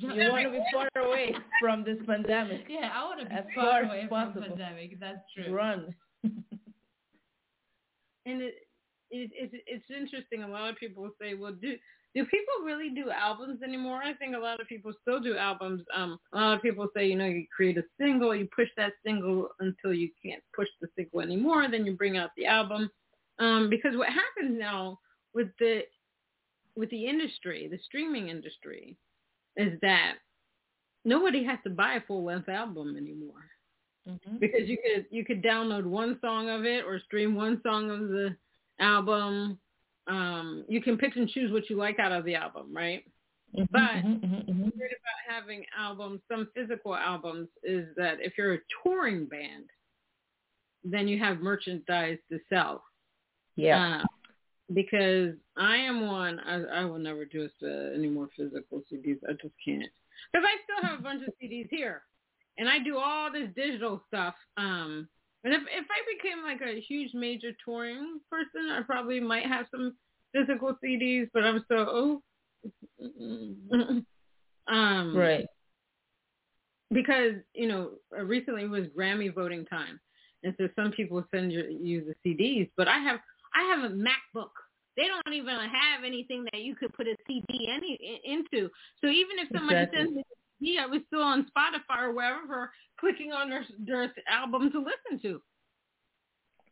Jump. 0.00 0.16
You 0.16 0.30
want 0.30 0.44
to 0.46 0.50
be 0.50 0.62
far 0.72 0.88
away 1.04 1.34
from 1.60 1.84
this 1.84 1.98
pandemic. 2.06 2.66
Yeah, 2.68 2.90
I 2.94 3.04
want 3.04 3.20
to 3.20 3.26
be 3.26 3.34
As 3.34 3.44
far 3.54 3.64
far 3.64 3.80
as 3.82 3.86
away 3.86 4.00
from 4.08 4.08
possible. 4.08 4.46
pandemic. 4.48 4.98
That's 5.00 5.18
true. 5.34 5.52
Run. 5.54 5.94
And 8.26 8.40
it, 8.40 8.54
it, 9.10 9.30
it's 9.34 9.54
it's 9.66 9.84
interesting. 9.90 10.42
A 10.42 10.48
lot 10.48 10.70
of 10.70 10.76
people 10.76 11.10
say, 11.20 11.34
well, 11.34 11.52
do 11.52 11.74
do 12.14 12.24
people 12.24 12.64
really 12.64 12.90
do 12.90 13.10
albums 13.10 13.60
anymore? 13.62 14.00
I 14.02 14.14
think 14.14 14.34
a 14.34 14.38
lot 14.38 14.60
of 14.60 14.66
people 14.66 14.92
still 15.02 15.20
do 15.20 15.36
albums. 15.36 15.82
Um, 15.94 16.18
a 16.32 16.38
lot 16.38 16.56
of 16.56 16.62
people 16.62 16.88
say, 16.96 17.06
you 17.06 17.16
know, 17.16 17.26
you 17.26 17.44
create 17.54 17.76
a 17.76 17.82
single, 18.00 18.34
you 18.34 18.48
push 18.56 18.68
that 18.76 18.92
single 19.04 19.48
until 19.60 19.92
you 19.92 20.08
can't 20.24 20.42
push 20.56 20.68
the 20.80 20.88
single 20.96 21.20
anymore, 21.20 21.66
then 21.70 21.84
you 21.84 21.92
bring 21.96 22.16
out 22.16 22.30
the 22.36 22.46
album. 22.46 22.88
Um, 23.40 23.68
because 23.68 23.96
what 23.96 24.08
happens 24.08 24.58
now 24.58 24.98
with 25.34 25.48
the 25.58 25.80
with 26.76 26.88
the 26.90 27.06
industry, 27.06 27.68
the 27.70 27.78
streaming 27.84 28.28
industry, 28.28 28.96
is 29.56 29.78
that 29.80 30.14
nobody 31.04 31.44
has 31.44 31.58
to 31.64 31.70
buy 31.70 31.94
a 31.94 32.00
full 32.02 32.24
length 32.24 32.48
album 32.48 32.96
anymore 32.96 33.50
Mhm. 34.06 34.38
because 34.38 34.68
you 34.68 34.76
could 34.78 35.06
you 35.10 35.24
could 35.24 35.42
download 35.42 35.84
one 35.84 36.18
song 36.20 36.48
of 36.50 36.64
it 36.66 36.84
or 36.84 36.98
stream 37.00 37.34
one 37.34 37.60
song 37.62 37.90
of 37.90 38.08
the 38.08 38.36
album. 38.78 39.58
Um, 40.06 40.64
you 40.68 40.82
can 40.82 40.98
pick 40.98 41.16
and 41.16 41.28
choose 41.28 41.50
what 41.50 41.70
you 41.70 41.76
like 41.76 41.98
out 41.98 42.12
of 42.12 42.24
the 42.24 42.34
album, 42.34 42.74
right? 42.76 43.04
Mhm, 43.56 43.68
But- 43.70 43.80
mhm, 44.04 44.20
mhm, 44.20 44.44
mhm. 44.48 44.64
The 44.72 44.76
great 44.76 44.90
about 44.92 45.34
having 45.34 45.64
albums, 45.74 46.20
some 46.28 46.50
physical 46.54 46.94
albums, 46.94 47.48
is 47.62 47.94
that 47.96 48.20
if 48.20 48.36
you're 48.36 48.54
a 48.54 48.60
touring 48.82 49.24
band, 49.26 49.70
then 50.82 51.08
you 51.08 51.18
have 51.20 51.40
merchandise 51.40 52.18
to 52.30 52.38
sell. 52.50 52.84
yeah, 53.56 54.02
Uh, 54.02 54.06
because 54.72 55.34
I 55.56 55.76
am 55.76 56.06
one, 56.06 56.40
I, 56.40 56.80
I 56.80 56.84
will 56.84 56.98
never 56.98 57.24
do 57.24 57.48
uh, 57.62 57.94
any 57.94 58.08
more 58.08 58.28
physical 58.36 58.82
CDs. 58.90 59.18
I 59.28 59.32
just 59.32 59.54
can't. 59.64 59.90
Because 60.32 60.46
I 60.46 60.56
still 60.64 60.88
have 60.88 60.98
a 60.98 61.02
bunch 61.02 61.22
of 61.26 61.34
CDs 61.42 61.68
here, 61.70 62.02
and 62.56 62.68
I 62.68 62.78
do 62.78 62.96
all 62.96 63.30
this 63.30 63.48
digital 63.54 64.02
stuff. 64.08 64.34
Um, 64.56 65.08
and 65.42 65.52
if 65.52 65.60
if 65.62 65.86
I 65.90 66.16
became 66.16 66.42
like 66.42 66.60
a 66.62 66.80
huge 66.80 67.12
major 67.12 67.50
touring 67.64 68.20
person, 68.30 68.70
I 68.72 68.82
probably 68.82 69.20
might 69.20 69.46
have 69.46 69.66
some 69.70 69.94
physical 70.32 70.76
CDs. 70.82 71.28
But 71.34 71.44
I'm 71.44 71.64
so 71.68 71.76
oh, 71.78 72.22
um, 74.68 75.16
right. 75.16 75.46
because 76.90 77.34
you 77.54 77.68
know 77.68 77.90
recently 78.10 78.62
it 78.62 78.70
was 78.70 78.86
Grammy 78.96 79.34
voting 79.34 79.66
time, 79.66 80.00
and 80.42 80.54
so 80.58 80.68
some 80.74 80.92
people 80.92 81.22
send 81.34 81.52
you, 81.52 81.78
you 81.82 82.14
the 82.24 82.30
CDs, 82.30 82.70
but 82.76 82.88
I 82.88 82.98
have 82.98 83.20
I 83.54 83.62
have 83.74 83.90
a 83.90 83.94
MacBook. 83.94 84.50
They 84.96 85.06
don't 85.06 85.34
even 85.34 85.54
have 85.56 86.04
anything 86.04 86.44
that 86.52 86.62
you 86.62 86.76
could 86.76 86.92
put 86.94 87.06
a 87.06 87.16
CD 87.26 87.68
any 87.68 88.20
into. 88.24 88.70
So 89.00 89.08
even 89.08 89.38
if 89.38 89.48
somebody 89.52 89.80
Exactly. 89.80 89.98
sends 89.98 90.14
me 90.14 90.20
a 90.20 90.64
CD, 90.64 90.78
I 90.78 90.86
was 90.86 91.00
still 91.08 91.22
on 91.22 91.46
Spotify 91.56 92.02
or 92.02 92.12
wherever, 92.12 92.70
clicking 92.98 93.32
on 93.32 93.50
their 93.50 93.64
their 93.80 94.12
album 94.28 94.70
to 94.70 94.78
listen 94.78 95.20
to. 95.22 95.42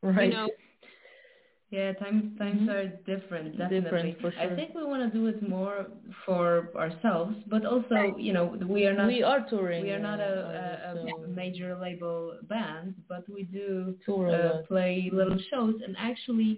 Right. 0.02 0.30
You 0.30 0.36
know, 0.36 0.48
Yeah, 1.72 1.92
times 1.94 2.36
times 2.38 2.62
Mhm. 2.62 2.68
are 2.76 2.86
different. 3.12 3.56
Definitely. 3.56 4.12
Different, 4.12 4.20
for 4.20 4.32
I 4.38 4.46
think 4.56 4.74
we 4.74 4.84
want 4.84 5.02
to 5.10 5.10
do 5.18 5.26
it 5.26 5.40
more 5.42 5.86
for 6.24 6.68
ourselves, 6.76 7.34
but 7.48 7.64
also, 7.64 8.16
you 8.18 8.32
know, 8.34 8.46
we 8.76 8.86
are 8.86 8.92
not 9.00 9.08
we 9.08 9.22
are 9.22 9.40
touring. 9.52 9.82
we 9.82 9.90
are 9.90 9.98
not 10.10 10.20
a, 10.20 10.34
a, 10.62 10.64
a 11.24 11.28
major 11.28 11.70
label 11.86 12.36
band, 12.52 12.94
but 13.08 13.22
we 13.28 13.42
do 13.44 13.96
tour 14.04 14.28
uh, 14.34 14.62
play 14.68 15.10
little 15.12 15.38
shows, 15.50 15.76
and 15.86 15.96
actually, 15.98 16.52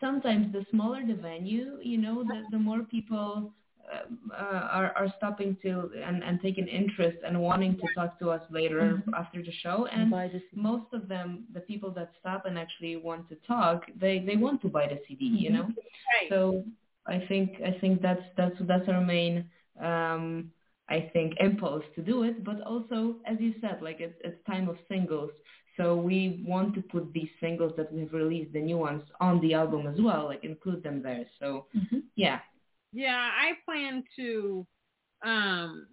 sometimes 0.00 0.52
the 0.52 0.64
smaller 0.70 1.02
the 1.06 1.14
venue, 1.14 1.78
you 1.82 1.98
know, 2.04 2.22
the 2.22 2.38
the 2.50 2.58
more 2.68 2.82
people. 2.96 3.52
Uh, 3.90 4.34
uh, 4.34 4.68
are 4.78 4.92
are 4.96 5.12
stopping 5.16 5.56
to 5.62 5.90
and 6.06 6.22
and 6.22 6.40
taking 6.40 6.66
interest 6.68 7.18
and 7.26 7.34
wanting 7.40 7.74
to 7.80 7.86
talk 7.94 8.18
to 8.18 8.30
us 8.30 8.42
later 8.50 8.80
Mhm. 8.82 9.14
after 9.22 9.42
the 9.42 9.52
show 9.64 9.86
and 9.86 10.10
Buy 10.10 10.28
the 10.28 10.42
most 10.54 10.88
of 10.92 11.08
them, 11.08 11.28
the 11.52 11.60
people 11.60 11.90
that 11.98 12.10
stop 12.20 12.44
and 12.46 12.56
actually 12.58 12.96
want 12.96 13.28
to 13.28 13.36
talk, 13.54 13.78
they 14.02 14.14
they 14.28 14.36
want 14.36 14.60
to 14.62 14.68
buy 14.68 14.86
the 14.92 14.98
CD, 15.06 15.24
you 15.44 15.50
know. 15.50 15.66
right? 16.14 16.28
So 16.28 16.64
I 17.06 17.18
think 17.28 17.60
I 17.70 17.72
think 17.80 18.00
that's 18.02 18.26
that's 18.38 18.58
that's 18.70 18.88
our 18.88 19.00
main 19.16 19.34
um 19.80 20.50
I 20.88 20.98
think 21.12 21.28
impulse 21.40 21.84
to 21.96 22.02
do 22.02 22.22
it. 22.28 22.44
But 22.44 22.60
also, 22.62 22.98
as 23.26 23.36
you 23.40 23.52
said, 23.60 23.76
like 23.82 24.00
it's 24.00 24.18
it's 24.24 24.40
time 24.46 24.68
of 24.68 24.76
singles. 24.88 25.30
So 25.76 25.96
we 25.96 26.18
want 26.46 26.74
to 26.74 26.82
put 26.82 27.12
these 27.12 27.30
singles 27.40 27.72
that 27.76 27.92
we've 27.92 28.12
released, 28.12 28.52
the 28.52 28.60
new 28.60 28.78
ones, 28.78 29.02
on 29.20 29.40
the 29.40 29.54
album 29.54 29.86
as 29.86 29.98
well, 30.00 30.24
like 30.26 30.44
include 30.44 30.82
them 30.82 31.02
there. 31.02 31.26
So 31.40 31.66
Mhm. 31.74 32.02
yeah. 32.16 32.40
Yeah, 32.92 33.16
I 33.16 33.52
plan 33.64 34.04
to 34.16 34.66
um 35.24 35.86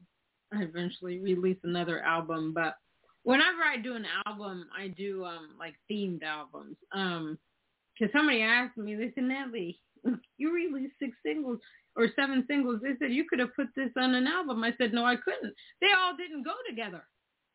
eventually 0.51 1.19
release 1.19 1.59
another 1.63 2.01
album, 2.03 2.53
but 2.53 2.75
whenever 3.23 3.61
I 3.63 3.77
do 3.77 3.95
an 3.95 4.05
album, 4.25 4.65
I 4.77 4.89
do 4.89 5.23
um 5.25 5.55
like 5.57 5.75
themed 5.89 6.23
albums. 6.23 6.77
Um 6.93 7.37
cuz 7.97 8.09
somebody 8.11 8.41
asked 8.41 8.77
me, 8.77 8.95
they 8.95 9.11
said, 9.15 9.25
"Natalie, 9.25 9.79
you 10.37 10.53
released 10.53 10.95
six 10.99 11.15
singles 11.23 11.59
or 11.95 12.07
seven 12.15 12.45
singles." 12.47 12.81
They 12.81 12.95
said, 12.99 13.13
"You 13.13 13.25
could 13.29 13.39
have 13.39 13.55
put 13.55 13.67
this 13.75 13.91
on 13.97 14.15
an 14.15 14.27
album." 14.27 14.63
I 14.63 14.73
said, 14.77 14.93
"No, 14.93 15.05
I 15.05 15.15
couldn't. 15.15 15.53
They 15.81 15.91
all 15.97 16.15
didn't 16.17 16.43
go 16.43 16.55
together. 16.67 17.03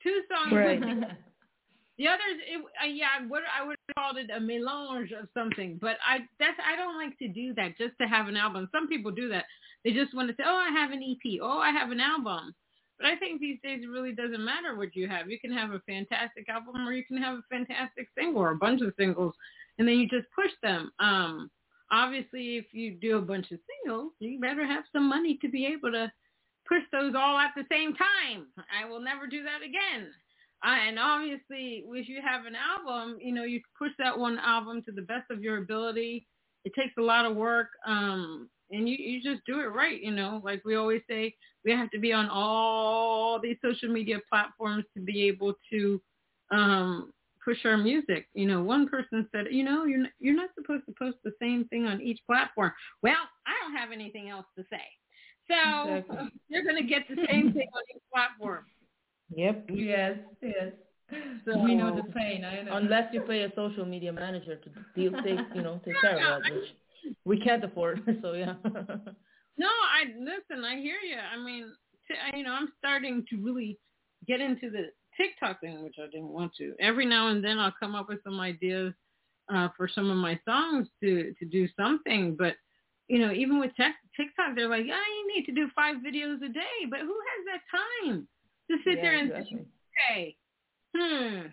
Two 0.03 0.22
songs 0.30 0.55
Right. 0.55 0.80
the 1.99 2.09
others, 2.09 2.36
it, 2.47 2.64
uh, 2.82 2.86
yeah, 2.86 3.26
what 3.26 3.42
I 3.49 3.64
would 3.66 3.74
called 3.99 4.16
it 4.16 4.30
a 4.34 4.40
melange 4.40 5.12
of 5.12 5.28
something, 5.34 5.78
but 5.80 5.97
I 6.07 6.18
that's 6.38 6.59
I 6.64 6.76
don't 6.76 6.97
like 6.97 7.18
to 7.18 7.28
do 7.28 7.55
that 7.55 7.78
just 7.78 7.95
to 8.01 8.07
have 8.07 8.28
an 8.28 8.36
album. 8.36 8.68
Some 8.72 8.88
people 8.88 9.11
do 9.11 9.28
that. 9.30 9.45
They 9.84 9.92
just 9.92 10.14
want 10.14 10.28
to 10.28 10.34
say, 10.34 10.45
oh, 10.47 10.57
I 10.57 10.70
have 10.72 10.92
an 10.92 11.03
EP, 11.03 11.40
oh, 11.42 11.59
I 11.59 11.70
have 11.70 11.90
an 11.90 12.01
album. 12.01 12.55
But 12.99 13.09
I 13.09 13.16
think 13.16 13.40
these 13.40 13.59
days 13.62 13.80
it 13.82 13.88
really 13.88 14.12
doesn't 14.12 14.45
matter 14.45 14.76
what 14.76 14.95
you 14.95 15.09
have. 15.09 15.28
You 15.28 15.38
can 15.38 15.53
have 15.53 15.72
a 15.72 15.80
fantastic 15.80 16.49
album, 16.49 16.86
or 16.86 16.92
you 16.92 17.05
can 17.05 17.18
have 17.18 17.38
a 17.38 17.42
fantastic 17.51 18.09
single, 18.16 18.42
or 18.42 18.53
a 18.53 18.57
bunch 18.57 18.82
of 18.82 18.95
singles, 18.99 19.34
and 19.78 19.86
then 19.86 19.97
you 19.97 20.09
just 20.09 20.28
push 20.34 20.53
them. 20.62 20.92
Um, 21.01 21.51
obviously, 21.90 22.57
if 22.57 22.66
you 22.72 22.95
do 22.95 23.18
a 23.18 23.22
bunch 23.22 23.51
of 23.51 23.59
singles, 23.82 24.12
you 24.20 24.40
better 24.40 24.64
have 24.64 24.84
some 24.92 25.09
money 25.09 25.38
to 25.42 25.49
be 25.49 25.66
able 25.66 25.90
to 25.92 26.11
push 26.66 26.82
those 26.92 27.14
all 27.16 27.38
at 27.38 27.53
the 27.57 27.64
same 27.70 27.95
time. 27.95 28.47
I 28.72 28.88
will 28.88 29.01
never 29.01 29.26
do 29.26 29.42
that 29.42 29.62
again. 29.62 30.11
Uh, 30.65 30.77
and 30.89 30.99
obviously, 30.99 31.85
if 31.87 32.09
you 32.09 32.21
have 32.25 32.47
an 32.47 32.55
album, 32.57 33.19
you 33.21 33.35
know, 33.35 33.45
you 33.45 33.61
push 33.79 33.91
that 33.99 34.19
one 34.19 34.39
album 34.39 34.83
to 34.83 34.93
the 34.93 35.03
best 35.03 35.31
of 35.31 35.43
your 35.43 35.59
ability. 35.59 36.27
It 36.65 36.73
takes 36.75 36.95
a 36.99 37.03
lot 37.03 37.27
of 37.27 37.37
work, 37.37 37.69
um, 37.87 38.49
and 38.71 38.89
you 38.89 38.97
you 38.97 39.23
just 39.23 39.45
do 39.45 39.61
it 39.61 39.67
right. 39.67 40.01
You 40.03 40.12
know, 40.12 40.41
like 40.43 40.62
we 40.65 40.77
always 40.77 41.03
say, 41.09 41.35
we 41.65 41.73
have 41.73 41.91
to 41.91 41.99
be 41.99 42.15
on 42.15 42.31
all 42.31 43.39
these 43.39 43.59
social 43.62 43.91
media 43.91 44.19
platforms 44.31 44.85
to 44.97 45.03
be 45.03 45.25
able 45.29 45.55
to 45.71 46.01
um 46.51 47.12
push 47.45 47.59
our 47.67 47.77
music. 47.77 48.27
You 48.33 48.47
know, 48.47 48.62
one 48.62 48.89
person 48.89 49.29
said, 49.33 49.49
you 49.51 49.65
know, 49.65 49.85
you're 49.85 50.07
you're 50.19 50.35
not 50.35 50.51
supposed 50.59 50.87
to 50.87 50.95
post 50.99 51.19
the 51.25 51.33
same 51.43 51.67
thing 51.69 51.85
on 51.87 52.01
each 52.01 52.21
platform. 52.27 52.73
Well, 53.03 53.29
I 53.47 53.53
don't 53.61 53.77
have 53.77 53.93
anything 53.93 54.31
else 54.31 54.47
to 54.57 54.65
say. 54.71 54.83
So 55.51 55.97
exactly. 55.97 56.31
you're 56.49 56.65
going 56.65 56.83
to 56.83 56.89
get 56.89 57.07
the 57.07 57.17
same 57.29 57.53
thing 57.53 57.69
on 57.75 57.83
each 57.95 58.03
platform. 58.11 58.65
Yep. 59.31 59.70
Yes. 59.72 60.18
Yes. 60.43 60.72
So, 61.45 61.59
we 61.59 61.75
know 61.75 61.95
the 61.95 62.12
pain. 62.12 62.45
I 62.45 62.62
know. 62.62 62.77
Unless 62.77 63.12
you 63.12 63.20
pay 63.20 63.43
a 63.43 63.53
social 63.55 63.85
media 63.85 64.12
manager 64.12 64.57
to 64.57 64.70
deal, 64.95 65.12
take, 65.22 65.39
you 65.55 65.62
know, 65.62 65.81
take 65.85 65.95
care 66.01 66.16
of 66.16 66.43
that, 66.43 66.53
which 66.53 66.64
we 67.25 67.39
can't 67.39 67.62
afford. 67.62 68.03
So 68.22 68.33
yeah. 68.33 68.55
no, 68.64 69.68
I 69.68 70.07
listen. 70.18 70.64
I 70.64 70.77
hear 70.81 70.99
you. 71.01 71.16
I 71.16 71.43
mean, 71.43 71.72
t- 72.09 72.39
you 72.39 72.45
know, 72.45 72.53
I'm 72.53 72.72
starting 72.79 73.25
to 73.31 73.37
really 73.37 73.79
get 74.27 74.41
into 74.41 74.70
the 74.70 74.87
TikTok 75.16 75.61
thing, 75.61 75.85
which 75.85 75.97
I 76.03 76.07
didn't 76.07 76.31
want 76.31 76.53
to. 76.59 76.75
Every 76.81 77.07
now 77.07 77.29
and 77.29 77.45
then, 77.45 77.59
I'll 77.59 77.75
come 77.79 77.95
up 77.95 78.09
with 78.09 78.22
some 78.25 78.41
ideas 78.41 78.95
uh, 79.53 79.68
for 79.77 79.89
some 79.89 80.11
of 80.11 80.16
my 80.16 80.41
songs 80.45 80.89
to 81.03 81.35
to 81.39 81.45
do 81.45 81.68
something. 81.77 82.37
But 82.37 82.55
you 83.09 83.18
know, 83.18 83.33
even 83.33 83.61
with 83.61 83.72
TikTok, 83.77 84.57
they're 84.57 84.68
like, 84.68 84.87
"Yeah, 84.87 84.97
you 84.97 85.35
need 85.37 85.45
to 85.47 85.53
do 85.53 85.68
five 85.77 85.97
videos 85.97 86.43
a 86.43 86.49
day." 86.49 86.89
But 86.89 87.01
who 87.01 87.14
has 87.14 87.45
that 87.53 88.09
time 88.09 88.27
to 88.71 88.77
sit 88.85 88.97
yeah, 88.97 89.03
there 89.03 89.17
and 89.17 89.31
exactly. 89.31 89.67
say, 90.11 90.37
"Hmm, 90.97 91.47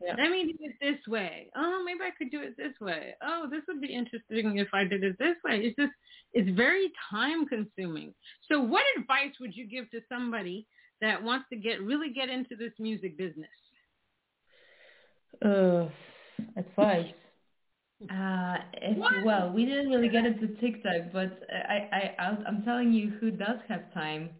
yeah. 0.00 0.14
let 0.18 0.30
me 0.30 0.44
do 0.44 0.58
it 0.60 0.76
this 0.80 1.06
way. 1.06 1.50
Oh, 1.56 1.82
maybe 1.84 2.00
I 2.02 2.10
could 2.16 2.30
do 2.30 2.40
it 2.40 2.56
this 2.56 2.74
way. 2.80 3.14
Oh, 3.22 3.48
this 3.50 3.62
would 3.68 3.80
be 3.80 3.94
interesting 3.94 4.58
if 4.58 4.68
I 4.72 4.84
did 4.84 5.02
it 5.04 5.18
this 5.18 5.36
way." 5.44 5.60
It's 5.60 5.76
just, 5.76 5.92
it's 6.32 6.50
very 6.56 6.90
time 7.10 7.46
consuming. 7.46 8.14
So, 8.50 8.60
what 8.60 8.84
advice 8.98 9.34
would 9.40 9.54
you 9.54 9.66
give 9.66 9.90
to 9.90 10.00
somebody 10.08 10.66
that 11.00 11.22
wants 11.22 11.46
to 11.50 11.56
get 11.56 11.82
really 11.82 12.12
get 12.12 12.28
into 12.28 12.56
this 12.56 12.72
music 12.78 13.16
business? 13.16 13.50
Uh, 15.44 15.88
advice. 16.56 17.14
Uh, 18.10 18.56
well, 19.24 19.52
we 19.52 19.64
didn't 19.64 19.90
really 19.90 20.08
get 20.08 20.24
into 20.26 20.48
TikTok, 20.60 21.12
but 21.12 21.40
I, 21.50 22.14
I, 22.18 22.36
I'm 22.46 22.62
telling 22.64 22.92
you 22.92 23.10
who 23.20 23.30
does 23.30 23.58
have 23.68 23.92
time 23.94 24.30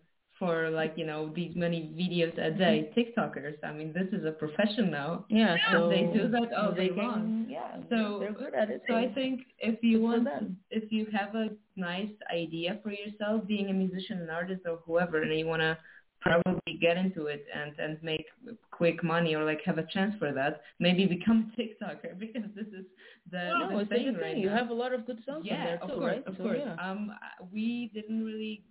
for 0.43 0.70
like, 0.70 0.95
you 0.97 1.07
know, 1.07 1.30
these 1.36 1.55
many 1.55 1.95
videos 1.97 2.36
a 2.36 2.51
day. 2.51 2.90
Mm-hmm. 2.90 3.20
TikTokers. 3.20 3.59
I 3.62 3.72
mean, 3.72 3.93
this 3.93 4.09
is 4.12 4.26
a 4.26 4.32
profession 4.32 4.90
now. 4.90 5.24
Yeah. 5.28 5.55
So 5.70 5.88
they 5.88 6.11
do 6.12 6.26
that 6.30 6.53
all 6.53 6.72
they 6.72 6.88
day 6.88 6.95
long. 6.97 7.47
Yeah. 7.49 7.76
So 7.88 8.18
they're 8.18 8.32
good 8.32 8.53
at 8.53 8.68
it. 8.68 8.82
So 8.88 8.97
I 8.97 9.07
think 9.14 9.43
if 9.61 9.78
you 9.84 10.01
want, 10.01 10.26
if 10.70 10.90
you 10.90 11.07
have 11.12 11.36
a 11.36 11.51
nice 11.76 12.11
idea 12.34 12.80
for 12.82 12.90
yourself, 12.90 13.47
being 13.47 13.70
a 13.70 13.72
musician, 13.72 14.20
an 14.20 14.30
artist, 14.30 14.62
or 14.66 14.80
whoever, 14.84 15.22
and 15.22 15.32
you 15.38 15.47
want 15.47 15.62
to 15.62 15.78
probably 16.23 16.79
get 16.81 16.97
into 16.97 17.27
it 17.27 17.45
and 17.55 17.73
and 17.79 18.03
make 18.03 18.27
quick 18.70 19.03
money 19.03 19.35
or 19.35 19.45
like 19.45 19.61
have 19.64 19.79
a 19.79 19.87
chance 19.93 20.14
for 20.18 20.33
that 20.33 20.62
maybe 20.79 21.07
become 21.07 21.53
tiktoker 21.59 22.18
because 22.18 22.49
this 22.55 22.66
is 22.68 22.85
the, 23.31 23.53
no, 23.59 23.79
the 23.79 23.87
thing 23.87 24.14
right 24.20 24.37
you 24.37 24.49
now. 24.49 24.57
have 24.57 24.70
a 24.70 24.75
lot 24.75 24.93
of 24.93 25.07
good 25.07 25.18
songs 25.27 25.45
yeah 25.45 25.64
there 25.64 25.79
of 25.83 25.89
too, 25.91 25.95
course 25.97 26.12
right? 26.16 26.27
of 26.27 26.35
so, 26.37 26.43
course 26.45 26.61
yeah. 26.64 26.91
um 26.91 27.12
we 27.53 27.91
didn't 27.95 28.25
really 28.25 28.64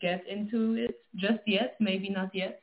get 0.00 0.22
into 0.28 0.74
it 0.74 0.94
just 1.16 1.40
yet 1.46 1.76
maybe 1.80 2.08
not 2.08 2.34
yet 2.34 2.60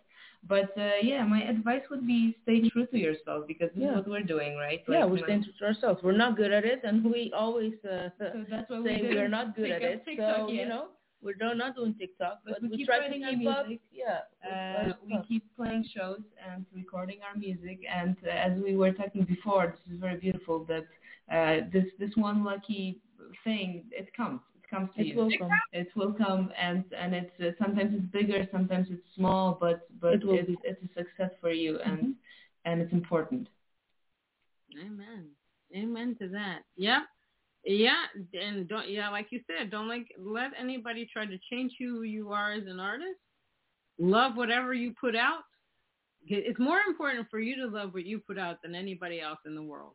but 0.47 0.75
uh, 0.75 0.97
yeah, 1.03 1.23
my 1.23 1.43
advice 1.43 1.83
would 1.91 2.07
be 2.07 2.35
stay 2.43 2.67
true 2.69 2.87
to 2.87 2.97
yourself 2.97 3.45
because 3.47 3.69
this 3.75 3.83
Yeah. 3.83 3.91
is 3.91 3.95
what 3.97 4.07
we're 4.09 4.23
doing, 4.23 4.55
right? 4.57 4.81
yeah, 4.89 5.05
we're 5.05 5.23
staying 5.23 5.43
true 5.43 5.53
to 5.59 5.65
ourselves. 5.65 6.01
We're 6.01 6.17
not 6.17 6.35
good 6.35 6.51
at 6.51 6.65
it, 6.65 6.81
and 6.83 7.03
we 7.03 7.31
always 7.35 7.73
uh, 7.85 8.09
So 8.17 8.45
that's 8.49 8.67
why 8.69 8.79
we 8.79 8.89
say 8.89 8.95
we 9.01 9.09
didn't 9.09 9.23
are 9.25 9.27
not 9.29 9.55
good 9.59 9.69
at 9.69 9.83
it. 9.83 10.03
TikTok 10.03 10.37
so 10.37 10.49
you 10.51 10.67
know, 10.67 10.87
we're 11.21 11.35
not, 11.39 11.57
not 11.57 11.75
doing 11.75 11.93
TikTok, 11.99 12.39
But 12.45 12.53
but, 12.53 12.61
we 12.63 12.69
we 12.69 12.77
keep 12.77 12.87
try 12.87 12.97
to 12.97 13.03
writing 13.03 13.23
our 13.23 13.31
keep 13.35 13.47
up. 13.47 13.67
music. 13.67 13.81
Yeah, 13.93 14.19
Uh, 14.49 14.93
we 15.05 15.19
keep 15.27 15.43
playing 15.55 15.85
shows 15.95 16.21
and 16.47 16.65
recording 16.73 17.19
our 17.27 17.35
music. 17.37 17.79
And 18.01 18.15
uh, 18.25 18.29
as 18.47 18.53
we 18.63 18.75
were 18.75 18.91
talking 18.91 19.23
before, 19.23 19.67
this 19.67 19.93
is 19.93 19.99
very 19.99 20.17
beautiful 20.17 20.65
that 20.65 20.85
uh, 21.35 21.67
this 21.71 21.85
this 21.99 22.11
one 22.15 22.43
lucky 22.43 22.99
thing 23.43 23.83
it 23.91 24.11
comes. 24.13 24.41
It 24.59 24.69
comes 24.69 24.89
to 24.95 25.01
It 25.01 25.07
you. 25.07 25.15
will 25.15 25.31
come. 25.37 25.51
It 25.73 25.89
will 25.95 26.13
come, 26.13 26.51
and 26.59 26.83
and 27.01 27.13
it's 27.13 27.37
uh, 27.39 27.51
sometimes 27.63 27.91
it's 27.97 28.09
bigger, 28.11 28.47
sometimes 28.51 28.87
it's 28.89 29.07
small, 29.15 29.57
but 29.59 29.77
but 30.01 30.13
It 30.15 30.21
it's 30.23 30.61
it's 30.63 30.83
a 30.83 30.91
success 31.03 31.31
for 31.41 31.51
you, 31.51 31.79
and 31.85 31.99
Mhm. 31.99 32.13
and 32.65 32.81
it's 32.81 32.93
important. 32.93 33.47
Amen. 34.79 35.29
Amen 35.75 36.15
to 36.19 36.27
that. 36.29 36.63
Yep. 36.75 37.03
Yeah, 37.63 38.05
and 38.33 38.67
don't 38.67 38.89
yeah, 38.89 39.09
like 39.09 39.27
you 39.29 39.39
said, 39.45 39.69
don't 39.69 39.87
like 39.87 40.07
let 40.17 40.51
anybody 40.59 41.07
try 41.11 41.25
to 41.25 41.37
change 41.51 41.73
who 41.77 42.01
you 42.01 42.31
are 42.31 42.53
as 42.53 42.63
an 42.65 42.79
artist. 42.79 43.19
Love 43.99 44.35
whatever 44.35 44.73
you 44.73 44.93
put 44.99 45.15
out. 45.15 45.43
It's 46.25 46.59
more 46.59 46.79
important 46.87 47.27
for 47.29 47.39
you 47.39 47.55
to 47.57 47.67
love 47.67 47.93
what 47.93 48.05
you 48.05 48.19
put 48.19 48.39
out 48.39 48.57
than 48.63 48.73
anybody 48.73 49.21
else 49.21 49.39
in 49.45 49.53
the 49.53 49.61
world. 49.61 49.93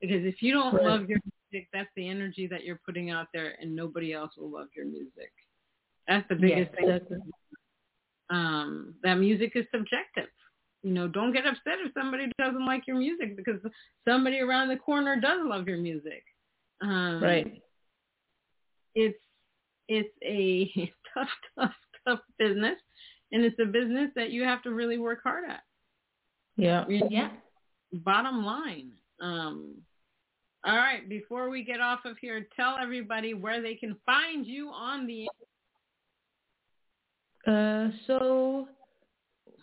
Because 0.00 0.24
if 0.24 0.42
you 0.42 0.52
don't 0.52 0.74
Right. 0.74 0.86
love 0.86 1.08
your 1.10 1.20
music, 1.52 1.68
that's 1.72 1.90
the 1.94 2.08
energy 2.08 2.46
that 2.46 2.64
you're 2.64 2.80
putting 2.86 3.10
out 3.10 3.28
there, 3.32 3.56
and 3.60 3.74
nobody 3.74 4.12
else 4.12 4.36
will 4.36 4.50
love 4.50 4.68
your 4.74 4.86
music. 4.86 5.32
That's 6.06 6.26
the 6.28 6.36
biggest 6.36 6.72
thing. 6.74 7.00
Um, 8.30 8.94
that 9.02 9.14
music 9.14 9.52
is 9.56 9.66
subjective. 9.70 10.30
You 10.82 10.92
know, 10.92 11.08
don't 11.08 11.32
get 11.32 11.46
upset 11.46 11.80
if 11.84 11.92
somebody 11.92 12.30
doesn't 12.38 12.64
like 12.64 12.86
your 12.86 12.96
music 12.96 13.36
because 13.36 13.60
somebody 14.06 14.40
around 14.40 14.68
the 14.68 14.76
corner 14.76 15.20
does 15.20 15.40
love 15.44 15.66
your 15.66 15.78
music. 15.78 16.24
Um, 16.80 17.22
Right. 17.22 17.62
It's 18.94 19.18
it's 19.88 20.14
a 20.22 20.92
tough, 21.14 21.28
tough, 21.58 21.74
tough 22.06 22.20
business, 22.38 22.76
and 23.32 23.44
it's 23.44 23.58
a 23.60 23.64
business 23.64 24.10
that 24.16 24.30
you 24.30 24.44
have 24.44 24.62
to 24.62 24.70
really 24.70 24.98
work 24.98 25.20
hard 25.22 25.44
at. 25.48 25.62
Yeah. 26.56 26.84
Yeah. 26.88 27.30
Bottom 27.92 28.44
line. 28.44 28.90
Um, 29.20 29.76
all 30.64 30.76
right, 30.76 31.08
before 31.08 31.48
we 31.50 31.64
get 31.64 31.80
off 31.80 32.00
of 32.04 32.18
here, 32.18 32.46
tell 32.56 32.76
everybody 32.80 33.32
where 33.32 33.62
they 33.62 33.74
can 33.74 33.96
find 34.04 34.44
you 34.46 34.68
on 34.70 35.06
the. 35.06 35.28
Uh, 37.46 37.88
so 38.06 38.68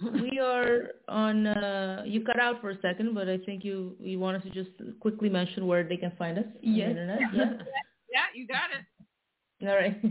we 0.02 0.40
are 0.40 0.90
on. 1.08 1.48
Uh, 1.48 2.04
you 2.06 2.22
cut 2.24 2.40
out 2.40 2.62
for 2.62 2.72
a 2.72 2.82
second, 2.82 3.14
but 3.16 3.30
I 3.30 3.38
think 3.40 3.64
you 3.64 3.96
you 4.00 4.20
wanted 4.20 4.44
to 4.44 4.50
just 4.50 4.72
quickly 5.00 5.30
mention 5.30 5.68
where 5.68 5.84
they 5.84 5.98
can 5.98 6.12
find 6.18 6.38
us 6.38 6.46
on 6.46 6.60
Yes. 6.62 6.86
the 6.86 6.90
internet. 6.92 7.20
Yeah. 7.34 7.52
Yeah, 8.12 8.26
you 8.34 8.48
got 8.48 8.70
it. 8.78 9.68
All 9.68 9.76
right. 9.76 10.02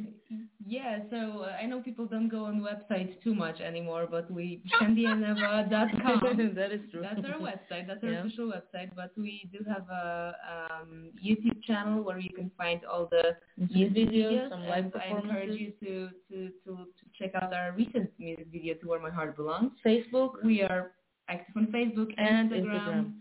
Yeah, 0.66 1.00
so 1.10 1.42
uh, 1.44 1.56
I 1.62 1.66
know 1.66 1.80
people 1.82 2.06
don't 2.06 2.28
go 2.28 2.44
on 2.46 2.60
websites 2.60 3.20
too 3.22 3.34
much 3.34 3.60
anymore, 3.60 4.06
but 4.10 4.30
we 4.30 4.62
shandyandeva.com. 4.80 6.54
that 6.56 6.72
is 6.72 6.80
true. 6.90 7.02
That's 7.02 7.20
our 7.26 7.38
website. 7.40 7.86
That's 7.86 8.02
our 8.02 8.10
Yeah. 8.10 8.20
official 8.24 8.46
website. 8.52 8.90
But 8.96 9.10
we 9.16 9.48
do 9.52 9.58
have 9.68 9.88
a 9.90 10.34
um, 10.54 11.10
YouTube 11.22 11.62
channel 11.64 12.02
where 12.02 12.18
you 12.18 12.30
can 12.30 12.50
find 12.56 12.80
all 12.84 13.08
the 13.10 13.36
music 13.58 14.08
videos. 14.08 14.48
some 14.50 14.64
live 14.66 14.84
and 14.86 14.94
I 15.02 15.06
encourage 15.18 15.60
you 15.60 15.72
to, 15.80 16.08
to, 16.30 16.48
to, 16.64 16.70
to 16.76 17.04
check 17.18 17.32
out 17.34 17.52
our 17.52 17.72
recent 17.72 18.10
music 18.18 18.46
video, 18.50 18.74
To 18.74 18.86
Where 18.88 19.00
My 19.00 19.10
Heart 19.10 19.36
Belongs. 19.36 19.72
Facebook, 19.84 20.42
We 20.44 20.62
are 20.62 20.92
active 21.28 21.56
on 21.56 21.66
Facebook 21.66 22.12
And 22.18 22.50
Instagram. 22.50 22.64
Instagram. 22.64 23.12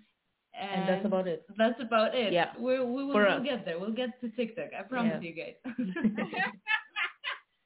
and 0.62 0.88
that's 0.90 1.06
about 1.06 1.28
it. 1.28 1.46
That's 1.58 1.80
about 1.82 2.14
it. 2.16 2.32
Yeah. 2.32 2.52
we 2.60 2.80
we 2.80 3.04
will 3.04 3.14
we'll 3.16 3.44
get 3.44 3.66
there. 3.66 3.80
We'll 3.80 3.92
get 4.04 4.20
to 4.22 4.30
TikTok. 4.30 4.70
I 4.80 4.84
promise 4.84 5.20
Yeah. 5.22 5.30
you 5.30 5.36
guys. 5.36 5.56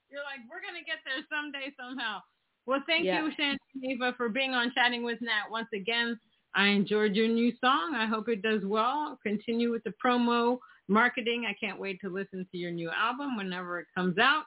You're 0.10 0.24
like, 0.24 0.40
we're 0.50 0.62
gonna 0.62 0.84
get 0.86 1.00
there 1.06 1.24
someday 1.30 1.74
somehow. 1.80 2.20
Well, 2.66 2.82
thank 2.86 3.06
Yeah. 3.06 3.24
you, 3.24 3.32
Shandy 3.36 3.60
and 3.76 3.86
Eva, 3.92 4.14
for 4.18 4.30
being 4.30 4.54
on 4.54 4.72
Chatting 4.74 5.04
with 5.04 5.22
Nat 5.22 5.50
once 5.50 5.70
again. 5.74 6.20
I 6.54 6.68
enjoyed 6.68 7.16
your 7.16 7.28
new 7.28 7.54
song. 7.64 7.96
I 7.96 8.06
hope 8.06 8.30
it 8.30 8.42
does 8.42 8.64
well. 8.66 9.18
Continue 9.24 9.72
with 9.72 9.84
the 9.84 9.94
promo 10.04 10.60
marketing. 10.88 11.46
I 11.46 11.54
can't 11.54 11.80
wait 11.80 12.00
to 12.02 12.10
listen 12.10 12.46
to 12.52 12.58
your 12.58 12.72
new 12.72 12.90
album 12.90 13.38
whenever 13.38 13.80
it 13.80 13.88
comes 13.94 14.18
out. 14.18 14.46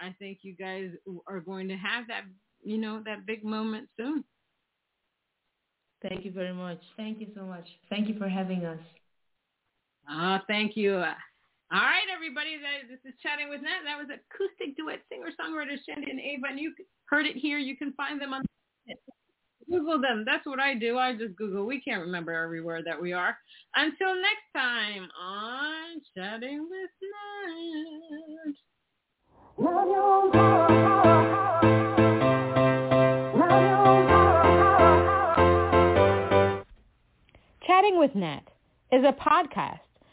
I 0.00 0.12
think 0.18 0.38
you 0.42 0.54
guys 0.54 0.90
are 1.26 1.40
going 1.40 1.68
to 1.68 1.76
have 1.76 2.08
that, 2.08 2.24
you 2.62 2.78
know, 2.78 3.02
that 3.04 3.26
big 3.26 3.44
moment 3.44 3.88
soon. 3.96 4.24
Thank 6.00 6.24
you 6.24 6.32
very 6.32 6.54
much. 6.54 6.82
Thank 6.96 7.20
you 7.20 7.28
so 7.34 7.44
much. 7.44 7.68
Thank 7.88 8.08
you 8.08 8.18
for 8.18 8.28
having 8.28 8.64
us. 8.64 8.80
Ah, 10.08 10.42
thank 10.48 10.76
you. 10.76 11.04
All 11.72 11.80
right, 11.80 12.04
everybody. 12.14 12.60
That, 12.60 12.84
this 12.90 13.00
is 13.08 13.18
Chatting 13.22 13.48
with 13.48 13.62
Nat. 13.62 13.80
That 13.88 13.96
was 13.96 14.06
acoustic 14.12 14.76
duet 14.76 15.00
singer-songwriters 15.08 15.80
Shandy 15.88 16.10
and 16.10 16.20
Eva. 16.20 16.48
And 16.50 16.60
you 16.60 16.74
heard 17.06 17.24
it 17.24 17.34
here. 17.34 17.56
You 17.56 17.78
can 17.78 17.94
find 17.94 18.20
them 18.20 18.34
on 18.34 18.44
Google 19.70 19.98
them. 19.98 20.24
That's 20.26 20.44
what 20.44 20.60
I 20.60 20.74
do. 20.74 20.98
I 20.98 21.16
just 21.16 21.34
Google. 21.34 21.64
We 21.64 21.80
can't 21.80 22.02
remember 22.02 22.34
everywhere 22.34 22.82
that 22.84 23.00
we 23.00 23.14
are. 23.14 23.38
Until 23.74 24.14
next 24.16 24.52
time 24.54 25.08
on 25.18 26.02
Chatting 26.14 26.68
with 26.68 26.90
Nat. 27.08 28.54
Chatting 37.66 37.98
with 37.98 38.14
Nat 38.14 38.42
is 38.92 39.04
a 39.04 39.12
podcast 39.14 39.78